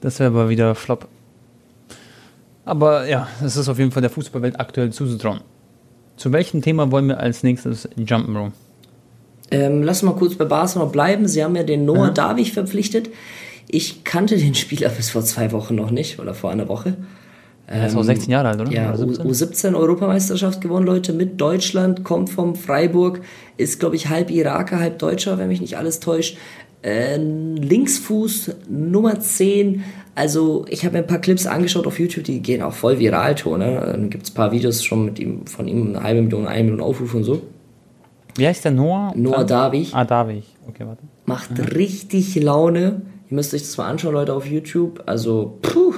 das 0.00 0.20
wäre 0.20 0.30
aber 0.30 0.48
wieder 0.48 0.76
Flop. 0.76 1.08
Aber 2.64 3.08
ja, 3.08 3.26
es 3.44 3.56
ist 3.56 3.68
auf 3.68 3.80
jeden 3.80 3.90
Fall 3.90 4.00
der 4.00 4.10
Fußballwelt 4.10 4.60
aktuell 4.60 4.92
zuzutrauen. 4.92 5.40
Zu 6.16 6.30
welchem 6.30 6.62
Thema 6.62 6.92
wollen 6.92 7.08
wir 7.08 7.18
als 7.18 7.42
nächstes 7.42 7.88
jumpen, 7.96 8.32
Bro? 8.32 8.52
ähm, 9.52 9.82
lass 9.82 10.02
mal 10.02 10.14
kurz 10.14 10.34
bei 10.34 10.44
Barcelona 10.46 10.90
bleiben. 10.90 11.28
Sie 11.28 11.44
haben 11.44 11.54
ja 11.54 11.62
den 11.62 11.84
Noah 11.84 12.10
Davich 12.10 12.52
verpflichtet. 12.52 13.10
Ich 13.68 14.04
kannte 14.04 14.36
den 14.36 14.54
Spieler 14.54 14.88
bis 14.90 15.10
vor 15.10 15.22
zwei 15.22 15.52
Wochen 15.52 15.74
noch 15.74 15.90
nicht 15.90 16.18
oder 16.18 16.34
vor 16.34 16.50
einer 16.50 16.68
Woche. 16.68 16.96
Er 17.66 17.86
ist 17.86 17.96
auch 17.96 18.02
16 18.02 18.30
Jahre 18.30 18.48
alt, 18.48 18.60
oder? 18.60 18.70
Ähm, 18.70 18.76
Ja, 18.76 18.92
Oder 18.92 19.24
U 19.24 19.32
17 19.32 19.74
Europameisterschaft 19.74 20.60
gewonnen, 20.60 20.84
Leute, 20.84 21.12
mit 21.12 21.40
Deutschland, 21.40 22.04
kommt 22.04 22.28
vom 22.28 22.54
Freiburg, 22.54 23.20
ist, 23.56 23.80
glaube 23.80 23.96
ich, 23.96 24.08
halb 24.08 24.30
Iraker, 24.30 24.78
halb 24.78 24.98
Deutscher, 24.98 25.38
wenn 25.38 25.48
mich 25.48 25.60
nicht 25.60 25.78
alles 25.78 26.00
täuscht. 26.00 26.36
Äh, 26.82 27.16
Linksfuß, 27.16 28.56
Nummer 28.68 29.20
10. 29.20 29.84
Also, 30.14 30.66
ich 30.68 30.84
habe 30.84 30.94
mir 30.96 31.04
ein 31.04 31.06
paar 31.06 31.20
Clips 31.20 31.46
angeschaut 31.46 31.86
auf 31.86 31.98
YouTube, 31.98 32.24
die 32.24 32.40
gehen 32.42 32.60
auch 32.60 32.74
voll 32.74 32.98
viral, 32.98 33.34
ne? 33.56 33.82
Dann 33.86 34.10
gibt 34.10 34.24
es 34.24 34.32
ein 34.32 34.34
paar 34.34 34.52
Videos 34.52 34.84
schon 34.84 35.06
mit 35.06 35.18
ihm, 35.18 35.46
von 35.46 35.68
ihm, 35.68 35.90
eine 35.90 36.02
halbe 36.02 36.20
Million, 36.20 36.46
eine 36.46 36.64
Million 36.64 36.80
Aufrufe 36.80 37.16
und 37.16 37.24
so. 37.24 37.42
Wie 38.34 38.46
heißt 38.46 38.64
der 38.64 38.72
Noah? 38.72 39.12
Noah 39.16 39.44
Davich. 39.44 39.94
Ah, 39.94 40.04
Davich. 40.04 40.44
Okay, 40.68 40.84
warte. 40.86 41.02
Macht 41.24 41.74
richtig 41.74 42.34
Laune. 42.34 43.02
Müsst 43.32 43.52
euch 43.54 43.62
das 43.62 43.76
mal 43.76 43.88
anschauen, 43.88 44.12
Leute, 44.14 44.34
auf 44.34 44.46
YouTube. 44.46 45.02
Also, 45.06 45.58
puh. 45.62 45.94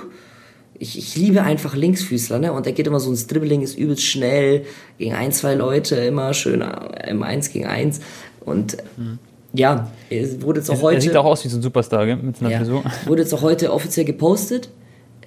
Ich, 0.76 0.98
ich 0.98 1.14
liebe 1.16 1.42
einfach 1.42 1.76
Linksfüßler, 1.76 2.40
ne? 2.40 2.52
Und 2.52 2.66
der 2.66 2.72
geht 2.72 2.86
immer 2.88 2.98
so 2.98 3.08
ins 3.08 3.28
Dribbling, 3.28 3.62
ist 3.62 3.78
übelst 3.78 4.02
schnell, 4.02 4.64
gegen 4.98 5.14
ein, 5.14 5.30
zwei 5.30 5.54
Leute, 5.54 5.94
immer 5.96 6.34
schön 6.34 6.62
äh, 6.62 7.10
im 7.10 7.22
1 7.22 7.52
gegen 7.52 7.66
1. 7.66 8.00
Und 8.44 8.76
ja, 9.52 9.92
es 10.10 10.42
wurde 10.42 10.58
jetzt 10.58 10.70
auch 10.70 10.74
Er 10.78 10.82
heute. 10.82 11.00
sieht 11.00 11.16
auch 11.16 11.24
aus 11.24 11.44
wie 11.44 11.48
so 11.48 11.58
ein 11.58 11.62
Superstar, 11.62 12.06
gell? 12.06 12.16
Mit 12.16 12.36
seiner 12.38 12.50
Ja, 12.50 12.58
Frisur. 12.58 12.82
wurde 13.06 13.22
jetzt 13.22 13.32
auch 13.32 13.42
heute 13.42 13.72
offiziell 13.72 14.04
gepostet. 14.04 14.68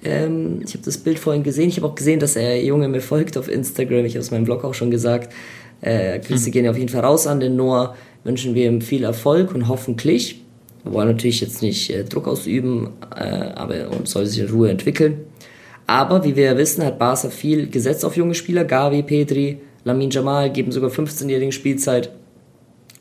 Ähm, 0.04 0.60
ich 0.66 0.74
habe 0.74 0.84
das 0.84 0.98
Bild 0.98 1.18
vorhin 1.18 1.42
gesehen. 1.42 1.70
Ich 1.70 1.78
habe 1.78 1.86
auch 1.86 1.94
gesehen, 1.94 2.20
dass 2.20 2.36
er 2.36 2.62
Junge 2.62 2.88
mir 2.88 3.00
folgt 3.00 3.38
auf 3.38 3.48
Instagram. 3.48 4.04
Ich 4.04 4.12
habe 4.12 4.20
es 4.20 4.28
in 4.28 4.34
meinem 4.34 4.44
Blog 4.44 4.64
auch 4.64 4.74
schon 4.74 4.90
gesagt. 4.90 5.32
Äh, 5.80 6.20
Grüße 6.20 6.50
gehen 6.50 6.68
auf 6.68 6.76
jeden 6.76 6.90
Fall 6.90 7.04
raus 7.04 7.26
an 7.26 7.40
den 7.40 7.56
Noah. 7.56 7.96
Wünschen 8.22 8.54
wir 8.54 8.66
ihm 8.66 8.82
viel 8.82 9.04
Erfolg 9.04 9.54
und 9.54 9.66
hoffentlich. 9.68 10.42
Wir 10.88 10.94
wollen 10.94 11.08
natürlich 11.08 11.40
jetzt 11.42 11.60
nicht 11.62 11.90
äh, 11.90 12.04
Druck 12.04 12.26
ausüben, 12.26 12.90
äh, 13.14 13.22
aber 13.54 13.90
und 13.90 14.08
soll 14.08 14.24
sich 14.26 14.40
in 14.40 14.48
Ruhe 14.48 14.70
entwickeln. 14.70 15.20
Aber 15.86 16.24
wie 16.24 16.34
wir 16.36 16.44
ja 16.44 16.56
wissen, 16.56 16.84
hat 16.84 16.98
Barca 16.98 17.28
viel 17.30 17.68
gesetzt 17.68 18.04
auf 18.04 18.16
junge 18.16 18.34
Spieler. 18.34 18.64
Gavi, 18.64 19.02
Pedri, 19.02 19.58
Lamin 19.84 20.10
Jamal 20.10 20.50
geben 20.50 20.72
sogar 20.72 20.90
15-jährigen 20.90 21.52
Spielzeit. 21.52 22.10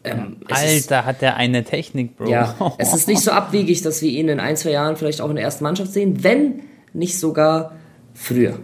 Ähm, 0.04 0.38
es 0.50 0.63
ist- 0.63 0.91
Alter, 0.91 1.06
hat 1.06 1.21
der 1.21 1.36
eine 1.38 1.63
Technik, 1.63 2.15
Bro. 2.17 2.30
ja, 2.30 2.56
es 2.78 2.93
ist 2.93 3.08
nicht 3.08 3.21
so 3.21 3.32
abwegig, 3.32 3.82
dass 3.82 4.02
wir 4.02 4.10
ihn 4.10 4.30
in 4.30 4.39
ein, 4.39 4.56
zwei 4.58 4.71
Jahren 4.71 4.95
vielleicht 4.95 5.21
auch 5.21 5.30
in 5.30 5.36
der 5.36 5.43
ersten 5.45 5.63
Mannschaft 5.63 5.91
sehen, 5.93 6.23
wenn 6.23 6.62
nicht 6.93 7.17
sogar 7.19 7.71
früher. 8.13 8.60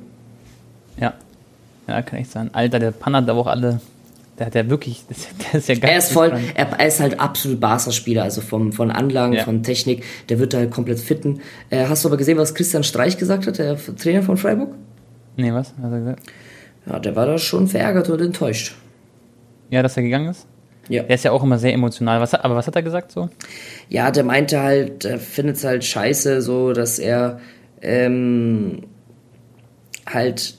Ja. 1.00 1.14
Ja, 1.88 2.02
kann 2.02 2.20
echt 2.20 2.32
sein. 2.32 2.50
Alter, 2.54 2.80
der 2.80 2.92
Pan 2.92 3.16
hat 3.16 3.28
aber 3.30 3.40
auch 3.40 3.48
alle. 3.48 3.82
Der 4.40 4.48
hat 4.48 4.56
ja 4.56 4.68
wirklich. 4.70 5.04
Der 5.54 5.60
ist 5.60 5.70
ja 5.70 5.76
geil. 5.76 5.92
Er 5.92 5.98
ist 6.00 6.12
voll, 6.12 6.32
er, 6.56 6.68
er 6.72 6.88
ist 6.88 7.00
halt 7.00 7.20
absolut 7.20 7.60
Barca-Spieler, 7.60 8.24
also 8.24 8.42
vom, 8.42 8.72
von 8.74 8.90
Anlagen, 8.92 9.34
Ja. 9.34 9.44
von 9.44 9.62
Technik, 9.64 10.04
der 10.30 10.40
wird 10.40 10.54
da 10.54 10.58
halt 10.60 10.72
komplett 10.72 11.00
fitten. 11.00 11.42
Äh, 11.70 11.86
hast 11.88 12.04
du 12.04 12.10
aber 12.10 12.18
gesehen, 12.18 12.38
was 12.38 12.56
Christian 12.56 12.84
Streich 12.84 13.18
gesagt 13.18 13.46
hat, 13.48 13.58
der 13.60 13.78
Trainer 13.96 14.24
von 14.24 14.38
Freiburg? 14.38 14.70
Nee, 15.38 15.54
was? 15.54 15.74
Hat 15.82 15.92
er 15.92 16.00
gesagt? 16.00 16.24
Ja, 16.86 17.00
der 17.00 17.16
war 17.16 17.26
da 17.26 17.38
schon 17.38 17.68
verärgert 17.68 18.10
und 18.10 18.22
enttäuscht. 18.22 18.76
Ja, 19.70 19.82
dass 19.84 19.96
er 19.98 20.04
gegangen 20.04 20.30
ist? 20.30 20.48
Ja. 20.90 21.04
Der 21.04 21.16
ist 21.16 21.24
ja 21.24 21.32
auch 21.32 21.44
immer 21.44 21.58
sehr 21.60 21.74
emotional. 21.74 22.20
Was, 22.20 22.34
aber 22.34 22.56
was 22.56 22.68
hat 22.68 22.76
er 22.76 22.82
gesagt 22.84 23.12
so? 23.12 23.30
Ja, 23.88 24.12
der 24.12 24.24
meinte 24.26 24.62
halt, 24.62 25.06
er 25.06 25.18
findet 25.20 25.56
es 25.56 25.64
halt 25.64 25.86
scheiße, 25.86 26.42
so 26.42 26.74
dass 26.74 27.00
er 27.00 27.40
ähm, 27.82 28.82
halt 30.06 30.58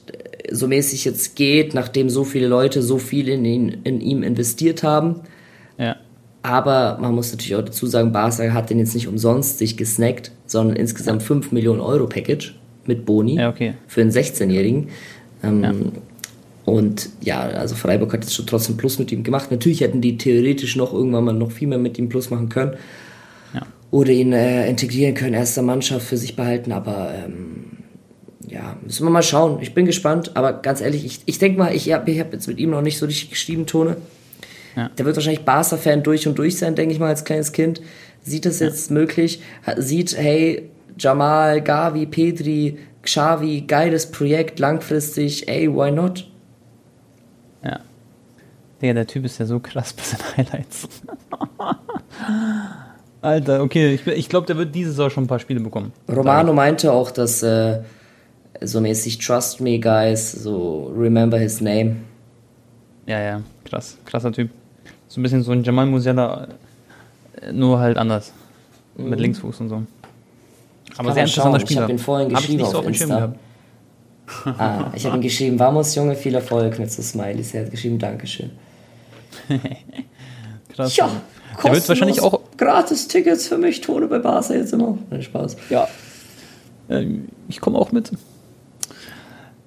so 0.51 0.67
mäßig 0.67 1.05
jetzt 1.05 1.35
geht, 1.35 1.73
nachdem 1.73 2.09
so 2.09 2.23
viele 2.23 2.47
Leute 2.47 2.81
so 2.81 2.97
viel 2.97 3.29
in, 3.29 3.45
ihn, 3.45 3.77
in 3.83 4.01
ihm 4.01 4.23
investiert 4.23 4.83
haben. 4.83 5.21
Ja. 5.77 5.97
Aber 6.43 6.97
man 7.01 7.13
muss 7.15 7.31
natürlich 7.31 7.55
auch 7.55 7.65
dazu 7.65 7.87
sagen, 7.87 8.11
Barca 8.11 8.53
hat 8.53 8.69
den 8.69 8.79
jetzt 8.79 8.93
nicht 8.93 9.07
umsonst 9.07 9.57
sich 9.57 9.77
gesnackt, 9.77 10.31
sondern 10.45 10.75
insgesamt 10.75 11.23
5 11.23 11.51
Millionen 11.51 11.79
Euro 11.79 12.07
Package 12.07 12.55
mit 12.85 13.05
Boni 13.05 13.37
Ja, 13.37 13.49
okay. 13.49 13.73
für 13.87 14.01
einen 14.01 14.11
16-Jährigen. 14.11 14.89
Ähm, 15.43 15.91
Und 16.65 17.09
ja, 17.21 17.41
also 17.41 17.75
Freiburg 17.75 18.11
hat 18.13 18.23
jetzt 18.23 18.33
schon 18.33 18.47
trotzdem 18.47 18.75
Plus 18.75 18.97
mit 18.97 19.11
ihm 19.11 19.23
gemacht. 19.23 19.51
Natürlich 19.51 19.81
hätten 19.81 20.01
die 20.01 20.17
theoretisch 20.17 20.75
noch 20.75 20.93
irgendwann 20.93 21.23
mal 21.23 21.33
noch 21.33 21.51
viel 21.51 21.67
mehr 21.67 21.77
mit 21.77 21.99
ihm 21.99 22.09
Plus 22.09 22.31
machen 22.31 22.49
können. 22.49 22.73
Ja. 23.53 23.61
Oder 23.91 24.11
ihn 24.11 24.33
äh, 24.33 24.67
integrieren 24.67 25.13
können, 25.13 25.35
erster 25.35 25.61
Mannschaft 25.61 26.07
für 26.07 26.17
sich 26.17 26.35
behalten, 26.35 26.71
aber 26.71 27.13
ähm, 27.13 27.74
ja, 28.47 28.77
müssen 28.81 29.05
wir 29.05 29.11
mal 29.11 29.23
schauen. 29.23 29.59
Ich 29.61 29.73
bin 29.73 29.85
gespannt, 29.85 30.31
aber 30.35 30.53
ganz 30.53 30.81
ehrlich, 30.81 31.05
ich, 31.05 31.21
ich 31.25 31.39
denke 31.39 31.57
mal, 31.57 31.73
ich 31.73 31.91
habe 31.91 32.09
ich 32.09 32.19
hab 32.19 32.33
jetzt 32.33 32.47
mit 32.47 32.59
ihm 32.59 32.71
noch 32.71 32.81
nicht 32.81 32.97
so 32.97 33.05
richtig 33.05 33.29
geschrieben, 33.29 33.65
Tone. 33.65 33.97
Ja. 34.75 34.89
Der 34.97 35.05
wird 35.05 35.15
wahrscheinlich 35.15 35.45
Barca-Fan 35.45 36.03
durch 36.03 36.27
und 36.27 36.37
durch 36.37 36.57
sein, 36.57 36.75
denke 36.75 36.93
ich 36.93 36.99
mal, 36.99 37.07
als 37.07 37.23
kleines 37.23 37.51
Kind. 37.51 37.81
Sieht 38.23 38.45
das 38.45 38.59
jetzt 38.59 38.91
möglich? 38.91 39.41
Sieht, 39.77 40.17
hey, 40.17 40.69
Jamal, 40.97 41.61
Gavi, 41.61 42.05
Pedri, 42.05 42.77
Xavi, 43.01 43.61
geiles 43.61 44.11
Projekt, 44.11 44.59
langfristig, 44.59 45.47
ey, 45.47 45.71
why 45.71 45.91
not? 45.91 46.27
Ja. 47.63 47.79
Digga, 48.81 48.93
der 48.93 49.07
Typ 49.07 49.25
ist 49.25 49.39
ja 49.39 49.45
so 49.45 49.59
krass 49.59 49.93
bei 49.93 50.03
seinen 50.03 50.37
Highlights. 50.37 50.87
Alter, 53.21 53.63
okay, 53.63 53.95
ich, 53.95 54.07
ich 54.07 54.29
glaube, 54.29 54.47
der 54.47 54.57
wird 54.57 54.75
diese 54.75 54.91
Saison 54.91 55.09
schon 55.09 55.23
ein 55.23 55.27
paar 55.27 55.39
Spiele 55.39 55.59
bekommen. 55.59 55.93
Romano 56.07 56.53
meinte 56.53 56.91
auch, 56.91 57.11
dass 57.11 57.41
äh, 57.41 57.79
so 58.61 58.81
mäßig 58.81 59.17
Trust 59.19 59.61
me, 59.61 59.79
guys, 59.79 60.31
so 60.31 60.91
remember 60.95 61.37
his 61.37 61.61
name. 61.61 61.97
Ja, 63.05 63.19
ja, 63.19 63.41
krass, 63.65 63.97
krasser 64.05 64.31
Typ. 64.31 64.49
So 65.07 65.19
ein 65.19 65.23
bisschen 65.23 65.43
so 65.43 65.51
ein 65.51 65.63
Jamal 65.63 65.85
Musiala, 65.85 66.47
äh, 67.41 67.51
nur 67.51 67.79
halt 67.79 67.97
anders. 67.97 68.33
Mit 68.97 69.19
Linksfuß 69.19 69.59
und 69.61 69.69
so. 69.69 69.83
Aber 70.97 71.11
sehr 71.13 71.23
interessanter 71.23 71.57
Ich 71.57 71.63
Spieler. 71.63 71.81
habe 71.81 71.91
ihn 71.91 71.99
vorhin 71.99 72.27
Hab 72.33 72.39
ich 72.41 72.47
geschrieben 72.47 72.61
nicht 72.61 72.71
so 72.71 72.77
auf 72.79 72.85
auf 72.85 72.89
Insta. 72.89 73.35
Ah, 74.57 74.91
ich 74.95 75.05
habe 75.05 75.17
ihm 75.17 75.21
geschrieben, 75.21 75.59
vamos 75.59 75.93
Junge, 75.93 76.15
viel 76.15 76.33
Erfolg 76.33 76.79
mit 76.79 76.91
so 76.91 77.03
Smileys. 77.03 77.53
Er 77.53 77.65
hat 77.65 77.71
geschrieben, 77.71 77.99
Dankeschön. 77.99 78.49
Krass. 80.75 80.95
Ja, 80.95 81.11
Der 81.63 81.73
wird 81.73 81.87
wahrscheinlich 81.87 82.21
auch 82.21 82.39
gratis 82.57 83.07
Tickets 83.07 83.47
für 83.47 83.57
mich, 83.59 83.81
Tone 83.81 84.07
bei 84.07 84.17
Barca 84.17 84.55
jetzt 84.55 84.73
immer. 84.73 84.97
Nein, 85.11 85.21
Spaß. 85.21 85.57
Ja. 85.69 85.87
Ähm, 86.89 87.27
ich 87.47 87.61
komme 87.61 87.77
auch 87.77 87.91
mit. 87.91 88.11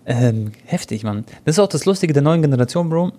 Ähm, 0.08 0.52
heftig, 0.64 1.04
Mann. 1.04 1.26
Das 1.44 1.56
ist 1.56 1.58
auch 1.58 1.68
das 1.68 1.84
Lustige 1.84 2.14
der 2.14 2.22
neuen 2.22 2.40
Generation, 2.40 2.88
Bro. 2.88 3.12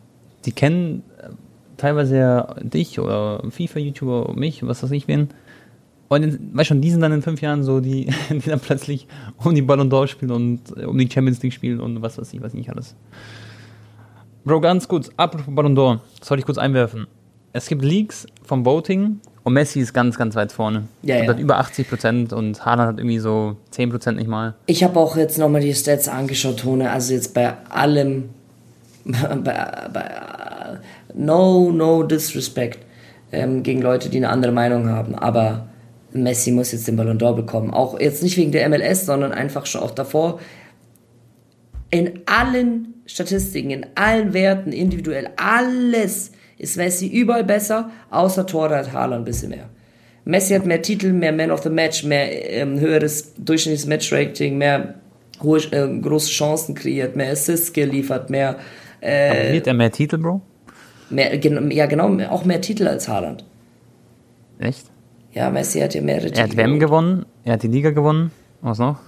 Die 0.46 0.52
kennen 0.52 1.04
äh, 1.20 1.30
teilweise 1.78 2.18
ja 2.18 2.56
dich 2.64 3.00
oder 3.00 3.44
FIFA-YouTuber, 3.48 4.34
mich, 4.36 4.66
was 4.66 4.82
weiß 4.82 4.90
ich 4.92 5.08
wen. 5.08 5.30
Und 6.08 6.24
in, 6.24 6.50
weißt 6.56 6.70
schon, 6.70 6.82
die 6.82 6.90
sind 6.90 7.02
dann 7.02 7.12
in 7.12 7.22
fünf 7.22 7.42
Jahren 7.42 7.64
so, 7.64 7.80
die, 7.80 8.12
die 8.32 8.50
dann 8.50 8.60
plötzlich 8.60 9.08
um 9.38 9.54
die 9.54 9.62
Ballon 9.62 9.92
d'Or 9.92 10.08
spielen 10.08 10.32
und 10.32 10.62
äh, 10.78 10.86
um 10.86 10.98
die 10.98 11.08
Champions 11.08 11.44
League 11.44 11.54
spielen 11.54 11.80
und 11.80 12.02
was 12.02 12.18
weiß 12.18 12.34
ich, 12.34 12.42
was 12.42 12.56
nicht 12.56 12.72
alles. 12.72 12.96
Bro, 14.44 14.62
ganz 14.62 14.88
kurz, 14.88 15.12
apropos 15.16 15.54
Ballon 15.54 15.78
d'Or, 15.78 16.00
das 16.20 16.32
wollte 16.32 16.40
ich 16.40 16.46
kurz 16.46 16.58
einwerfen. 16.58 17.06
Es 17.54 17.68
gibt 17.68 17.84
Leaks 17.84 18.26
vom 18.42 18.66
Voting 18.66 19.20
und 19.44 19.54
Messi 19.54 19.80
ist 19.80 19.94
ganz, 19.94 20.18
ganz 20.18 20.36
weit 20.36 20.52
vorne. 20.52 20.84
Ja, 21.02 21.18
und 21.18 21.24
ja. 21.24 21.30
hat 21.30 21.40
über 21.40 21.58
80 21.60 21.90
Prozent 21.90 22.34
und 22.34 22.66
Haaland 22.66 22.90
hat 22.90 22.98
irgendwie 22.98 23.20
so 23.20 23.56
10 23.72 23.90
Prozent 23.90 24.18
nicht 24.18 24.28
mal. 24.28 24.56
Ich 24.66 24.84
habe 24.84 25.00
auch 25.00 25.16
jetzt 25.16 25.38
nochmal 25.38 25.62
die 25.62 25.74
Stats 25.74 26.08
angeschaut, 26.08 26.60
Tone. 26.60 26.92
Also 26.92 27.14
jetzt 27.14 27.34
bei 27.34 27.54
allem, 27.70 28.30
bei, 29.06 29.88
bei, 29.94 30.12
no, 31.14 31.72
no 31.72 32.04
disrespect 32.04 32.80
ähm, 33.32 33.64
gegen 33.64 33.82
Leute, 33.82 34.10
die 34.10 34.18
eine 34.18 34.30
andere 34.30 34.52
Meinung 34.52 34.90
haben. 34.90 35.16
Aber 35.16 35.70
Messi 36.12 36.52
muss 36.52 36.72
jetzt 36.72 36.88
den 36.88 36.96
Ballon 36.96 37.18
d'Or 37.18 37.36
bekommen. 37.36 37.72
Auch 37.72 38.00
jetzt 38.00 38.24
nicht 38.24 38.38
wegen 38.38 38.52
der 38.52 38.68
MLS, 38.70 39.06
sondern 39.06 39.32
einfach 39.32 39.66
schon 39.66 39.82
auch 39.82 39.92
davor. 39.92 40.40
In 41.92 42.20
allen 42.26 42.94
Statistiken, 43.06 43.72
in 43.72 43.86
allen 43.96 44.34
Werten, 44.34 44.72
individuell, 44.72 45.30
alles 45.38 46.32
ist 46.60 46.78
Messi 46.78 47.08
überall 47.08 47.44
besser, 47.44 47.90
außer 48.12 48.46
Tore 48.46 48.78
hat 48.78 48.94
Haaland 48.94 49.22
ein 49.22 49.26
bisschen 49.26 49.50
mehr. 49.50 49.70
Messi 50.26 50.54
hat 50.54 50.66
mehr 50.66 50.82
Titel, 50.82 51.12
mehr 51.12 51.32
Man 51.32 51.50
of 51.50 51.64
the 51.64 51.70
Match, 51.70 52.04
mehr 52.04 52.52
ähm, 52.54 52.80
höheres 52.80 53.34
durchschnittliches 53.38 53.88
Matchrating, 53.88 54.58
mehr 54.60 54.96
hohe, 55.42 55.60
äh, 55.72 56.00
große 56.02 56.30
Chancen 56.30 56.76
kreiert, 56.76 57.16
mehr 57.16 57.32
Assists 57.32 57.74
geliefert, 57.74 58.30
mehr, 58.30 58.58
äh, 59.02 59.54
Wird 59.54 59.66
er 59.68 59.74
mehr 59.74 59.92
Titel, 59.92 60.18
Bro? 60.20 60.42
mehr 61.10 61.36
gen 61.40 61.72
ja 61.72 61.88
genau, 61.88 62.16
auch 62.30 62.46
mehr 62.46 62.62
Titel 62.62 62.88
als 62.88 63.08
Haaland. 63.08 63.44
Echt? 64.60 64.86
Ja, 65.32 65.50
Messi 65.50 65.80
hat 65.80 65.96
ja 65.96 66.02
mehrere 66.02 66.28
Titel. 66.28 66.38
Er 66.40 66.44
hat 66.44 66.58
WM 66.58 66.80
gewonnen, 66.80 67.26
er 67.46 67.54
hat 67.54 67.64
die 67.64 67.68
Liga 67.68 67.92
gewonnen. 67.92 68.32
Was 68.62 68.78
noch? 68.78 69.00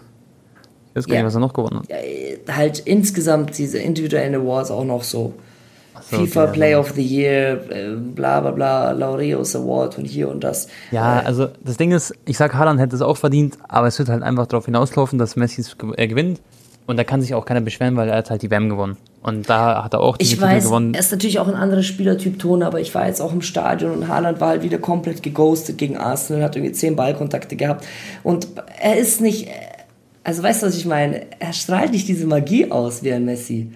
Ich 0.91 0.95
weiß 0.95 1.07
gar 1.07 1.15
Ja. 1.15 1.21
nicht, 1.21 1.27
was 1.27 1.35
er 1.35 1.39
noch 1.41 1.53
gewonnen 1.53 1.79
hat. 1.79 1.89
Ja, 1.89 2.55
halt 2.55 2.79
insgesamt 2.79 3.57
diese 3.57 3.79
individuellen 3.79 4.35
Awards 4.35 4.71
auch 4.71 4.85
noch 4.85 5.03
so. 5.03 5.33
FIFA 6.17 6.43
okay, 6.49 6.75
also- 6.75 6.79
of 6.89 6.95
the 6.95 7.01
Year, 7.05 7.61
äh, 7.71 7.95
bla 7.95 8.39
bla 8.41 8.51
bla, 8.51 8.91
Laureus 8.91 9.55
Award 9.55 9.97
und 9.97 10.05
hier 10.05 10.29
und 10.29 10.43
das. 10.43 10.67
Ja, 10.91 11.21
Äh, 11.21 11.25
also 11.25 11.47
das 11.63 11.77
Ding 11.77 11.91
ist, 11.91 12.13
ich 12.25 12.37
sag, 12.37 12.53
Haaland 12.53 12.79
hätte 12.79 12.95
es 12.95 13.01
auch 13.01 13.17
verdient, 13.17 13.57
aber 13.67 13.87
es 13.87 13.97
wird 13.99 14.09
halt 14.09 14.23
einfach 14.23 14.47
darauf 14.47 14.65
hinauslaufen, 14.65 15.17
dass 15.19 15.35
Messi 15.35 15.61
es 15.61 15.75
äh, 15.97 16.07
gewinnt. 16.07 16.39
Und 16.87 16.97
da 16.97 17.03
kann 17.03 17.21
sich 17.21 17.33
auch 17.35 17.45
keiner 17.45 17.61
beschweren, 17.61 17.95
weil 17.95 18.09
er 18.09 18.17
hat 18.17 18.31
halt 18.31 18.41
die 18.41 18.49
WM 18.51 18.67
gewonnen. 18.67 18.97
Und 19.21 19.49
da 19.49 19.83
hat 19.83 19.93
er 19.93 20.01
auch 20.01 20.17
die 20.17 20.23
Ich 20.25 20.31
Titel 20.31 20.41
weiß, 20.41 20.65
gewonnen. 20.65 20.93
er 20.95 20.99
ist 20.99 21.11
natürlich 21.11 21.39
auch 21.39 21.47
ein 21.47 21.53
anderer 21.53 21.83
Spielertyp 21.83 22.39
Tone, 22.39 22.65
aber 22.65 22.81
ich 22.81 22.93
war 22.95 23.05
jetzt 23.07 23.21
auch 23.21 23.31
im 23.31 23.41
Stadion 23.43 23.91
und 23.91 24.07
Haaland 24.07 24.41
war 24.41 24.49
halt 24.49 24.63
wieder 24.63 24.79
komplett 24.79 25.21
geghostet 25.23 25.77
gegen 25.77 25.95
Arsenal, 25.95 26.41
hat 26.43 26.55
irgendwie 26.55 26.73
zehn 26.73 26.95
Ballkontakte 26.95 27.55
gehabt 27.55 27.85
und 28.23 28.47
er 28.81 28.97
ist 28.97 29.21
nicht, 29.21 29.47
also 30.23 30.41
weißt 30.43 30.63
du, 30.63 30.67
was 30.67 30.75
ich 30.75 30.85
meine? 30.87 31.21
Er 31.39 31.53
strahlt 31.53 31.91
nicht 31.91 32.07
diese 32.07 32.25
Magie 32.25 32.71
aus 32.71 33.03
wie 33.03 33.13
ein 33.13 33.25
Messi. 33.25 33.71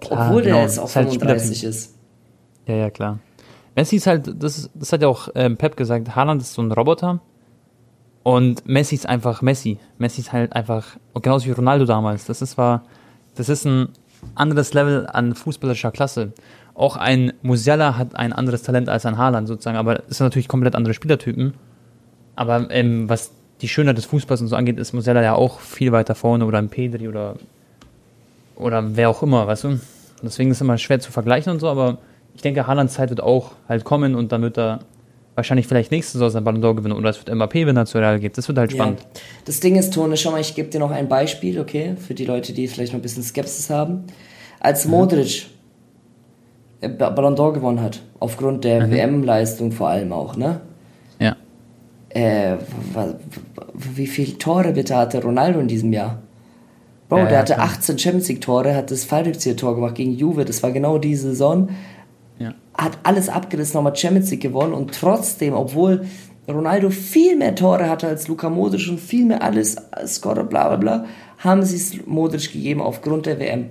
Klar, 0.00 0.28
obwohl 0.28 0.42
genau, 0.42 0.56
er 0.56 0.62
jetzt 0.62 0.78
auch 0.78 0.86
ist 0.86 0.96
halt 0.96 1.10
35 1.10 1.64
ist. 1.64 1.94
Ja, 2.66 2.74
ja, 2.74 2.90
klar. 2.90 3.18
Messi 3.74 3.96
ist 3.96 4.06
halt, 4.06 4.42
das, 4.42 4.70
das 4.74 4.92
hat 4.92 5.02
ja 5.02 5.08
auch 5.08 5.28
ähm, 5.34 5.56
Pep 5.56 5.76
gesagt, 5.76 6.16
Haaland 6.16 6.40
ist 6.42 6.54
so 6.54 6.62
ein 6.62 6.72
Roboter. 6.72 7.20
Und 8.22 8.66
Messi 8.66 8.96
ist 8.96 9.08
einfach 9.08 9.42
Messi. 9.42 9.78
Messi 9.98 10.22
ist 10.22 10.32
halt 10.32 10.52
einfach, 10.54 10.96
genauso 11.22 11.46
wie 11.46 11.52
Ronaldo 11.52 11.84
damals. 11.84 12.24
Das 12.24 12.42
ist 12.42 12.58
war, 12.58 12.82
das 13.36 13.48
ist 13.48 13.64
ein 13.66 13.88
anderes 14.34 14.74
Level 14.74 15.06
an 15.06 15.34
fußballischer 15.34 15.92
Klasse. 15.92 16.32
Auch 16.74 16.96
ein 16.96 17.32
Musiala 17.42 17.96
hat 17.96 18.16
ein 18.16 18.32
anderes 18.32 18.62
Talent 18.62 18.88
als 18.88 19.06
ein 19.06 19.16
Haaland 19.16 19.46
sozusagen, 19.46 19.76
aber 19.76 20.02
es 20.08 20.18
sind 20.18 20.26
natürlich 20.26 20.48
komplett 20.48 20.74
andere 20.74 20.94
Spielertypen. 20.94 21.54
Aber 22.34 22.70
ähm, 22.70 23.08
was 23.08 23.30
die 23.60 23.68
Schönheit 23.68 23.96
des 23.96 24.06
Fußballs 24.06 24.40
und 24.40 24.48
so 24.48 24.56
angeht, 24.56 24.78
ist 24.78 24.92
Musiala 24.92 25.22
ja 25.22 25.34
auch 25.34 25.60
viel 25.60 25.92
weiter 25.92 26.14
vorne 26.14 26.44
oder 26.44 26.58
ein 26.58 26.68
Pedri 26.68 27.08
oder, 27.08 27.36
oder 28.56 28.96
wer 28.96 29.10
auch 29.10 29.22
immer, 29.22 29.46
weißt 29.46 29.64
du? 29.64 29.80
Deswegen 30.22 30.50
ist 30.50 30.58
es 30.58 30.60
immer 30.62 30.78
schwer 30.78 30.98
zu 31.00 31.12
vergleichen 31.12 31.52
und 31.52 31.60
so, 31.60 31.68
aber 31.68 31.98
ich 32.34 32.42
denke, 32.42 32.66
Haalands 32.66 32.94
Zeit 32.94 33.10
wird 33.10 33.22
auch 33.22 33.52
halt 33.68 33.84
kommen 33.84 34.14
und 34.14 34.32
dann 34.32 34.42
wird 34.42 34.58
er 34.58 34.80
wahrscheinlich 35.34 35.66
vielleicht 35.66 35.90
nächste 35.90 36.12
Saison 36.14 36.30
sein 36.30 36.44
Ballon 36.44 36.62
d'Or 36.64 36.74
gewinnen 36.74 36.96
oder 36.96 37.10
es 37.10 37.18
wird 37.18 37.28
Mbappé, 37.34 37.66
wenn 37.66 37.76
er 37.76 37.84
zu 37.86 37.98
Real 37.98 38.18
geht. 38.18 38.38
Das 38.38 38.48
wird 38.48 38.58
halt 38.58 38.72
Ja. 38.72 38.76
spannend. 38.76 39.00
Das 39.44 39.60
Ding 39.60 39.76
ist, 39.76 39.92
Tone, 39.92 40.16
schau 40.16 40.30
mal, 40.30 40.40
ich 40.40 40.54
gebe 40.54 40.68
dir 40.68 40.80
noch 40.80 40.90
ein 40.90 41.08
Beispiel, 41.08 41.60
okay, 41.60 41.94
für 41.96 42.14
die 42.14 42.24
Leute, 42.24 42.52
die 42.54 42.66
vielleicht 42.68 42.92
noch 42.92 42.98
ein 42.98 43.02
bisschen 43.02 43.22
Skepsis 43.22 43.68
haben. 43.68 44.04
Als 44.60 44.86
Modric 44.86 45.46
äh, 46.80 46.88
Ballon 46.88 47.34
d'Or 47.36 47.52
gewonnen 47.52 47.82
hat, 47.82 48.00
aufgrund 48.18 48.64
der 48.64 48.90
WM-Leistung 48.90 49.72
vor 49.72 49.88
allem 49.88 50.12
auch, 50.12 50.36
ne? 50.36 50.62
Ja. 51.18 51.36
Äh, 52.08 52.56
wie 53.74 54.06
viele 54.06 54.38
Tore 54.38 54.72
bitte 54.72 54.96
hatte 54.96 55.22
Ronaldo 55.22 55.60
in 55.60 55.68
diesem 55.68 55.92
Jahr? 55.92 56.22
Bro, 57.08 57.18
Ja, 57.18 57.26
der 57.26 57.38
hatte 57.38 57.54
klar. 57.54 57.66
18 57.66 57.98
Champions 57.98 58.28
League 58.28 58.40
Tore, 58.40 58.74
hat 58.74 58.90
das 58.90 59.04
Fallrückzieher-Tor 59.04 59.74
gemacht 59.76 59.94
gegen 59.94 60.12
Juve, 60.12 60.44
das 60.44 60.62
war 60.62 60.72
genau 60.72 60.98
diese 60.98 61.28
Saison. 61.30 61.68
Ja. 62.38 62.52
Hat 62.76 62.98
alles 63.04 63.28
abgerissen, 63.28 63.74
nochmal 63.78 63.94
Champions 63.96 64.30
League 64.30 64.42
gewonnen 64.42 64.72
und 64.72 64.92
trotzdem, 64.98 65.54
obwohl 65.54 66.04
Ronaldo 66.48 66.90
viel 66.90 67.36
mehr 67.36 67.54
Tore 67.54 67.88
hatte 67.88 68.06
als 68.08 68.28
Luka 68.28 68.48
Modric 68.50 68.88
und 68.88 69.00
viel 69.00 69.24
mehr 69.26 69.42
alles, 69.42 69.76
Scorer, 70.06 70.44
bla 70.44 70.68
bla 70.68 70.76
bla, 70.76 71.04
haben 71.38 71.62
sie 71.62 71.76
es 71.76 72.06
Modric 72.06 72.52
gegeben 72.52 72.80
aufgrund 72.80 73.26
der 73.26 73.38
WM. 73.38 73.70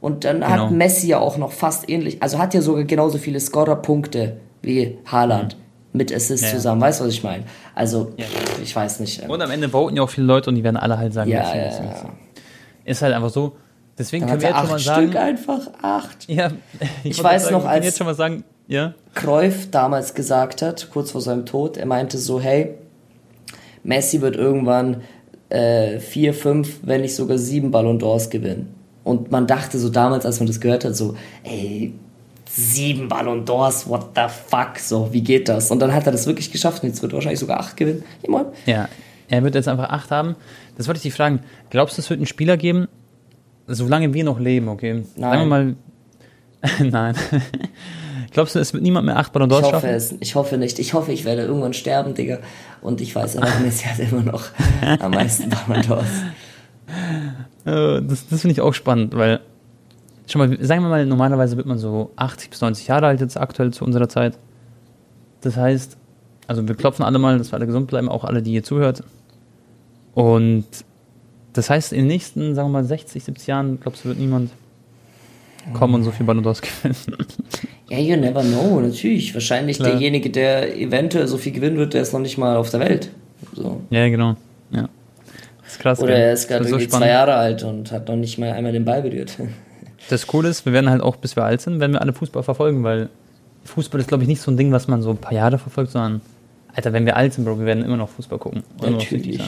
Und 0.00 0.24
dann 0.24 0.40
Genau. 0.40 0.46
hat 0.48 0.70
Messi 0.72 1.08
ja 1.08 1.18
auch 1.20 1.36
noch 1.36 1.52
fast 1.52 1.88
ähnlich, 1.88 2.22
also 2.22 2.38
hat 2.38 2.54
ja 2.54 2.60
sogar 2.62 2.84
genauso 2.84 3.18
viele 3.18 3.38
Scorer-Punkte 3.38 4.38
wie 4.62 4.98
Haaland 5.06 5.56
mit 5.92 6.12
Assists 6.12 6.46
Ja, 6.50 6.54
zusammen, 6.56 6.80
weißt 6.80 7.00
du, 7.00 7.04
was 7.04 7.12
ich 7.12 7.22
meine? 7.22 7.44
Also, 7.74 8.12
Ja. 8.16 8.24
ich 8.62 8.74
weiß 8.74 8.98
nicht. 9.00 9.22
ähm, 9.22 9.30
Und 9.30 9.42
am 9.42 9.50
Ende 9.50 9.68
voten 9.68 9.94
ja 9.96 10.02
auch 10.02 10.10
viele 10.10 10.26
Leute 10.26 10.48
und 10.50 10.56
die 10.56 10.64
werden 10.64 10.76
alle 10.78 10.96
halt 10.98 11.12
sagen, 11.12 11.30
Ja, 11.30 11.54
ja, 11.54 11.64
ja. 11.66 11.70
Ist 12.84 13.02
halt 13.02 13.14
einfach 13.14 13.30
so. 13.30 13.52
Deswegen 13.98 14.26
können 14.26 14.40
wir 14.40 14.48
er 14.48 14.54
jetzt 14.62 14.68
schon 14.68 14.76
acht 14.76 14.86
mal 14.86 15.00
Stück 15.02 15.12
sagen. 15.12 15.16
einfach, 15.16 15.60
acht. 15.82 16.16
Ja, 16.28 16.50
Ich 17.04 17.18
wollte 17.18 17.24
weiß 17.24 17.42
sagen, 17.44 17.54
noch, 17.56 17.64
als- 17.66 17.84
jetzt 17.84 17.98
schon 17.98 18.06
mal 18.06 18.14
sagen, 18.14 18.44
ja. 18.68 18.94
Cruyff 19.14 19.70
damals 19.70 20.14
gesagt 20.14 20.62
hat, 20.62 20.88
kurz 20.90 21.10
vor 21.10 21.20
seinem 21.20 21.44
Tod, 21.44 21.76
er 21.76 21.86
meinte 21.86 22.16
so, 22.18 22.40
hey, 22.40 22.74
Messi 23.84 24.20
wird 24.20 24.36
irgendwann 24.36 25.02
äh, 25.50 25.98
vier, 25.98 26.32
fünf, 26.34 26.80
wenn 26.82 27.02
nicht 27.02 27.14
sogar 27.14 27.36
sieben 27.38 27.70
Ballon 27.70 28.00
d'Ors 28.00 28.30
gewinnen. 28.30 28.74
Und 29.04 29.30
man 29.30 29.46
dachte 29.46 29.78
so 29.78 29.88
damals, 29.90 30.24
als 30.24 30.38
man 30.40 30.46
das 30.46 30.60
gehört 30.60 30.84
hat, 30.84 30.96
so, 30.96 31.16
ey, 31.44 31.92
sieben 32.48 33.08
Ballon 33.08 33.44
d'Ors, 33.44 33.88
what 33.88 34.10
the 34.14 34.22
fuck, 34.48 34.78
so, 34.78 35.12
wie 35.12 35.22
geht 35.22 35.48
das? 35.48 35.70
Und 35.70 35.80
dann 35.80 35.92
hat 35.92 36.06
er 36.06 36.12
das 36.12 36.26
wirklich 36.26 36.50
geschafft 36.52 36.82
und 36.82 36.88
jetzt 36.88 37.02
wird 37.02 37.12
er 37.12 37.16
wahrscheinlich 37.16 37.40
sogar 37.40 37.58
acht 37.60 37.76
gewinnen. 37.76 38.04
Ja, 38.66 38.88
er 39.28 39.42
wird 39.42 39.54
jetzt 39.54 39.68
einfach 39.68 39.90
acht 39.90 40.10
haben. 40.10 40.36
Das 40.76 40.86
wollte 40.88 40.98
ich 40.98 41.02
dich 41.02 41.14
fragen. 41.14 41.40
Glaubst 41.70 41.96
du, 41.98 42.02
es 42.02 42.08
wird 42.10 42.18
einen 42.18 42.26
Spieler 42.26 42.56
geben, 42.56 42.88
solange 43.66 44.12
wir 44.14 44.24
noch 44.24 44.40
leben, 44.40 44.68
okay? 44.68 45.04
Sagen 45.16 45.20
wir 45.20 45.28
Nein. 45.46 45.48
mal. 45.48 45.76
Nein. 46.90 47.14
Glaubst 48.30 48.54
du, 48.54 48.58
es 48.60 48.72
wird 48.72 48.82
niemand 48.82 49.04
mehr 49.06 49.18
acht 49.18 49.32
Ballon 49.32 49.50
Ich 49.50 49.56
d'Ors 49.56 49.62
hoffe 49.62 49.72
schaffen? 49.72 49.88
es, 49.90 50.14
ich 50.20 50.34
hoffe 50.34 50.56
nicht. 50.56 50.78
Ich 50.78 50.94
hoffe, 50.94 51.12
ich 51.12 51.24
werde 51.24 51.42
irgendwann 51.42 51.74
sterben, 51.74 52.14
Digga. 52.14 52.38
Und 52.80 53.00
ich 53.00 53.14
weiß 53.14 53.36
aber, 53.36 53.48
Messi 53.62 53.84
hat 53.84 53.98
immer 53.98 54.22
noch 54.22 54.44
am 55.00 55.10
meisten 55.10 55.50
Ballon 55.50 55.82
d'Ors. 55.82 56.04
Äh, 57.64 58.02
Das, 58.02 58.26
das 58.28 58.40
finde 58.40 58.52
ich 58.52 58.60
auch 58.60 58.74
spannend, 58.74 59.14
weil. 59.14 59.40
schon 60.26 60.38
mal, 60.38 60.64
sagen 60.64 60.82
wir 60.82 60.88
mal, 60.88 61.04
normalerweise 61.06 61.56
wird 61.56 61.66
man 61.66 61.78
so 61.78 62.10
80 62.16 62.50
bis 62.50 62.60
90 62.60 62.86
Jahre 62.88 63.06
alt 63.06 63.20
jetzt 63.20 63.36
aktuell 63.38 63.72
zu 63.72 63.84
unserer 63.84 64.08
Zeit. 64.08 64.38
Das 65.42 65.56
heißt, 65.56 65.96
also 66.46 66.66
wir 66.66 66.74
klopfen 66.74 67.04
alle 67.04 67.18
mal, 67.18 67.36
dass 67.38 67.52
wir 67.52 67.56
alle 67.56 67.66
gesund 67.66 67.88
bleiben, 67.88 68.08
auch 68.08 68.24
alle, 68.24 68.42
die 68.42 68.52
hier 68.52 68.62
zuhört. 68.64 69.02
Und 70.14 70.66
das 71.52 71.70
heißt, 71.70 71.92
in 71.92 72.00
den 72.00 72.06
nächsten, 72.08 72.54
sagen 72.54 72.68
wir 72.68 72.80
mal, 72.80 72.84
60, 72.84 73.24
70 73.24 73.46
Jahren, 73.46 73.80
glaubst 73.80 74.04
du, 74.04 74.08
wird 74.08 74.18
niemand 74.18 74.50
kommen 75.74 75.94
und 75.94 76.02
so 76.04 76.10
viel 76.10 76.26
Ballon 76.26 76.42
gewinnen? 76.42 76.96
Ja, 77.88 77.98
you 77.98 78.16
never 78.16 78.42
know, 78.42 78.80
natürlich. 78.80 79.34
Wahrscheinlich 79.34 79.76
Klar. 79.76 79.90
derjenige, 79.90 80.30
der 80.30 80.78
eventuell 80.78 81.28
so 81.28 81.36
viel 81.36 81.52
gewinnen 81.52 81.76
wird, 81.76 81.92
der 81.92 82.02
ist 82.02 82.12
noch 82.12 82.20
nicht 82.20 82.38
mal 82.38 82.56
auf 82.56 82.70
der 82.70 82.80
Welt. 82.80 83.10
So. 83.54 83.82
Ja, 83.90 84.08
genau. 84.08 84.36
Ja. 84.70 84.88
Das 85.62 85.72
ist 85.72 85.78
krass. 85.78 86.00
Oder 86.00 86.16
er 86.16 86.32
ist 86.32 86.48
gerade 86.48 86.64
so 86.64 86.76
irgendwie 86.76 86.88
zwei 86.88 87.08
Jahre 87.08 87.34
alt 87.34 87.62
und 87.64 87.92
hat 87.92 88.08
noch 88.08 88.16
nicht 88.16 88.38
mal 88.38 88.52
einmal 88.52 88.72
den 88.72 88.84
Ball 88.84 89.02
berührt. 89.02 89.36
Das 90.08 90.26
Coole 90.26 90.48
ist, 90.48 90.66
wir 90.66 90.72
werden 90.72 90.90
halt 90.90 91.00
auch, 91.00 91.14
bis 91.14 91.36
wir 91.36 91.44
alt 91.44 91.60
sind, 91.60 91.78
werden 91.78 91.92
wir 91.92 92.00
alle 92.00 92.12
Fußball 92.12 92.42
verfolgen, 92.42 92.82
weil 92.82 93.08
Fußball 93.64 94.00
ist, 94.00 94.08
glaube 94.08 94.24
ich, 94.24 94.28
nicht 94.28 94.40
so 94.40 94.50
ein 94.50 94.56
Ding, 94.56 94.72
was 94.72 94.88
man 94.88 95.00
so 95.00 95.10
ein 95.10 95.16
paar 95.16 95.32
Jahre 95.32 95.58
verfolgt, 95.58 95.92
sondern, 95.92 96.20
Alter, 96.74 96.92
wenn 96.92 97.06
wir 97.06 97.16
alt 97.16 97.34
sind, 97.34 97.44
Bro, 97.44 97.60
wir 97.60 97.66
werden 97.66 97.84
immer 97.84 97.96
noch 97.96 98.08
Fußball 98.08 98.40
gucken. 98.40 98.64
Natürlich. 98.80 99.40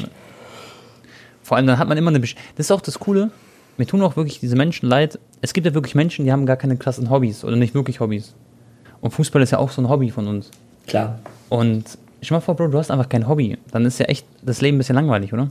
Vor 1.45 1.57
allem, 1.57 1.69
dann 1.69 1.79
hat 1.79 1.87
man 1.89 1.97
immer 1.97 2.11
eine. 2.11 2.19
Besch 2.19 2.35
das 2.57 2.67
ist 2.67 2.71
auch 2.73 2.81
das 2.81 2.99
Coole. 2.99 3.31
Mir 3.77 3.87
tun 3.87 4.03
auch 4.03 4.17
wirklich 4.17 4.41
diese 4.41 4.57
Menschen 4.57 4.89
leid. 4.89 5.19
Es 5.41 5.53
gibt 5.53 5.67
ja 5.67 5.75
wirklich 5.75 5.95
Menschen, 5.95 6.25
die 6.25 6.33
haben 6.33 6.47
gar 6.47 6.57
keine 6.57 6.77
krassen 6.77 7.11
Hobbys 7.11 7.45
oder 7.45 7.55
nicht 7.55 7.75
wirklich 7.75 8.01
Hobbys. 8.01 8.35
Und 9.01 9.13
Fußball 9.13 9.43
ist 9.43 9.51
ja 9.53 9.59
auch 9.59 9.71
so 9.71 9.81
ein 9.83 9.89
Hobby 9.89 10.11
von 10.11 10.27
uns. 10.27 10.51
Klar. 10.87 11.19
Und 11.51 11.85
ich 12.21 12.31
mal 12.31 12.41
vor, 12.41 12.57
Bro, 12.57 12.69
du 12.69 12.79
hast 12.79 12.91
einfach 12.91 13.09
kein 13.09 13.29
Hobby. 13.29 13.59
Dann 13.71 13.85
ist 13.85 13.99
ja 13.99 14.07
echt 14.07 14.27
das 14.43 14.61
Leben 14.61 14.77
ein 14.77 14.79
bisschen 14.79 14.95
langweilig, 14.97 15.33
oder? 15.33 15.51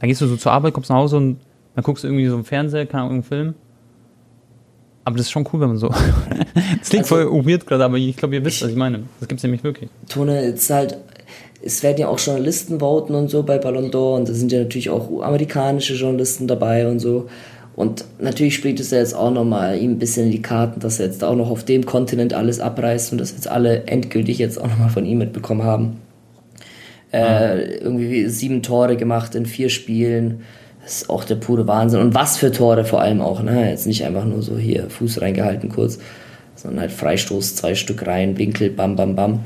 Dann 0.00 0.08
gehst 0.08 0.20
du 0.20 0.26
so 0.26 0.36
zur 0.36 0.52
Arbeit, 0.52 0.74
kommst 0.74 0.90
nach 0.90 0.96
Hause 0.96 1.16
und 1.16 1.38
dann 1.74 1.82
guckst 1.84 2.04
du 2.04 2.08
irgendwie 2.08 2.26
so 2.26 2.36
im 2.36 2.44
Fernseher, 2.44 2.84
keine 2.86 3.04
Ahnung, 3.04 3.16
irgendeinen 3.18 3.42
Film. 3.52 3.54
Aber 5.04 5.16
das 5.16 5.26
ist 5.26 5.30
schon 5.32 5.48
cool, 5.52 5.60
wenn 5.60 5.68
man 5.68 5.78
so. 5.78 5.88
Das 6.80 6.90
klingt 6.90 7.04
Also- 7.10 7.30
voll 7.30 7.46
weird 7.46 7.66
gerade, 7.66 7.84
aber 7.84 7.96
ich 7.96 8.16
glaube, 8.16 8.34
ihr 8.34 8.44
wisst, 8.44 8.62
was 8.62 8.70
ich 8.70 8.76
meine. 8.76 9.04
Das 9.20 9.28
gibt 9.28 9.38
es 9.38 9.42
nämlich 9.44 9.62
wirklich. 9.64 9.88
Tone, 10.08 10.42
jetzt 10.44 10.68
halt, 10.70 10.98
es 11.62 11.82
werden 11.82 11.98
ja 11.98 12.08
auch 12.08 12.18
Journalisten 12.18 12.80
voten 12.80 13.14
und 13.14 13.30
so 13.30 13.42
bei 13.42 13.58
Ballon 13.58 13.90
d'Or 13.90 14.16
und 14.16 14.28
da 14.28 14.32
sind 14.32 14.52
ja 14.52 14.60
natürlich 14.60 14.90
auch 14.90 15.22
amerikanische 15.22 15.94
Journalisten 15.94 16.46
dabei 16.46 16.86
und 16.86 17.00
so. 17.00 17.28
Und 17.74 18.04
natürlich 18.18 18.56
spielt 18.56 18.80
es 18.80 18.90
ja 18.90 18.98
jetzt 18.98 19.14
auch 19.14 19.30
nochmal 19.30 19.78
ihm 19.78 19.92
ein 19.92 19.98
bisschen 20.00 20.26
in 20.26 20.32
die 20.32 20.42
Karten, 20.42 20.80
dass 20.80 20.98
er 20.98 21.06
jetzt 21.06 21.22
auch 21.22 21.36
noch 21.36 21.48
auf 21.48 21.62
dem 21.64 21.86
Kontinent 21.86 22.34
alles 22.34 22.58
abreißt 22.58 23.12
und 23.12 23.18
dass 23.18 23.30
jetzt 23.30 23.48
alle 23.48 23.86
endgültig 23.86 24.38
jetzt 24.38 24.60
auch 24.60 24.66
nochmal 24.66 24.90
von 24.90 25.06
ihm 25.06 25.18
mitbekommen 25.18 25.62
haben. 25.62 26.00
Äh, 27.12 27.76
irgendwie 27.76 28.28
sieben 28.28 28.62
Tore 28.62 28.96
gemacht 28.96 29.34
in 29.36 29.46
vier 29.46 29.68
Spielen. 29.68 30.42
Das 30.82 31.02
ist 31.02 31.10
auch 31.10 31.22
der 31.22 31.36
pure 31.36 31.68
Wahnsinn. 31.68 32.00
Und 32.00 32.14
was 32.14 32.36
für 32.36 32.50
Tore 32.50 32.84
vor 32.84 33.00
allem 33.00 33.20
auch, 33.20 33.42
ne? 33.42 33.70
Jetzt 33.70 33.86
nicht 33.86 34.04
einfach 34.04 34.24
nur 34.24 34.42
so 34.42 34.58
hier 34.58 34.90
Fuß 34.90 35.20
reingehalten 35.20 35.68
kurz, 35.68 36.00
sondern 36.56 36.80
halt 36.80 36.90
Freistoß, 36.92 37.54
zwei 37.54 37.76
Stück 37.76 38.06
rein, 38.06 38.36
Winkel, 38.38 38.70
bam, 38.70 38.96
bam, 38.96 39.14
bam. 39.14 39.40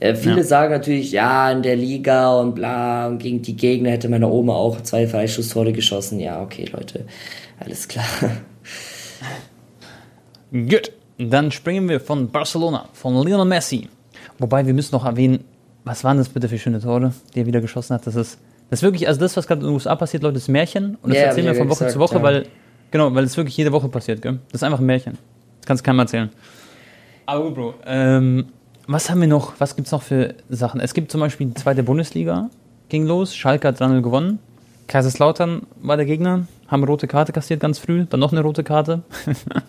Äh, 0.00 0.14
viele 0.14 0.38
Ja. 0.38 0.42
sagen 0.44 0.72
natürlich, 0.72 1.10
ja, 1.12 1.50
in 1.50 1.62
der 1.62 1.74
Liga 1.76 2.32
und 2.38 2.54
bla, 2.54 3.08
und 3.08 3.18
gegen 3.18 3.42
die 3.42 3.56
Gegner 3.56 3.90
hätte 3.90 4.08
meine 4.08 4.28
Oma 4.28 4.54
auch 4.54 4.80
zwei 4.82 5.06
Freistoßtore 5.08 5.72
geschossen. 5.72 6.20
Ja, 6.20 6.40
okay, 6.42 6.66
Leute, 6.72 7.04
alles 7.58 7.88
klar. 7.88 8.04
Gut. 10.52 10.92
Dann 11.20 11.50
springen 11.50 11.88
wir 11.88 11.98
von 11.98 12.30
Barcelona, 12.30 12.88
von 12.92 13.12
Lionel 13.26 13.44
Messi. 13.44 13.88
Wobei 14.38 14.64
wir 14.64 14.72
müssen 14.72 14.94
noch 14.94 15.04
erwähnen, 15.04 15.42
was 15.84 16.04
waren 16.04 16.16
das 16.16 16.28
bitte 16.28 16.48
für 16.48 16.58
schöne 16.58 16.78
Tore, 16.80 17.12
die 17.34 17.40
er 17.40 17.46
wieder 17.46 17.60
geschossen 17.60 17.94
hat. 17.94 18.06
Das 18.06 18.14
ist, 18.14 18.38
das 18.70 18.78
ist 18.78 18.82
wirklich, 18.84 19.08
also 19.08 19.18
das, 19.18 19.36
was 19.36 19.48
gerade 19.48 19.62
in 19.62 19.66
den 19.66 19.74
USA 19.74 19.96
passiert, 19.96 20.22
Leute, 20.22 20.36
ist 20.36 20.46
Märchen. 20.46 20.96
Und 21.02 21.10
das 21.10 21.18
Ja, 21.18 21.24
erzählen 21.24 21.46
wir 21.46 21.54
von 21.56 21.68
Woche 21.68 21.86
gesagt, 21.86 21.92
zu 21.94 21.98
Woche, 21.98 22.18
ja. 22.18 22.22
weil, 22.22 22.46
genau, 22.92 23.12
weil 23.16 23.24
es 23.24 23.36
wirklich 23.36 23.56
jede 23.56 23.72
Woche 23.72 23.88
passiert, 23.88 24.22
gell? 24.22 24.38
Das 24.52 24.60
ist 24.60 24.62
einfach 24.62 24.78
ein 24.78 24.86
Märchen. 24.86 25.18
Das 25.58 25.66
kannst 25.66 25.82
du 25.84 25.86
keinem 25.86 25.98
erzählen. 25.98 26.30
Aber 27.26 27.42
gut, 27.46 27.54
Bro, 27.56 27.74
ähm, 27.84 28.46
was 28.88 29.10
haben 29.10 29.20
wir 29.20 29.28
noch? 29.28 29.52
Was 29.58 29.76
gibt's 29.76 29.92
noch 29.92 30.02
für 30.02 30.34
Sachen? 30.48 30.80
Es 30.80 30.94
gibt 30.94 31.12
zum 31.12 31.20
Beispiel 31.20 31.48
die 31.48 31.54
zweite 31.54 31.82
Bundesliga, 31.82 32.48
ging 32.88 33.06
los. 33.06 33.36
Schalke 33.36 33.68
hat 33.68 33.80
3-0 33.80 34.00
gewonnen. 34.00 34.38
Kaiserslautern 34.86 35.66
war 35.82 35.98
der 35.98 36.06
Gegner, 36.06 36.46
haben 36.66 36.82
rote 36.84 37.06
Karte 37.06 37.32
kassiert 37.32 37.60
ganz 37.60 37.78
früh, 37.78 38.06
dann 38.06 38.20
noch 38.20 38.32
eine 38.32 38.40
rote 38.40 38.64
Karte. 38.64 39.02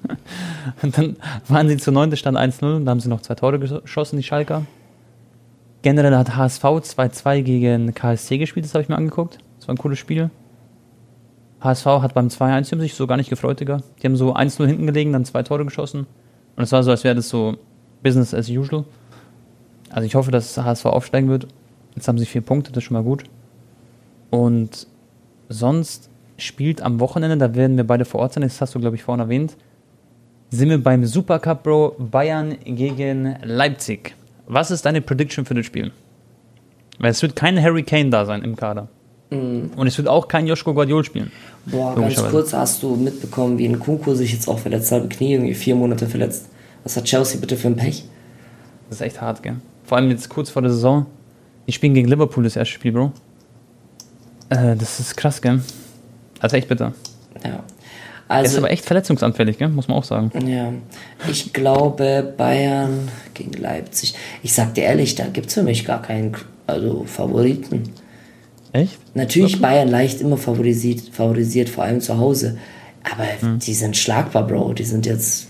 und 0.82 0.98
dann 0.98 1.18
waren 1.50 1.68
sie 1.68 1.76
zur 1.76 1.92
9. 1.92 2.16
Stand 2.16 2.38
1-0 2.38 2.78
und 2.78 2.86
da 2.86 2.92
haben 2.92 3.02
sie 3.02 3.10
noch 3.10 3.22
zwei 3.22 3.36
Tore 3.36 3.60
geschossen, 3.60 4.16
die 4.16 4.24
Schalker. 4.24 4.66
Generell 5.82 6.16
hat 6.16 6.38
HSV 6.38 6.64
2-2 6.64 7.42
gegen 7.42 7.94
KSC 7.94 8.38
gespielt, 8.38 8.66
das 8.66 8.74
habe 8.74 8.84
ich 8.84 8.90
mir 8.90 8.96
angeguckt. 8.96 9.40
Das 9.58 9.68
war 9.68 9.76
ein 9.76 9.78
cooles 9.78 10.00
Spiel. 10.00 10.30
HSV 11.60 11.86
hat 11.86 12.14
beim 12.14 12.30
2-1, 12.30 12.74
die 12.76 12.80
sich 12.80 12.96
so 12.96 13.06
gar 13.06 13.18
nicht 13.18 13.30
gefreut, 13.30 13.60
Digga. 13.60 13.82
Die 14.02 14.08
haben 14.08 14.16
so 14.16 14.34
1-0 14.34 14.66
hinten 14.66 14.86
gelegen, 14.86 15.12
dann 15.12 15.26
zwei 15.26 15.44
Tore 15.44 15.66
geschossen. 15.66 16.08
Und 16.56 16.64
es 16.64 16.72
war 16.72 16.84
so, 16.84 16.92
als 16.92 17.04
wäre 17.04 17.16
das 17.16 17.28
so 17.28 17.58
Business 18.02 18.34
as 18.34 18.48
usual. 18.48 18.86
Also 19.90 20.06
ich 20.06 20.16
hoffe, 20.16 20.32
dass 20.32 20.58
HSV 20.58 20.86
aufsteigen 20.86 21.30
wird. 21.30 21.48
Jetzt 21.96 22.08
haben 22.08 22.18
sie 22.18 22.26
vier 22.26 22.42
Punkte, 22.42 22.72
das 22.72 22.84
ist 22.84 22.86
schon 22.86 22.96
mal 22.96 23.04
gut. 23.04 23.24
Und 24.30 24.88
sonst 25.50 26.10
spielt 26.38 26.82
am 26.82 27.00
Wochenende, 27.00 27.38
da 27.38 27.56
werden 27.56 27.78
wir 27.78 27.86
beide 27.86 28.06
vor 28.06 28.22
Ort 28.22 28.34
sein, 28.34 28.44
das 28.44 28.62
hast 28.62 28.76
du, 28.76 28.80
glaube 28.80 28.96
ich, 28.96 29.04
vorhin 29.04 29.20
erwähnt, 29.20 29.58
sind 30.52 30.70
wir 30.70 30.82
beim 30.82 31.06
Supercup, 31.06 31.64
Bro, 31.64 31.96
Bayern 32.00 32.56
gegen 32.64 33.36
Leipzig. 33.44 34.16
Was 34.48 34.72
ist 34.72 34.86
deine 34.86 35.02
Prediction 35.02 35.46
für 35.46 35.54
das 35.54 35.66
Spiel? 35.66 35.92
Weil 37.00 37.12
es 37.12 37.22
wird 37.22 37.36
kein 37.36 37.62
Harry 37.62 37.84
Kane 37.84 38.10
da 38.10 38.26
sein 38.26 38.44
im 38.44 38.56
Kader. 38.56 38.88
Und 39.32 39.86
es 39.86 39.96
wird 39.98 40.08
auch 40.08 40.28
kein 40.28 40.48
Joschko 40.48 40.74
Guardiol 40.74 41.04
spielen. 41.04 41.32
Boah, 41.68 41.96
ganz 41.96 42.16
kurz 42.30 42.52
hast 42.52 42.82
du 42.82 42.96
mitbekommen, 42.96 43.60
wie 43.60 43.68
ein 43.68 43.80
Kunku 43.80 44.16
sich 44.16 44.34
jetzt 44.34 44.48
auch 44.48 44.58
verletzt 44.58 44.92
hat, 44.92 45.08
Knie 45.10 45.34
irgendwie 45.34 45.54
vier 45.54 45.76
Monate 45.76 46.08
verletzt. 46.08 46.50
Was 46.84 46.98
hat 46.98 47.04
Chelsea 47.04 47.40
bitte 47.40 47.56
für 47.56 47.68
ein 47.68 47.76
Pech? 47.76 48.06
Das 48.90 49.00
ist 49.00 49.06
echt 49.06 49.22
hart, 49.22 49.44
gell? 49.44 49.58
Vor 49.90 49.98
allem 49.98 50.12
jetzt 50.12 50.30
kurz 50.30 50.52
vor 50.52 50.62
der 50.62 50.70
Saison. 50.70 51.08
Die 51.66 51.72
spielen 51.72 51.96
gegen 51.96 52.08
Liverpool 52.08 52.44
das 52.44 52.56
erste 52.56 52.76
Spiel, 52.76 52.92
Bro. 52.92 53.12
Äh, 54.50 54.76
das 54.76 55.00
ist 55.00 55.18
krass, 55.18 55.42
gell? 55.42 55.62
Also 56.40 56.58
echt 56.58 56.68
bitter. 56.68 56.94
Ja. 57.44 57.50
Er 58.30 58.42
ist 58.42 58.50
Also, 58.50 58.58
aber 58.60 58.70
echt 58.70 58.86
verletzungsanfällig, 58.86 59.58
gell? 59.58 59.70
Muss 59.70 59.88
man 59.88 59.98
auch 59.98 60.04
sagen. 60.04 60.32
ja, 60.48 60.72
ich 61.28 61.52
glaube 61.54 62.36
Bayern 62.38 63.10
gegen 63.34 63.54
Leipzig. 63.54 64.14
Ich 64.44 64.54
sag 64.54 64.76
dir 64.76 64.84
ehrlich, 64.84 65.16
da 65.16 65.26
gibt's 65.26 65.56
für 65.56 65.64
mich 65.64 65.86
gar 65.86 66.04
keinen 66.04 66.36
also 66.68 67.06
Favoriten. 67.06 67.90
Echt? 68.72 69.00
Natürlich 69.16 69.60
Bayern 69.60 69.88
leicht 69.88 70.22
immer 70.22 70.38
favorisiert, 70.38 71.02
favorisiert, 71.12 71.68
vor 71.70 71.84
allem 71.86 72.00
zu 72.02 72.20
Hause. 72.20 72.60
Aber 73.12 73.24
Hm. 73.40 73.58
die 73.58 73.74
sind 73.74 73.98
schlagbar, 73.98 74.46
Bro. 74.46 74.74
Die 74.74 74.84
sind 74.84 75.08
jetzt. 75.08 75.48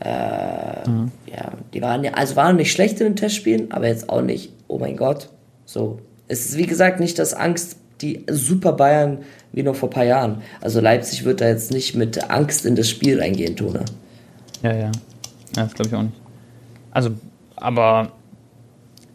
Äh, 0.00 0.66
Hm. 0.86 1.10
Ja, 1.26 1.52
die 1.74 1.82
waren 1.82 2.04
ja, 2.04 2.12
also 2.12 2.36
waren 2.36 2.56
nicht 2.56 2.72
schlecht 2.72 3.00
in 3.00 3.08
den 3.08 3.16
Testspielen, 3.16 3.72
aber 3.72 3.88
jetzt 3.88 4.08
auch 4.08 4.22
nicht, 4.22 4.52
oh 4.68 4.78
mein 4.78 4.96
Gott. 4.96 5.28
So. 5.64 5.98
Es 6.28 6.46
ist 6.46 6.58
wie 6.58 6.66
gesagt 6.66 7.00
nicht 7.00 7.18
das 7.18 7.34
Angst, 7.34 7.76
die 8.00 8.24
super 8.30 8.72
Bayern 8.72 9.18
wie 9.52 9.62
noch 9.62 9.74
vor 9.74 9.88
ein 9.88 9.92
paar 9.92 10.04
Jahren. 10.04 10.42
Also 10.60 10.80
Leipzig 10.80 11.24
wird 11.24 11.40
da 11.40 11.48
jetzt 11.48 11.72
nicht 11.72 11.94
mit 11.94 12.30
Angst 12.30 12.66
in 12.66 12.74
das 12.76 12.88
Spiel 12.88 13.20
reingehen, 13.20 13.56
Tone. 13.56 13.84
Ja, 14.62 14.72
ja. 14.72 14.92
Ja, 15.56 15.62
das 15.64 15.74
glaube 15.74 15.88
ich 15.88 15.94
auch 15.94 16.02
nicht. 16.02 16.16
Also, 16.90 17.10
aber 17.56 18.12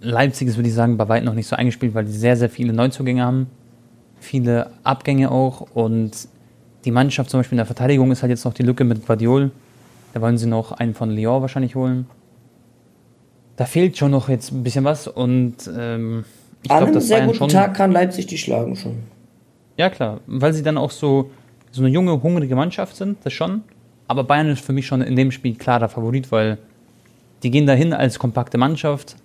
Leipzig 0.02 0.48
ist, 0.48 0.56
würde 0.58 0.70
ich 0.70 0.76
sagen, 0.76 0.98
bei 0.98 1.08
weitem 1.10 1.26
noch 1.26 1.34
nicht 1.34 1.48
so 1.48 1.56
eingespielt, 1.56 1.94
weil 1.94 2.06
die 2.06 2.12
sehr, 2.12 2.38
sehr 2.38 2.50
viele 2.50 2.74
Neuzugänge 2.74 3.24
haben. 3.24 3.48
Viele 4.20 4.72
Abgänge 4.84 5.32
auch. 5.32 5.62
Und 5.74 6.28
die 6.86 6.92
Mannschaft 6.92 7.30
zum 7.30 7.40
Beispiel 7.40 7.56
in 7.56 7.58
der 7.58 7.66
Verteidigung 7.66 8.12
ist 8.12 8.24
halt 8.24 8.32
jetzt 8.32 8.46
noch 8.46 8.54
die 8.54 8.64
Lücke 8.64 8.84
mit 8.84 9.06
Guardiol. 9.06 9.52
Da 10.14 10.22
wollen 10.22 10.38
sie 10.38 10.48
noch 10.48 10.72
einen 10.72 10.94
von 10.94 11.10
Lyon 11.12 11.42
wahrscheinlich 11.42 11.76
holen. 11.76 12.08
Da 13.56 13.66
fehlt 13.66 13.98
schon 13.98 14.12
noch 14.12 14.30
jetzt 14.30 14.52
ein 14.52 14.64
bisschen 14.64 14.84
was. 14.84 15.08
Und 15.08 15.70
ähm, 15.76 16.26
ich 16.64 16.72
An 16.72 16.78
glaube, 16.78 16.84
einem 16.86 16.94
dass 16.96 17.08
sehr 17.08 17.18
Bayern 17.18 17.28
guten 17.28 17.38
schon. 17.38 17.50
Tag 17.50 17.74
kann 17.76 17.92
Leipzig 17.92 18.28
die 18.28 18.38
schlagen 18.38 18.76
schon. 18.76 19.04
Ja, 19.78 19.90
klar. 19.90 20.20
Weil 20.28 20.54
sie 20.54 20.64
dann 20.64 20.78
auch 20.78 20.92
so, 20.92 21.32
so 21.72 21.82
eine 21.82 21.92
junge, 21.92 22.22
hungrige 22.22 22.56
Mannschaft 22.56 22.96
sind, 22.96 23.18
das 23.24 23.34
schon. 23.34 23.64
Aber 24.08 24.24
Bayern 24.24 24.50
ist 24.50 24.64
für 24.64 24.74
mich 24.74 24.88
schon 24.88 25.02
in 25.02 25.16
dem 25.16 25.32
Spiel 25.32 25.56
klarer 25.56 25.90
Favorit, 25.90 26.32
weil 26.32 26.58
die 27.44 27.52
gehen 27.52 27.66
dahin 27.66 27.94
als 27.94 28.20
kompakte 28.20 28.58
Mannschaft, 28.58 29.16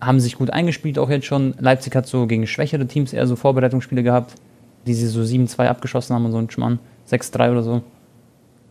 haben 0.00 0.20
sich 0.20 0.36
gut 0.36 0.50
eingespielt 0.50 0.98
auch 0.98 1.08
jetzt 1.08 1.26
schon. 1.26 1.54
Leipzig 1.58 1.94
hat 1.94 2.06
so 2.06 2.26
gegen 2.26 2.46
schwächere 2.46 2.86
Teams 2.86 3.12
eher 3.12 3.26
so 3.26 3.36
Vorbereitungsspiele 3.36 4.02
gehabt, 4.02 4.34
die 4.86 4.94
sie 4.94 5.06
so 5.06 5.20
7-2 5.20 5.66
abgeschossen 5.66 6.14
haben 6.14 6.26
und 6.26 6.32
so 6.32 6.38
ein 6.38 6.50
Schmarrn. 6.50 6.78
6-3 7.08 7.52
oder 7.52 7.62
so. 7.62 7.82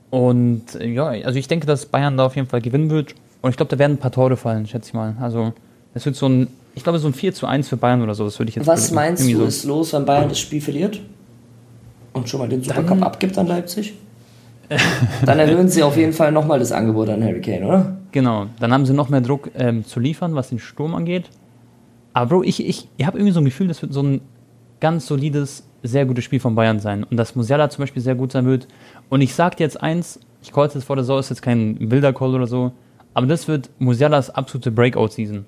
Und 0.09 0.75
äh, 0.75 0.87
ja, 0.87 1.07
also 1.07 1.37
ich 1.37 1.47
denke, 1.47 1.65
dass 1.67 1.85
Bayern 1.85 2.17
da 2.17 2.25
auf 2.25 2.35
jeden 2.35 2.47
Fall 2.47 2.61
gewinnen 2.61 2.89
wird. 2.89 3.15
Und 3.41 3.51
ich 3.51 3.57
glaube, 3.57 3.69
da 3.69 3.79
werden 3.79 3.93
ein 3.93 3.97
paar 3.97 4.11
Tore 4.11 4.37
fallen, 4.37 4.65
schätze 4.65 4.89
ich 4.89 4.93
mal. 4.93 5.15
Also 5.19 5.53
es 5.93 6.05
wird 6.05 6.15
so 6.15 6.27
ein, 6.27 6.47
ich 6.73 6.83
glaube, 6.83 6.99
so 6.99 7.07
ein 7.07 7.13
4 7.13 7.33
zu 7.33 7.47
1 7.47 7.69
für 7.69 7.77
Bayern 7.77 8.01
oder 8.01 8.15
so, 8.15 8.25
das 8.25 8.39
würde 8.39 8.49
ich 8.49 8.55
jetzt 8.55 8.67
Was 8.67 8.91
meinst 8.91 9.23
du, 9.23 9.37
so. 9.37 9.45
ist 9.45 9.63
los, 9.65 9.93
wenn 9.93 10.05
Bayern 10.05 10.29
das 10.29 10.39
Spiel 10.39 10.61
verliert? 10.61 10.99
Und 12.13 12.29
schon 12.29 12.39
mal 12.39 12.49
den 12.49 12.63
Supercup 12.63 13.03
abgibt 13.03 13.37
an 13.37 13.47
Leipzig? 13.47 13.93
Dann 15.25 15.39
erhöhen 15.39 15.67
sie 15.67 15.83
auf 15.83 15.95
jeden 15.95 16.13
Fall 16.13 16.31
nochmal 16.31 16.59
das 16.59 16.71
Angebot 16.71 17.09
an 17.09 17.23
Harry 17.23 17.41
Kane, 17.41 17.67
oder? 17.67 17.97
Genau, 18.11 18.47
dann 18.59 18.71
haben 18.71 18.85
sie 18.85 18.93
noch 18.93 19.09
mehr 19.09 19.19
Druck 19.19 19.51
ähm, 19.55 19.85
zu 19.85 19.99
liefern, 19.99 20.35
was 20.35 20.47
den 20.47 20.57
Sturm 20.57 20.95
angeht. 20.95 21.25
Aber 22.13 22.27
Bro, 22.27 22.43
ich, 22.43 22.65
ich, 22.65 22.87
ich 22.95 23.05
habe 23.05 23.17
irgendwie 23.17 23.33
so 23.33 23.41
ein 23.41 23.45
Gefühl, 23.45 23.67
das 23.67 23.81
wird 23.81 23.91
so 23.91 24.01
ein 24.01 24.21
ganz 24.79 25.05
solides, 25.05 25.63
sehr 25.83 26.05
gutes 26.05 26.23
Spiel 26.23 26.39
von 26.39 26.55
Bayern 26.55 26.79
sein. 26.79 27.03
Und 27.03 27.17
dass 27.17 27.35
Musiala 27.35 27.69
zum 27.69 27.83
Beispiel 27.83 28.01
sehr 28.01 28.15
gut 28.15 28.31
sein 28.31 28.45
wird. 28.45 28.67
Und 29.09 29.21
ich 29.21 29.33
sage 29.35 29.57
dir 29.57 29.63
jetzt 29.63 29.81
eins, 29.81 30.19
Ich 30.45 30.51
call 30.51 30.67
es 30.67 30.75
jetzt 30.75 30.83
vor 30.83 30.95
der 30.95 31.03
Saison, 31.03 31.19
ist 31.19 31.29
jetzt 31.29 31.41
kein 31.41 31.77
wilder 31.89 32.13
Call 32.13 32.35
oder 32.35 32.45
so. 32.45 32.71
Aber 33.15 33.25
das 33.25 33.47
wird 33.47 33.71
Musialas 33.79 34.29
absolute 34.29 34.69
Breakout-Season. 34.71 35.45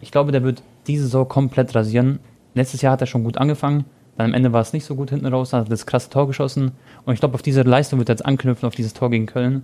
Ich 0.00 0.12
glaube, 0.12 0.30
der 0.30 0.44
wird 0.44 0.62
diese 0.86 1.04
Saison 1.04 1.26
komplett 1.26 1.74
rasieren. 1.74 2.20
Letztes 2.54 2.80
Jahr 2.80 2.92
hat 2.92 3.00
er 3.00 3.08
schon 3.08 3.24
gut 3.24 3.38
angefangen. 3.38 3.86
Dann 4.16 4.26
am 4.26 4.34
Ende 4.34 4.52
war 4.52 4.60
es 4.60 4.72
nicht 4.72 4.84
so 4.84 4.94
gut 4.94 5.10
hinten 5.10 5.26
raus, 5.26 5.50
dann 5.50 5.60
hat 5.60 5.66
er 5.66 5.70
das 5.70 5.84
krasse 5.84 6.10
Tor 6.10 6.28
geschossen. 6.28 6.72
Und 7.04 7.14
ich 7.14 7.20
glaube, 7.20 7.34
auf 7.34 7.42
diese 7.42 7.62
Leistung 7.62 7.98
wird 7.98 8.08
er 8.08 8.14
jetzt 8.14 8.24
anknüpfen, 8.24 8.66
auf 8.66 8.74
dieses 8.74 8.94
Tor 8.94 9.10
gegen 9.10 9.26
Köln. 9.26 9.62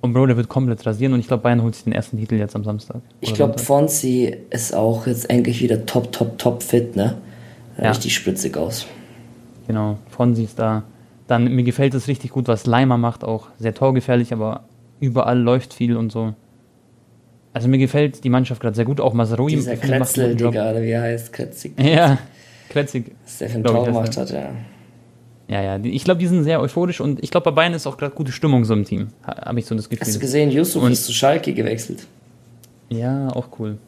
Und 0.00 0.12
Bro, 0.12 0.26
der 0.26 0.36
wird 0.36 0.48
komplett 0.48 0.84
rasieren 0.84 1.12
und 1.14 1.20
ich 1.20 1.28
glaube, 1.28 1.42
Bayern 1.42 1.62
holt 1.62 1.74
sich 1.74 1.84
den 1.84 1.92
ersten 1.92 2.18
Titel 2.18 2.34
jetzt 2.36 2.54
am 2.54 2.64
Samstag. 2.64 3.00
Ich 3.20 3.34
glaube, 3.34 3.58
Fonzi 3.58 4.36
ist 4.50 4.74
auch 4.74 5.06
jetzt 5.06 5.30
endlich 5.30 5.62
wieder 5.62 5.86
top, 5.86 6.12
top, 6.12 6.38
top 6.38 6.62
fit, 6.62 6.96
ne? 6.96 7.18
Ja. 7.80 7.90
Richtig 7.90 8.14
spritzig 8.14 8.56
aus. 8.56 8.86
Genau, 9.66 9.98
Fonsi 10.10 10.44
ist 10.44 10.58
da. 10.58 10.82
Dann, 11.28 11.54
mir 11.54 11.62
gefällt 11.62 11.94
es 11.94 12.08
richtig 12.08 12.30
gut, 12.30 12.48
was 12.48 12.66
Leimer 12.66 12.96
macht, 12.96 13.22
auch 13.22 13.48
sehr 13.58 13.74
torgefährlich, 13.74 14.32
aber 14.32 14.64
überall 14.98 15.38
läuft 15.38 15.74
viel 15.74 15.96
und 15.96 16.10
so. 16.10 16.34
Also 17.52 17.68
mir 17.68 17.78
gefällt 17.78 18.24
die 18.24 18.30
Mannschaft 18.30 18.60
gerade 18.60 18.74
sehr 18.74 18.86
gut, 18.86 19.00
auch 19.00 19.12
Masroi. 19.12 19.50
Dieser 19.50 19.76
Kretzel, 19.76 20.34
Digga, 20.34 20.70
oder 20.70 20.82
wie 20.82 20.90
er 20.90 21.02
heißt, 21.02 21.32
Kretzig. 21.32 21.72
Ja, 21.78 22.18
Kretzig. 22.70 23.12
Ein 23.40 23.62
Tor 23.62 23.84
gemacht 23.84 24.16
hat, 24.16 24.30
ja. 24.30 24.50
Ja, 25.48 25.62
ja, 25.62 25.78
ich 25.82 26.04
glaube, 26.04 26.20
die 26.20 26.26
sind 26.26 26.44
sehr 26.44 26.60
euphorisch 26.60 27.00
und 27.00 27.22
ich 27.22 27.30
glaube, 27.30 27.44
bei 27.44 27.50
Bayern 27.52 27.74
ist 27.74 27.86
auch 27.86 27.96
gerade 27.96 28.14
gute 28.14 28.32
Stimmung 28.32 28.64
so 28.64 28.74
im 28.74 28.84
Team. 28.84 29.08
Habe 29.22 29.58
ich 29.58 29.66
so 29.66 29.74
das 29.74 29.88
Gefühl. 29.88 30.06
Hast 30.06 30.16
du 30.16 30.20
gesehen, 30.20 30.50
Yusuf 30.50 30.82
und, 30.82 30.92
ist 30.92 31.04
zu 31.04 31.12
Schalke 31.12 31.54
gewechselt. 31.54 32.06
Ja, 32.90 33.28
auch 33.28 33.48
cool. 33.58 33.78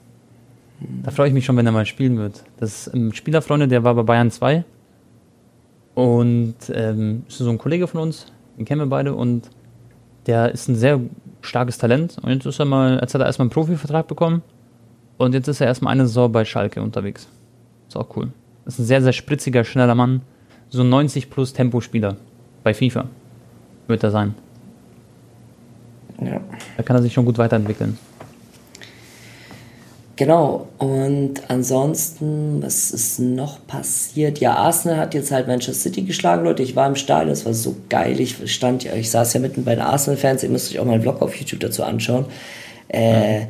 Da 1.04 1.10
freue 1.10 1.28
ich 1.28 1.34
mich 1.34 1.44
schon, 1.44 1.56
wenn 1.56 1.66
er 1.66 1.72
mal 1.72 1.84
spielen 1.84 2.16
wird. 2.16 2.42
Das 2.58 2.88
ein 2.88 3.12
Spielerfreunde, 3.14 3.68
der 3.68 3.84
war 3.84 3.94
bei 3.94 4.02
Bayern 4.02 4.30
2 4.30 4.64
und 6.00 6.54
ähm, 6.72 7.24
ist 7.28 7.38
so 7.38 7.50
ein 7.50 7.58
Kollege 7.58 7.86
von 7.86 8.00
uns, 8.00 8.26
den 8.56 8.64
kennen 8.64 8.80
wir 8.80 8.86
beide 8.86 9.14
und 9.14 9.50
der 10.26 10.52
ist 10.52 10.68
ein 10.68 10.76
sehr 10.76 11.00
starkes 11.42 11.78
Talent 11.78 12.16
und 12.22 12.30
jetzt 12.30 12.46
ist 12.46 12.58
er 12.58 12.64
mal, 12.64 12.98
jetzt 13.00 13.14
hat 13.14 13.20
er 13.20 13.26
erstmal 13.26 13.44
einen 13.44 13.50
Profivertrag 13.50 14.06
bekommen 14.06 14.42
und 15.18 15.34
jetzt 15.34 15.48
ist 15.48 15.60
er 15.60 15.66
erstmal 15.66 15.92
eine 15.92 16.06
Saison 16.06 16.32
bei 16.32 16.44
Schalke 16.44 16.80
unterwegs. 16.80 17.28
Ist 17.88 17.96
auch 17.96 18.16
cool. 18.16 18.28
Ist 18.64 18.78
ein 18.78 18.84
sehr, 18.84 19.02
sehr 19.02 19.12
spritziger, 19.12 19.64
schneller 19.64 19.94
Mann 19.94 20.22
so 20.70 20.84
90 20.84 21.30
plus 21.30 21.52
Tempospieler 21.52 22.16
bei 22.62 22.72
FIFA 22.72 23.06
wird 23.88 24.04
er 24.04 24.10
sein. 24.10 24.34
Ja. 26.20 26.40
Da 26.76 26.82
kann 26.82 26.96
er 26.96 27.02
sich 27.02 27.12
schon 27.12 27.24
gut 27.24 27.38
weiterentwickeln. 27.38 27.98
Genau, 30.20 30.68
und 30.76 31.48
ansonsten, 31.48 32.62
was 32.62 32.90
ist 32.90 33.20
noch 33.20 33.66
passiert? 33.66 34.38
Ja, 34.38 34.52
Arsenal 34.52 34.98
hat 34.98 35.14
jetzt 35.14 35.30
halt 35.30 35.46
Manchester 35.46 35.72
City 35.72 36.02
geschlagen, 36.02 36.44
Leute. 36.44 36.62
Ich 36.62 36.76
war 36.76 36.86
im 36.86 36.94
Stadion, 36.94 37.30
das 37.30 37.46
war 37.46 37.54
so 37.54 37.74
geil. 37.88 38.20
Ich 38.20 38.36
stand 38.52 38.84
ja, 38.84 38.92
ich 38.92 39.10
saß 39.10 39.32
ja 39.32 39.40
mitten 39.40 39.64
bei 39.64 39.76
den 39.76 39.80
Arsenal-Fans, 39.82 40.42
ihr 40.42 40.50
müsst 40.50 40.70
euch 40.70 40.78
auch 40.78 40.84
meinen 40.84 41.00
Vlog 41.00 41.22
auf 41.22 41.34
YouTube 41.36 41.60
dazu 41.60 41.84
anschauen. 41.84 42.26
Äh, 42.88 43.40
ja. 43.40 43.46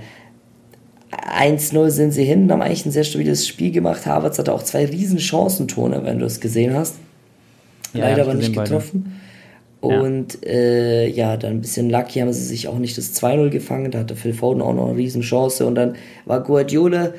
1-0 1.40 1.90
sind 1.90 2.12
sie 2.12 2.22
hin, 2.22 2.52
haben 2.52 2.62
eigentlich 2.62 2.86
ein 2.86 2.92
sehr 2.92 3.02
stabiles 3.02 3.48
Spiel 3.48 3.72
gemacht. 3.72 4.06
Havertz 4.06 4.38
hatte 4.38 4.52
auch 4.52 4.62
zwei 4.62 4.86
riesen 4.86 5.18
Chancen, 5.18 5.66
Tone, 5.66 6.04
wenn 6.04 6.20
du 6.20 6.26
es 6.26 6.38
gesehen 6.38 6.74
hast. 6.74 6.98
Ja, 7.94 8.10
Leider 8.10 8.22
aber 8.22 8.34
nicht 8.34 8.54
getroffen. 8.54 9.06
Beide. 9.06 9.29
Und 9.80 10.38
ja. 10.44 10.50
Äh, 10.50 11.10
ja, 11.10 11.36
dann 11.36 11.52
ein 11.52 11.60
bisschen 11.60 11.88
lucky 11.88 12.20
haben 12.20 12.32
sie 12.32 12.44
sich 12.44 12.68
auch 12.68 12.78
nicht 12.78 12.98
das 12.98 13.14
2-0 13.14 13.48
gefangen. 13.48 13.90
Da 13.90 14.00
hatte 14.00 14.14
Phil 14.14 14.34
Foden 14.34 14.62
auch 14.62 14.74
noch 14.74 14.88
eine 14.88 14.96
riesen 14.96 15.22
Chance. 15.22 15.66
Und 15.66 15.74
dann 15.74 15.94
war 16.26 16.42
Guardiola 16.42 17.12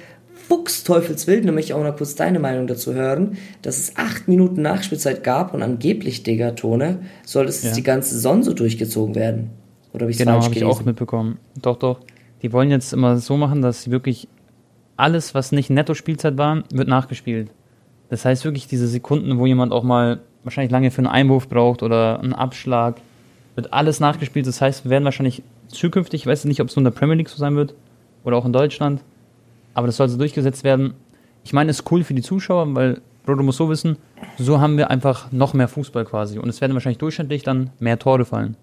fuchsteufelswild, 0.47 1.45
nämlich 1.45 1.73
auch 1.73 1.83
noch 1.83 1.95
kurz 1.95 2.15
deine 2.15 2.39
Meinung 2.39 2.67
dazu 2.67 2.93
hören, 2.93 3.37
dass 3.61 3.77
es 3.77 3.95
acht 3.95 4.27
Minuten 4.27 4.61
Nachspielzeit 4.61 5.23
gab 5.23 5.53
und 5.53 5.63
angeblich, 5.63 6.23
Digga, 6.23 6.51
Tone, 6.51 6.99
soll 7.25 7.45
es 7.45 7.63
ja. 7.63 7.71
die 7.71 7.83
ganze 7.83 8.15
Saison 8.15 8.43
so 8.43 8.53
durchgezogen 8.53 9.15
werden. 9.15 9.51
Oder 9.93 10.03
habe 10.03 10.11
ich 10.11 10.17
Genau, 10.17 10.43
habe 10.43 10.53
ich 10.53 10.63
auch 10.63 10.83
mitbekommen. 10.83 11.39
Doch, 11.61 11.77
doch. 11.77 11.99
Die 12.41 12.51
wollen 12.51 12.69
jetzt 12.69 12.91
immer 12.91 13.17
so 13.17 13.37
machen, 13.37 13.61
dass 13.61 13.83
sie 13.83 13.91
wirklich 13.91 14.27
alles, 14.97 15.33
was 15.33 15.51
nicht 15.51 15.69
Netto-Spielzeit 15.69 16.37
war, 16.37 16.63
wird 16.71 16.87
nachgespielt. 16.87 17.49
Das 18.09 18.25
heißt 18.25 18.43
wirklich 18.43 18.67
diese 18.67 18.87
Sekunden, 18.87 19.39
wo 19.39 19.45
jemand 19.45 19.71
auch 19.71 19.83
mal 19.83 20.19
wahrscheinlich 20.43 20.71
lange 20.71 20.91
für 20.91 20.99
einen 20.99 21.07
Einwurf 21.07 21.47
braucht 21.47 21.83
oder 21.83 22.19
einen 22.19 22.33
Abschlag, 22.33 23.01
wird 23.55 23.73
alles 23.73 23.99
nachgespielt. 23.99 24.47
Das 24.47 24.61
heißt, 24.61 24.85
wir 24.85 24.91
werden 24.91 25.05
wahrscheinlich 25.05 25.43
zukünftig, 25.67 26.21
ich 26.21 26.27
weiß 26.27 26.45
nicht, 26.45 26.61
ob 26.61 26.67
es 26.67 26.75
nur 26.75 26.81
in 26.81 26.91
der 26.91 26.99
Premier 26.99 27.15
League 27.15 27.29
so 27.29 27.37
sein 27.37 27.55
wird 27.55 27.73
oder 28.23 28.37
auch 28.37 28.45
in 28.45 28.53
Deutschland, 28.53 29.01
aber 29.73 29.87
das 29.87 29.97
soll 29.97 30.09
so 30.09 30.17
durchgesetzt 30.17 30.63
werden. 30.63 30.93
Ich 31.43 31.53
meine, 31.53 31.71
es 31.71 31.79
ist 31.79 31.91
cool 31.91 32.03
für 32.03 32.13
die 32.13 32.21
Zuschauer, 32.21 32.73
weil, 32.75 33.01
Bro, 33.25 33.35
du 33.35 33.43
musst 33.43 33.57
so 33.57 33.69
wissen, 33.69 33.97
so 34.37 34.59
haben 34.59 34.77
wir 34.77 34.89
einfach 34.89 35.31
noch 35.31 35.53
mehr 35.53 35.67
Fußball 35.67 36.05
quasi. 36.05 36.39
Und 36.39 36.49
es 36.49 36.61
werden 36.61 36.73
wahrscheinlich 36.73 36.99
durchschnittlich 36.99 37.43
dann 37.43 37.71
mehr 37.79 37.97
Tore 37.97 38.25
fallen. 38.25 38.57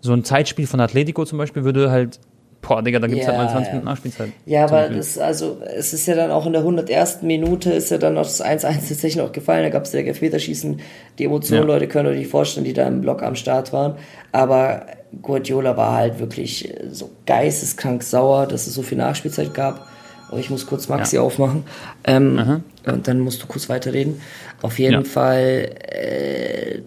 So 0.00 0.12
ein 0.12 0.24
Zeitspiel 0.24 0.66
von 0.66 0.80
Atletico 0.80 1.24
zum 1.24 1.38
Beispiel 1.38 1.64
würde 1.64 1.90
halt 1.90 2.20
Boah, 2.66 2.82
Digga, 2.82 2.98
da 2.98 3.06
gibt 3.06 3.20
es 3.20 3.26
ja, 3.26 3.32
halt 3.32 3.44
mal 3.44 3.50
20 3.50 3.66
ja. 3.66 3.72
Minuten 3.74 3.86
Nachspielzeit. 3.86 4.32
Ja, 4.44 4.64
aber 4.64 4.88
das, 4.88 5.18
also, 5.18 5.58
es 5.76 5.92
ist 5.92 6.06
ja 6.06 6.16
dann 6.16 6.32
auch 6.32 6.46
in 6.46 6.52
der 6.52 6.62
101. 6.62 7.22
Minute 7.22 7.72
ist 7.72 7.90
ja 7.90 7.98
dann 7.98 8.14
noch 8.14 8.24
das 8.24 8.44
1-1 8.44 8.60
tatsächlich 8.60 9.16
noch 9.16 9.30
gefallen. 9.30 9.62
Da 9.62 9.70
gab 9.70 9.84
es 9.84 9.92
ja 9.92 10.00
Elfmeterschießen. 10.00 10.80
Die 11.18 11.24
Emotionen, 11.24 11.62
ja. 11.62 11.66
Leute, 11.66 11.86
können 11.86 12.08
euch 12.08 12.18
nicht 12.18 12.30
vorstellen, 12.30 12.64
die 12.64 12.72
da 12.72 12.86
im 12.88 13.02
Block 13.02 13.22
am 13.22 13.36
Start 13.36 13.72
waren. 13.72 13.96
Aber 14.32 14.86
Guardiola 15.22 15.76
war 15.76 15.94
halt 15.96 16.18
wirklich 16.18 16.74
so 16.90 17.10
geisteskrank 17.26 18.02
sauer, 18.02 18.46
dass 18.46 18.66
es 18.66 18.74
so 18.74 18.82
viel 18.82 18.98
Nachspielzeit 18.98 19.54
gab. 19.54 19.86
Oh, 20.32 20.36
ich 20.36 20.50
muss 20.50 20.66
kurz 20.66 20.88
Maxi 20.88 21.16
ja. 21.16 21.22
aufmachen. 21.22 21.62
Ähm, 22.02 22.62
und 22.84 23.06
dann 23.06 23.20
musst 23.20 23.40
du 23.42 23.46
kurz 23.46 23.68
weiterreden. 23.68 24.20
Auf 24.62 24.80
jeden 24.80 25.04
Fall, 25.04 25.70
äh, 25.88 26.80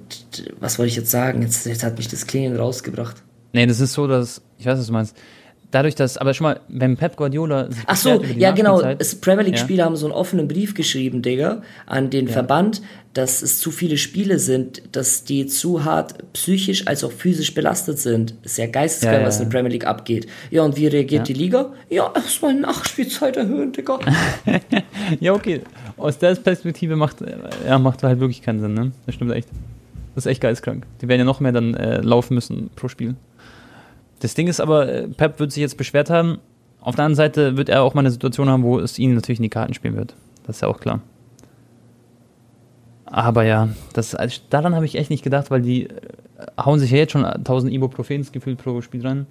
was 0.59 0.77
wollte 0.77 0.89
ich 0.89 0.97
jetzt 0.97 1.11
sagen? 1.11 1.41
Jetzt, 1.41 1.65
jetzt 1.65 1.86
hat 1.86 1.97
mich 1.97 2.09
das 2.09 2.27
Klingeln 2.27 2.57
rausgebracht. 2.57 3.23
Nee, 3.53 3.65
das 3.65 3.80
ist 3.80 3.93
so, 3.93 4.07
dass, 4.07 4.41
ich 4.57 4.65
weiß, 4.65 4.77
was 4.77 4.88
du 4.88 4.93
meinst 4.93 5.15
dadurch, 5.72 5.95
dass, 5.95 6.17
aber 6.17 6.34
schon 6.34 6.45
mal, 6.45 6.59
wenn 6.67 6.97
Pep 6.97 7.15
Guardiola. 7.15 7.70
Ach 7.86 7.95
so, 7.95 8.24
ja, 8.38 8.51
genau. 8.51 8.82
Premier 9.22 9.43
League-Spieler 9.43 9.80
ja. 9.80 9.86
haben 9.86 9.95
so 9.95 10.05
einen 10.05 10.13
offenen 10.13 10.47
Brief 10.47 10.74
geschrieben, 10.74 11.22
Digga, 11.22 11.61
an 11.86 12.09
den 12.09 12.28
ja. 12.28 12.34
Verband, 12.34 12.82
dass 13.13 13.41
es 13.41 13.59
zu 13.59 13.72
viele 13.72 13.97
Spiele 13.97 14.39
sind, 14.39 14.84
dass 14.91 15.24
die 15.24 15.47
zu 15.47 15.84
hart 15.84 16.32
psychisch 16.34 16.88
als 16.88 17.03
auch 17.03 17.11
physisch 17.11 17.53
belastet 17.53 17.99
sind. 17.99 18.36
ist 18.43 18.57
ja 18.57 18.67
geisteskrank, 18.67 19.22
ja, 19.22 19.28
was 19.28 19.39
in 19.39 19.49
der 19.49 19.57
Premier 19.57 19.72
League 19.72 19.88
abgeht. 19.88 20.28
Ja, 20.51 20.63
und 20.63 20.78
wie 20.78 20.88
reagiert 20.88 21.28
die 21.28 21.34
Liga? 21.34 21.74
Ja, 21.89 22.11
erstmal 22.15 22.53
Nachspielzeit 22.53 23.38
erhöhen, 23.38 23.72
Digga. 23.72 23.99
ja, 25.20 25.34
okay. 25.34 25.61
Aus 25.97 26.17
der 26.17 26.36
Perspektive 26.36 26.95
macht, 26.95 27.17
ja, 27.67 27.80
macht 27.80 28.03
halt 28.03 28.20
wirklich 28.20 28.41
keinen 28.41 28.59
Sinn, 28.59 28.74
ne? 28.74 28.91
Das 29.05 29.15
stimmt 29.15 29.32
echt. 29.32 29.49
Das 30.15 30.26
ist 30.26 30.32
echt 30.32 30.41
geisteskrank. 30.41 30.86
Die 31.01 31.07
werden 31.07 31.20
ja 31.20 31.26
noch 31.26 31.39
mehr 31.39 31.51
dann 31.51 31.76
äh, 31.76 32.01
laufen 32.01 32.34
müssen 32.34 32.70
pro 32.76 32.88
Spiel. 32.88 33.15
Das 34.20 34.34
Ding 34.34 34.47
ist 34.47 34.59
aber, 34.59 34.91
äh, 34.91 35.07
Pep 35.07 35.39
wird 35.39 35.51
sich 35.51 35.61
jetzt 35.61 35.78
beschwert 35.78 36.09
haben. 36.09 36.39
Auf 36.82 36.95
der 36.95 37.05
anderen 37.05 37.15
Seite 37.15 37.57
wird 37.57 37.70
er 37.70 37.84
auch 37.84 37.93
mal 37.93 38.01
eine 38.01 38.11
Situation 38.11 38.49
haben, 38.49 38.63
wo 38.63 38.80
es 38.80 38.99
ihn 38.99 39.15
natürlich 39.15 39.39
in 39.39 39.43
die 39.43 39.49
Karten 39.49 39.74
spielen 39.74 39.95
wird. 39.95 40.15
Das 40.45 40.57
ist 40.57 40.61
ja 40.61 40.67
auch 40.67 40.80
klar. 40.80 41.01
Aber 43.05 43.43
ja, 43.43 43.70
das, 43.93 44.13
also 44.15 44.41
daran 44.49 44.76
habe 44.76 44.86
ich 44.86 44.95
echt 44.95 45.09
nicht 45.09 45.24
gedacht, 45.24 45.49
weil 45.51 45.61
die 45.61 45.88
äh, 45.88 45.95
hauen 46.63 46.80
sich 46.80 46.91
ja 46.91 46.97
jetzt 46.97 47.11
schon 47.11 47.26
1000 47.26 47.74
Ibuprofens 47.74 48.32
gefühlt 48.32 48.59
pro 48.59 48.82
Spiel 48.82 49.05
rein. 49.05 49.26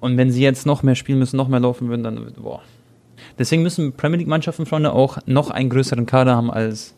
Und 0.00 0.16
wenn 0.16 0.30
sie 0.30 0.42
jetzt 0.42 0.66
noch 0.66 0.82
mehr 0.82 0.94
spielen 0.94 1.18
müssen, 1.18 1.36
noch 1.36 1.48
mehr 1.48 1.60
laufen 1.60 1.88
würden, 1.88 2.02
dann, 2.02 2.32
boah. 2.36 2.62
Deswegen 3.38 3.62
müssen 3.62 3.92
Premier 3.92 4.18
League-Mannschaften, 4.18 4.66
Freunde, 4.66 4.92
auch 4.92 5.18
noch 5.26 5.50
einen 5.50 5.68
größeren 5.68 6.06
Kader 6.06 6.36
haben 6.36 6.50
als 6.50 6.94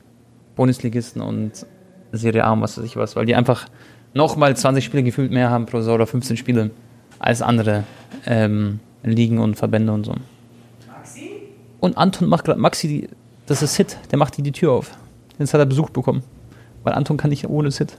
Bundesligisten 0.54 1.20
und 1.20 1.66
Serie 2.12 2.44
A 2.44 2.52
und 2.52 2.60
was 2.60 2.78
weiß 2.78 2.84
ich 2.84 2.96
was, 2.96 3.16
weil 3.16 3.26
die 3.26 3.34
einfach 3.34 3.66
nochmal 4.14 4.56
20 4.56 4.84
Spiele 4.84 5.02
gefühlt 5.02 5.32
mehr 5.32 5.50
haben 5.50 5.66
pro 5.66 5.78
Saison 5.78 5.96
oder 5.96 6.06
15 6.06 6.36
Spiele 6.36 6.70
als 7.22 7.40
andere 7.40 7.84
ähm, 8.26 8.80
Ligen 9.02 9.38
und 9.38 9.54
Verbände 9.54 9.92
und 9.92 10.04
so. 10.04 10.14
Maxi? 10.88 11.30
Und 11.80 11.96
Anton 11.96 12.28
macht 12.28 12.44
gerade, 12.44 12.60
Maxi, 12.60 12.88
die, 12.88 13.08
das 13.46 13.62
ist 13.62 13.74
Sid, 13.74 13.96
der 14.10 14.18
macht 14.18 14.36
die, 14.36 14.42
die 14.42 14.52
Tür 14.52 14.72
auf. 14.72 14.90
Jetzt 15.38 15.54
hat 15.54 15.60
er 15.60 15.66
Besuch 15.66 15.90
bekommen. 15.90 16.22
Weil 16.82 16.94
Anton 16.94 17.16
kann 17.16 17.30
nicht 17.30 17.48
ohne 17.48 17.70
Sid. 17.70 17.96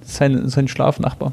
Das 0.00 0.10
ist 0.10 0.16
sein, 0.16 0.48
sein 0.48 0.68
Schlafnachbar. 0.68 1.32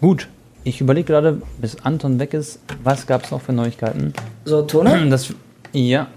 Gut, 0.00 0.28
ich 0.64 0.80
überlege 0.80 1.06
gerade, 1.06 1.40
bis 1.58 1.76
Anton 1.82 2.18
weg 2.18 2.34
ist, 2.34 2.60
was 2.82 3.06
gab 3.06 3.24
es 3.24 3.30
noch 3.30 3.40
für 3.40 3.52
Neuigkeiten? 3.52 4.12
So, 4.44 4.62
Tone? 4.62 5.06
Das, 5.10 5.32
ja. 5.72 6.08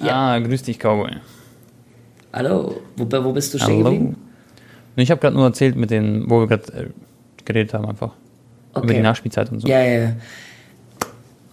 ja. 0.00 0.34
Ah, 0.34 0.38
grüß 0.38 0.62
dich, 0.62 0.78
Cowboy. 0.78 1.12
Hallo, 2.32 2.76
wo, 2.96 3.24
wo 3.24 3.32
bist 3.32 3.52
du 3.54 3.58
stehen 3.58 3.82
geblieben? 3.82 4.16
Ich 4.96 5.10
habe 5.10 5.20
gerade 5.20 5.34
nur 5.34 5.46
erzählt 5.46 5.76
mit 5.76 5.90
den, 5.90 6.28
wo 6.28 6.40
wir 6.40 6.46
gerade 6.46 6.72
äh, 6.72 6.86
geredet 7.44 7.74
haben 7.74 7.86
einfach. 7.86 8.12
Okay. 8.74 8.84
Über 8.84 8.94
die 8.94 9.00
Nachspielzeit 9.00 9.50
und 9.50 9.60
so. 9.60 9.68
Ja, 9.68 9.82
ja, 9.82 10.00
ja. 10.00 10.12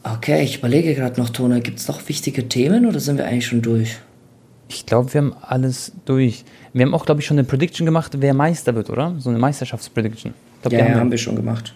Okay, 0.04 0.44
ich 0.44 0.58
überlege 0.58 0.96
gerade 0.96 1.20
noch, 1.20 1.30
Tone, 1.30 1.62
gibt 1.62 1.80
es 1.80 1.88
noch 1.88 2.08
wichtige 2.08 2.48
Themen 2.48 2.86
oder 2.86 3.00
sind 3.00 3.18
wir 3.18 3.26
eigentlich 3.26 3.48
schon 3.48 3.62
durch? 3.62 3.98
Ich 4.70 4.86
glaube, 4.86 5.14
wir 5.14 5.22
haben 5.22 5.36
alles 5.42 5.92
durch. 6.06 6.46
Wir 6.74 6.86
haben 6.86 6.94
auch, 6.94 7.06
glaube 7.06 7.22
ich, 7.22 7.28
schon 7.28 7.38
eine 7.38 7.46
Prediction 7.46 7.86
gemacht, 7.86 8.14
wer 8.20 8.34
Meister 8.34 8.76
wird, 8.76 8.90
oder? 8.90 9.16
So 9.18 9.30
eine 9.30 9.40
Meisterschaftsprediction. 9.40 10.34
Glaub, 10.62 10.74
ja, 10.74 10.88
ja, 10.88 10.96
haben 10.96 11.12
wir 11.12 11.18
schon 11.18 11.36
gemacht. 11.36 11.74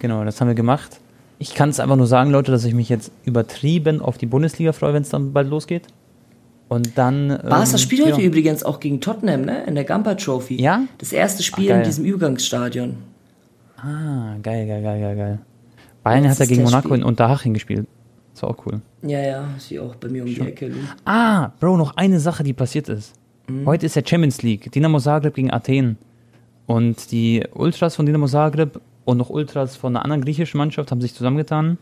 Genau, 0.00 0.24
das 0.24 0.40
haben 0.40 0.48
wir 0.48 0.54
gemacht. 0.54 0.98
Ich 1.38 1.54
kann 1.54 1.68
es 1.68 1.80
einfach 1.80 1.96
nur 1.96 2.06
sagen, 2.06 2.30
Leute, 2.30 2.50
dass 2.50 2.64
ich 2.64 2.74
mich 2.74 2.88
jetzt 2.88 3.10
übertrieben 3.24 4.00
auf 4.00 4.18
die 4.18 4.26
Bundesliga 4.26 4.72
freue, 4.72 4.94
wenn 4.94 5.02
es 5.02 5.10
dann 5.10 5.32
bald 5.32 5.48
losgeht. 5.48 5.86
Und 6.68 6.98
dann. 6.98 7.28
Barca 7.28 7.72
ähm, 7.72 7.78
spielt 7.78 8.06
heute 8.06 8.20
übrigens 8.20 8.64
auch 8.64 8.80
gegen 8.80 9.00
Tottenham, 9.00 9.42
ne? 9.42 9.64
In 9.64 9.74
der 9.76 9.84
Gamper 9.84 10.16
Trophy. 10.16 10.60
Ja? 10.60 10.82
Das 10.98 11.12
erste 11.12 11.42
Spiel 11.42 11.70
Ach, 11.72 11.76
in 11.76 11.84
diesem 11.84 12.04
Übergangsstadion. 12.04 12.96
Ah, 13.76 14.36
geil, 14.42 14.66
geil, 14.66 14.82
geil, 14.82 15.00
geil, 15.00 15.16
geil. 15.16 15.38
Bayern 16.02 16.24
Das 16.24 16.32
hat 16.32 16.40
ja 16.40 16.46
gegen 16.46 16.62
Monaco 16.64 16.88
Spiel. 16.88 16.98
in 16.98 17.04
Unterhaching 17.04 17.54
gespielt. 17.54 17.86
Das 18.32 18.42
war 18.42 18.50
auch 18.50 18.66
cool. 18.66 18.80
Ja, 19.02 19.20
ja, 19.20 19.48
ist 19.56 19.66
hier 19.68 19.82
auch 19.82 19.94
bei 19.96 20.08
mir 20.08 20.22
um 20.22 20.28
die 20.28 20.40
Ecke. 20.40 20.68
Lu. 20.68 20.76
Ah, 21.04 21.52
Bro, 21.58 21.76
noch 21.76 21.96
eine 21.96 22.20
Sache, 22.20 22.42
die 22.42 22.52
passiert 22.52 22.88
ist. 22.88 23.14
Heute 23.64 23.86
ist 23.86 23.94
ja 23.96 24.02
Champions 24.04 24.42
League. 24.42 24.70
Dinamo 24.72 24.98
Zagreb 24.98 25.34
gegen 25.34 25.52
Athen. 25.52 25.96
Und 26.66 27.12
die 27.12 27.44
Ultras 27.54 27.94
von 27.96 28.04
Dinamo 28.06 28.26
Zagreb 28.26 28.80
und 29.04 29.18
noch 29.18 29.30
Ultras 29.30 29.76
von 29.76 29.94
einer 29.94 30.04
anderen 30.04 30.22
griechischen 30.22 30.58
Mannschaft 30.58 30.90
haben 30.90 31.00
sich 31.00 31.14
zusammengetan 31.14 31.78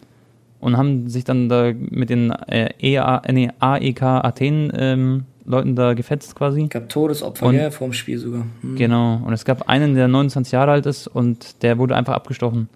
und 0.60 0.76
haben 0.76 1.08
sich 1.08 1.24
dann 1.24 1.48
da 1.48 1.72
mit 1.74 2.10
den 2.10 2.30
äh, 2.30 2.68
EA, 2.80 3.22
nee, 3.32 3.50
AEK 3.60 4.02
Athen 4.02 4.70
ähm, 4.76 5.24
Leuten 5.46 5.76
da 5.76 5.94
gefetzt 5.94 6.34
quasi. 6.34 6.66
Gab 6.68 6.88
Todesopfer, 6.88 7.46
Und- 7.46 7.54
ja, 7.56 7.70
vorm 7.70 7.92
Spiel 7.92 8.18
sogar. 8.18 8.46
Hm. 8.62 8.76
Genau. 8.76 9.20
Und 9.24 9.32
es 9.32 9.44
gab 9.44 9.68
einen, 9.68 9.94
der 9.94 10.08
29 10.08 10.52
Jahre 10.52 10.72
alt 10.72 10.86
ist 10.86 11.06
und 11.06 11.62
der 11.62 11.78
wurde 11.78 11.94
einfach 11.96 12.14
abgestochen. 12.14 12.68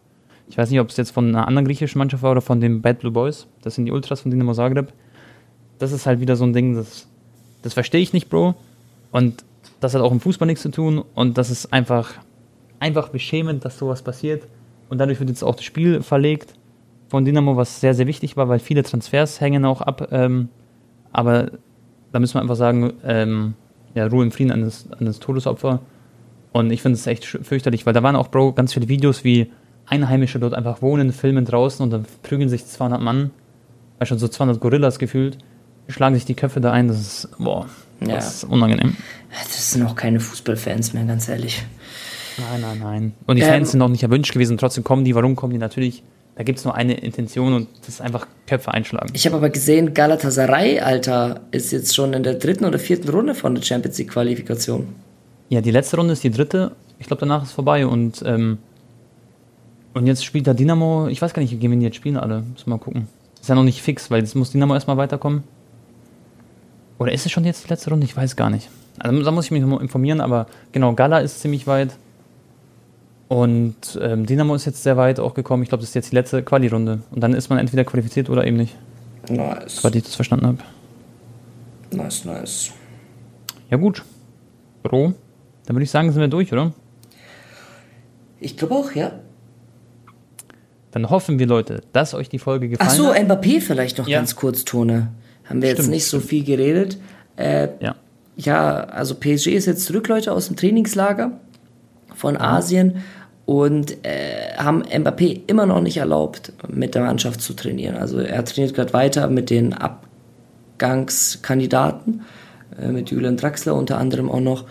Ich 0.50 0.56
weiß 0.58 0.70
nicht, 0.70 0.80
ob 0.80 0.88
es 0.88 0.96
jetzt 0.96 1.10
von 1.10 1.28
einer 1.28 1.46
anderen 1.46 1.66
griechischen 1.66 1.98
Mannschaft 1.98 2.22
war 2.22 2.30
oder 2.32 2.40
von 2.40 2.60
den 2.60 2.80
Bad 2.82 3.00
Blue 3.00 3.12
Boys. 3.12 3.46
Das 3.62 3.74
sind 3.74 3.84
die 3.86 3.92
Ultras 3.92 4.20
von 4.22 4.30
Dinamo 4.30 4.52
Zagreb. 4.54 4.92
Das 5.78 5.92
ist 5.92 6.06
halt 6.06 6.20
wieder 6.20 6.36
so 6.36 6.44
ein 6.44 6.52
Ding, 6.52 6.74
das, 6.74 7.06
das 7.62 7.74
verstehe 7.74 8.00
ich 8.00 8.12
nicht, 8.12 8.28
Bro. 8.30 8.54
Und 9.12 9.44
das 9.80 9.94
hat 9.94 10.02
auch 10.02 10.12
im 10.12 10.20
Fußball 10.20 10.46
nichts 10.46 10.62
zu 10.62 10.70
tun. 10.70 11.02
Und 11.14 11.38
das 11.38 11.50
ist 11.50 11.72
einfach, 11.72 12.12
einfach 12.80 13.08
beschämend, 13.10 13.64
dass 13.64 13.78
sowas 13.78 14.02
passiert. 14.02 14.44
Und 14.88 14.98
dadurch 14.98 15.20
wird 15.20 15.28
jetzt 15.28 15.44
auch 15.44 15.54
das 15.54 15.64
Spiel 15.64 16.02
verlegt 16.02 16.54
von 17.08 17.24
Dynamo, 17.24 17.56
was 17.56 17.80
sehr, 17.80 17.94
sehr 17.94 18.06
wichtig 18.06 18.36
war, 18.36 18.48
weil 18.48 18.58
viele 18.58 18.82
Transfers 18.82 19.40
hängen 19.40 19.64
auch 19.64 19.80
ab. 19.82 20.08
Ähm, 20.12 20.48
aber 21.12 21.50
da 22.12 22.18
müssen 22.20 22.34
wir 22.34 22.40
einfach 22.42 22.56
sagen, 22.56 22.92
ähm, 23.04 23.54
ja, 23.94 24.06
Ruhe 24.06 24.24
im 24.24 24.30
Frieden 24.32 24.52
an 24.52 24.62
das, 24.62 24.86
an 24.90 25.06
das 25.06 25.18
Todesopfer. 25.18 25.80
Und 26.52 26.70
ich 26.70 26.82
finde 26.82 26.96
es 26.96 27.06
echt 27.06 27.24
fürchterlich, 27.24 27.86
weil 27.86 27.92
da 27.92 28.02
waren 28.02 28.16
auch, 28.16 28.28
Bro, 28.28 28.52
ganz 28.52 28.72
viele 28.72 28.88
Videos, 28.88 29.24
wie 29.24 29.50
Einheimische 29.86 30.38
dort 30.38 30.54
einfach 30.54 30.82
wohnen, 30.82 31.12
filmen 31.12 31.44
draußen 31.44 31.82
und 31.82 31.90
dann 31.90 32.04
prügeln 32.22 32.48
sich 32.48 32.66
200 32.66 33.00
Mann, 33.00 33.30
weil 33.98 34.06
schon 34.06 34.18
so 34.18 34.28
200 34.28 34.60
Gorillas 34.60 34.98
gefühlt, 34.98 35.38
schlagen 35.88 36.14
sich 36.14 36.24
die 36.24 36.34
Köpfe 36.34 36.60
da 36.60 36.72
ein. 36.72 36.88
Das 36.88 37.00
ist, 37.00 37.28
boah, 37.38 37.66
das 38.00 38.08
Ja. 38.08 38.16
ist 38.18 38.44
unangenehm. 38.44 38.96
Das 39.30 39.72
sind 39.72 39.84
auch 39.86 39.94
keine 39.94 40.20
Fußballfans 40.20 40.92
mehr, 40.94 41.04
ganz 41.04 41.28
ehrlich. 41.28 41.64
Nein, 42.38 42.60
nein, 42.60 42.78
nein. 42.78 43.12
Und 43.26 43.36
die 43.36 43.42
Ähm, 43.42 43.48
Fans 43.48 43.72
sind 43.72 43.82
auch 43.82 43.88
nicht 43.88 44.02
erwünscht 44.02 44.32
gewesen, 44.32 44.58
trotzdem 44.58 44.84
kommen 44.84 45.04
die. 45.04 45.14
Warum 45.14 45.34
kommen 45.36 45.52
die? 45.52 45.58
Natürlich, 45.58 46.02
da 46.38 46.44
gibt 46.44 46.60
es 46.60 46.64
nur 46.64 46.76
eine 46.76 46.94
Intention 46.94 47.52
und 47.52 47.68
das 47.80 47.88
ist 47.88 48.00
einfach 48.00 48.28
Köpfe 48.46 48.72
einschlagen. 48.72 49.10
Ich 49.12 49.26
habe 49.26 49.36
aber 49.36 49.50
gesehen, 49.50 49.92
Galatasaray, 49.92 50.78
Alter, 50.78 51.40
ist 51.50 51.72
jetzt 51.72 51.96
schon 51.96 52.12
in 52.12 52.22
der 52.22 52.34
dritten 52.34 52.64
oder 52.64 52.78
vierten 52.78 53.08
Runde 53.08 53.34
von 53.34 53.56
der 53.56 53.62
Champions 53.62 53.98
League 53.98 54.12
Qualifikation. 54.12 54.86
Ja, 55.48 55.60
die 55.60 55.72
letzte 55.72 55.96
Runde 55.96 56.12
ist 56.12 56.22
die 56.22 56.30
dritte. 56.30 56.76
Ich 57.00 57.08
glaube, 57.08 57.18
danach 57.18 57.42
ist 57.42 57.50
vorbei 57.50 57.88
und, 57.88 58.22
ähm, 58.24 58.58
und 59.94 60.06
jetzt 60.06 60.24
spielt 60.24 60.46
da 60.46 60.54
Dynamo. 60.54 61.08
Ich 61.08 61.20
weiß 61.20 61.34
gar 61.34 61.42
nicht, 61.42 61.58
gegen 61.58 61.72
wen 61.72 61.80
die 61.80 61.86
jetzt 61.86 61.96
spielen 61.96 62.16
alle. 62.16 62.42
Müssen 62.42 62.66
wir 62.66 62.76
mal 62.76 62.78
gucken. 62.78 63.08
Ist 63.40 63.48
ja 63.48 63.56
noch 63.56 63.64
nicht 63.64 63.82
fix, 63.82 64.08
weil 64.08 64.20
jetzt 64.20 64.36
muss 64.36 64.52
Dynamo 64.52 64.74
erstmal 64.74 64.96
weiterkommen. 64.96 65.42
Oder 67.00 67.10
ist 67.10 67.26
es 67.26 67.32
schon 67.32 67.44
jetzt 67.46 67.64
die 67.64 67.68
letzte 67.68 67.90
Runde? 67.90 68.04
Ich 68.04 68.16
weiß 68.16 68.36
gar 68.36 68.48
nicht. 68.48 68.70
Also 69.00 69.24
da 69.24 69.32
muss 69.32 69.46
ich 69.46 69.50
mich 69.50 69.62
noch 69.62 69.68
mal 69.68 69.80
informieren, 69.80 70.20
aber 70.20 70.46
genau, 70.70 70.92
Gala 70.92 71.18
ist 71.18 71.40
ziemlich 71.40 71.66
weit. 71.66 71.96
Und 73.28 73.98
ähm, 74.00 74.24
Dynamo 74.24 74.54
ist 74.54 74.64
jetzt 74.64 74.82
sehr 74.82 74.96
weit 74.96 75.20
auch 75.20 75.34
gekommen. 75.34 75.62
Ich 75.62 75.68
glaube, 75.68 75.82
das 75.82 75.90
ist 75.90 75.94
jetzt 75.94 76.10
die 76.12 76.14
letzte 76.16 76.42
Quali-Runde. 76.42 77.00
Und 77.10 77.20
dann 77.22 77.34
ist 77.34 77.50
man 77.50 77.58
entweder 77.58 77.84
qualifiziert 77.84 78.30
oder 78.30 78.46
eben 78.46 78.56
nicht, 78.56 78.74
Nice. 79.28 79.76
soweit 79.76 79.94
ich 79.96 80.04
das 80.04 80.14
verstanden 80.14 80.46
habe. 80.46 80.58
Nice, 81.90 82.24
nice. 82.24 82.70
Ja, 83.70 83.76
gut. 83.76 84.02
Bro, 84.82 85.12
dann 85.66 85.76
würde 85.76 85.84
ich 85.84 85.90
sagen, 85.90 86.10
sind 86.10 86.20
wir 86.20 86.28
durch, 86.28 86.52
oder? 86.52 86.72
Ich 88.40 88.56
glaube 88.56 88.74
auch, 88.74 88.92
ja. 88.92 89.12
Dann 90.92 91.10
hoffen 91.10 91.38
wir, 91.38 91.46
Leute, 91.46 91.82
dass 91.92 92.14
euch 92.14 92.30
die 92.30 92.38
Folge 92.38 92.68
gefallen 92.70 92.88
Ach 92.90 92.94
so, 92.94 93.12
hat. 93.14 93.18
Mbappé 93.22 93.60
vielleicht 93.60 93.98
noch 93.98 94.08
Ja. 94.08 94.18
ganz 94.18 94.36
kurz, 94.36 94.64
Tone. 94.64 95.08
Haben 95.44 95.60
wir 95.60 95.68
jetzt 95.68 95.78
Stimmt, 95.80 95.90
nicht 95.94 96.06
so 96.06 96.20
viel 96.20 96.44
geredet. 96.44 96.98
Äh, 97.36 97.68
Ja. 97.80 97.94
ja, 98.36 98.84
also 98.84 99.14
PSG 99.14 99.48
ist 99.48 99.66
jetzt 99.66 99.84
zurück, 99.84 100.08
Leute, 100.08 100.32
aus 100.32 100.46
dem 100.46 100.56
Trainingslager 100.56 101.32
von 102.14 102.36
Asien 102.38 103.02
und 103.48 104.04
äh, 104.04 104.52
haben 104.58 104.82
Mbappé 104.82 105.40
immer 105.46 105.64
noch 105.64 105.80
nicht 105.80 105.96
erlaubt, 105.96 106.52
mit 106.68 106.94
der 106.94 107.00
Mannschaft 107.00 107.40
zu 107.40 107.54
trainieren. 107.54 107.96
Also 107.96 108.18
er 108.18 108.44
trainiert 108.44 108.74
gerade 108.74 108.92
weiter 108.92 109.26
mit 109.28 109.48
den 109.48 109.72
Abgangskandidaten, 109.72 112.26
äh, 112.78 112.88
mit 112.88 113.10
Julian 113.10 113.38
Draxler 113.38 113.74
unter 113.74 113.96
anderem 113.96 114.30
auch 114.30 114.40
noch. 114.40 114.66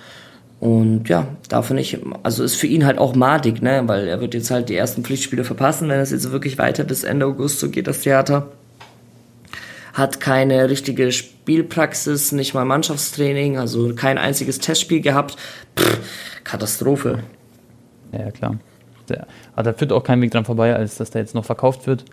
Und 0.60 1.10
ja, 1.10 1.26
er 1.50 1.74
nicht, 1.74 1.98
also 2.22 2.44
ist 2.44 2.54
für 2.54 2.68
ihn 2.68 2.86
halt 2.86 3.00
auch 3.00 3.16
madig, 3.16 3.64
ne, 3.64 3.82
weil 3.88 4.08
er 4.08 4.22
wird 4.22 4.36
jetzt 4.36 4.52
halt 4.52 4.70
die 4.70 4.76
ersten 4.76 5.04
Pflichtspiele 5.04 5.44
verpassen, 5.44 5.90
wenn 5.90 6.00
es 6.00 6.12
jetzt 6.12 6.32
wirklich 6.32 6.60
weiter 6.60 6.84
bis 6.84 7.04
Ende 7.04 7.26
August 7.26 7.60
so 7.60 7.72
geht, 7.72 7.88
das 7.88 8.02
Theater 8.02 8.52
hat 9.94 10.20
keine 10.20 10.70
richtige 10.70 11.12
Spielpraxis, 11.12 12.32
nicht 12.32 12.54
mal 12.54 12.64
Mannschaftstraining, 12.64 13.58
also 13.58 13.96
kein 13.96 14.20
einziges 14.20 14.60
Testspiel 14.60 15.02
gehabt. 15.02 15.36
Pff, 15.76 15.98
Katastrophe. 16.44 17.24
Ja, 18.12 18.30
klar. 18.30 18.60
Der, 19.10 19.28
aber 19.54 19.64
da 19.64 19.74
führt 19.74 19.92
auch 19.92 20.04
kein 20.04 20.22
Weg 20.22 20.32
dran 20.32 20.46
vorbei, 20.46 20.76
als 20.76 20.98
dass 20.98 21.12
der 21.12 21.22
jetzt 21.22 21.36
noch 21.36 21.46
verkauft 21.46 21.88
wird. 21.88 22.06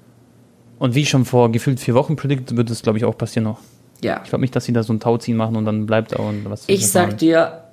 Und 0.78 0.94
wie 0.94 1.06
schon 1.06 1.24
vor 1.24 1.50
gefühlt 1.50 1.80
vier 1.80 1.94
Wochen 1.94 2.16
predicted, 2.16 2.56
wird 2.56 2.70
es, 2.70 2.82
glaube 2.82 2.98
ich, 2.98 3.04
auch 3.04 3.16
passieren 3.16 3.44
noch. 3.44 3.60
Ja. 4.02 4.20
Ich 4.22 4.28
glaube 4.28 4.42
nicht, 4.42 4.54
dass 4.54 4.64
sie 4.64 4.72
da 4.72 4.82
so 4.82 4.92
ein 4.92 5.00
Tauziehen 5.00 5.36
machen 5.36 5.56
und 5.56 5.64
dann 5.64 5.86
bleibt 5.86 6.12
er 6.12 6.20
und 6.20 6.44
was. 6.50 6.64
Ich 6.66 6.88
sag 6.88 7.18
dir, 7.18 7.64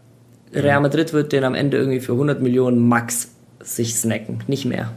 Real 0.53 0.81
Madrid 0.81 1.13
wird 1.13 1.31
den 1.31 1.43
am 1.43 1.55
Ende 1.55 1.77
irgendwie 1.77 1.99
für 1.99 2.13
100 2.13 2.41
Millionen 2.41 2.87
max 2.87 3.31
sich 3.59 3.95
snacken, 3.95 4.43
nicht 4.47 4.65
mehr. 4.65 4.91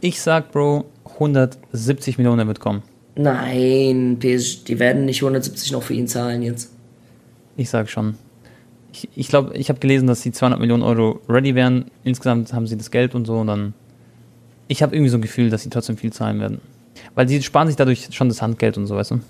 Ich 0.00 0.20
sag, 0.20 0.52
Bro, 0.52 0.84
170 1.14 2.18
Millionen 2.18 2.46
wird 2.46 2.60
kommen. 2.60 2.82
Nein, 3.16 4.18
PSG, 4.20 4.64
die 4.64 4.78
werden 4.78 5.04
nicht 5.04 5.22
170 5.22 5.72
noch 5.72 5.82
für 5.82 5.94
ihn 5.94 6.06
zahlen 6.06 6.42
jetzt. 6.42 6.70
Ich 7.56 7.68
sag 7.68 7.90
schon. 7.90 8.14
Ich 8.92 9.00
glaube, 9.02 9.14
ich, 9.16 9.28
glaub, 9.28 9.54
ich 9.54 9.68
habe 9.68 9.78
gelesen, 9.78 10.06
dass 10.06 10.22
sie 10.22 10.32
200 10.32 10.58
Millionen 10.60 10.82
Euro 10.82 11.20
ready 11.28 11.54
wären. 11.54 11.86
Insgesamt 12.04 12.52
haben 12.52 12.66
sie 12.66 12.76
das 12.76 12.90
Geld 12.90 13.14
und 13.14 13.26
so. 13.26 13.38
Und 13.38 13.46
dann. 13.48 13.74
Ich 14.66 14.82
habe 14.82 14.94
irgendwie 14.94 15.10
so 15.10 15.18
ein 15.18 15.22
Gefühl, 15.22 15.50
dass 15.50 15.62
sie 15.62 15.70
trotzdem 15.70 15.96
viel 15.96 16.12
zahlen 16.12 16.40
werden. 16.40 16.60
Weil 17.14 17.28
sie 17.28 17.42
sparen 17.42 17.68
sich 17.68 17.76
dadurch 17.76 18.08
schon 18.12 18.28
das 18.28 18.42
Handgeld 18.42 18.76
und 18.76 18.86
so, 18.86 18.96
weißt 18.96 19.12
du? 19.12 19.20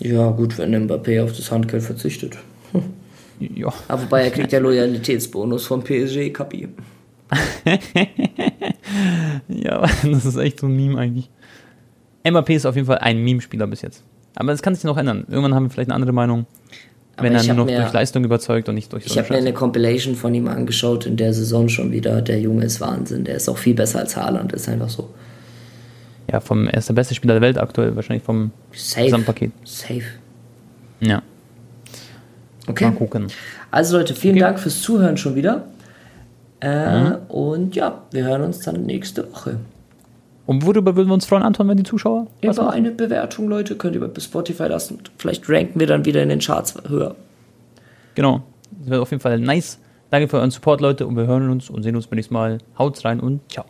Ja, 0.00 0.30
gut, 0.30 0.58
wenn 0.58 0.86
Mbappé 0.86 1.22
auf 1.22 1.32
das 1.32 1.50
Handgeld 1.50 1.82
verzichtet. 1.82 2.38
Ja. 3.38 3.70
Aber 3.88 4.04
wobei 4.04 4.22
er 4.22 4.30
kriegt 4.30 4.50
ja 4.50 4.58
Loyalitätsbonus 4.58 5.66
vom 5.66 5.84
PSG, 5.84 6.32
Kapi. 6.32 6.68
Ja, 9.48 9.80
das 10.02 10.24
ist 10.24 10.36
echt 10.36 10.60
so 10.60 10.66
ein 10.66 10.76
Meme 10.76 10.98
eigentlich. 10.98 11.30
MAP 12.28 12.50
ist 12.50 12.66
auf 12.66 12.74
jeden 12.74 12.86
Fall 12.86 12.98
ein 12.98 13.22
Meme-Spieler 13.22 13.66
bis 13.66 13.82
jetzt. 13.82 14.02
Aber 14.34 14.52
das 14.52 14.62
kann 14.62 14.74
sich 14.74 14.84
noch 14.84 14.96
ändern. 14.96 15.24
Irgendwann 15.28 15.54
haben 15.54 15.64
wir 15.64 15.70
vielleicht 15.70 15.90
eine 15.90 15.94
andere 15.94 16.12
Meinung. 16.12 16.46
Aber 17.16 17.24
wenn 17.26 17.34
er 17.34 17.40
ich 17.40 17.46
nur 17.46 17.56
noch 17.56 17.64
mir- 17.66 17.80
durch 17.80 17.92
Leistung 17.92 18.24
überzeugt 18.24 18.68
und 18.68 18.74
nicht 18.74 18.92
durch 18.92 19.06
Ich 19.06 19.12
so 19.12 19.20
habe 19.20 19.32
mir 19.32 19.38
eine 19.38 19.52
Compilation 19.54 20.14
von 20.16 20.34
ihm 20.34 20.48
angeschaut 20.48 21.06
in 21.06 21.16
der 21.16 21.32
Saison 21.32 21.68
schon 21.68 21.90
wieder. 21.92 22.20
Der 22.22 22.38
Junge 22.40 22.64
ist 22.64 22.80
Wahnsinn. 22.80 23.24
Der 23.24 23.36
ist 23.36 23.48
auch 23.48 23.56
viel 23.58 23.74
besser 23.74 24.00
als 24.00 24.16
Haaland, 24.16 24.52
ist 24.52 24.68
einfach 24.68 24.90
so. 24.90 25.08
Ja, 26.30 26.40
vom, 26.40 26.66
er 26.68 26.78
ist 26.78 26.88
der 26.88 26.94
beste 26.94 27.14
Spieler 27.14 27.34
der 27.34 27.40
Welt 27.40 27.56
aktuell, 27.58 27.94
wahrscheinlich 27.96 28.24
vom 28.24 28.50
Safe. 28.72 29.04
Gesamtpaket. 29.04 29.52
Safe. 29.64 30.02
Ja, 31.00 31.22
Okay. 32.68 32.84
mal 32.86 32.92
gucken. 32.94 33.28
Also 33.70 33.96
Leute, 33.98 34.14
vielen 34.14 34.34
Okay. 34.34 34.40
Dank 34.40 34.58
fürs 34.60 34.82
Zuhören 34.82 35.16
schon 35.16 35.36
wieder. 35.36 35.64
Äh, 36.60 37.12
Und 37.28 37.76
ja, 37.76 38.02
wir 38.10 38.24
hören 38.24 38.42
uns 38.42 38.60
dann 38.60 38.84
nächste 38.86 39.30
Woche. 39.32 39.56
Und 40.46 40.64
worüber 40.64 40.94
würden 40.96 41.08
wir 41.08 41.14
uns 41.14 41.26
freuen, 41.26 41.42
Anton, 41.42 41.68
wenn 41.68 41.76
die 41.76 41.82
Zuschauer? 41.82 42.28
was 42.42 42.56
Über 42.56 42.66
machen? 42.66 42.76
eine 42.76 42.90
Bewertung, 42.92 43.48
Leute, 43.48 43.76
könnt 43.76 43.94
ihr 43.96 44.00
bei 44.06 44.20
Spotify 44.20 44.64
lassen. 44.64 45.00
Vielleicht 45.18 45.48
ranken 45.48 45.78
wir 45.80 45.86
dann 45.88 46.04
wieder 46.04 46.22
in 46.22 46.28
den 46.28 46.38
Charts 46.38 46.74
höher. 46.88 47.14
Genau. 48.14 48.42
Das 48.80 48.90
wäre 48.90 49.02
auf 49.02 49.10
jeden 49.10 49.20
Fall 49.20 49.38
nice. 49.40 49.78
Danke 50.10 50.28
für 50.28 50.38
euren 50.38 50.50
Support, 50.50 50.80
Leute. 50.80 51.06
Und 51.06 51.16
wir 51.16 51.26
hören 51.26 51.50
uns 51.50 51.68
und 51.68 51.82
sehen 51.82 51.96
uns 51.96 52.06
beim 52.06 52.16
nächsten 52.16 52.34
Mal. 52.34 52.58
Haut's 52.78 53.04
rein 53.04 53.20
und 53.20 53.40
ciao. 53.50 53.66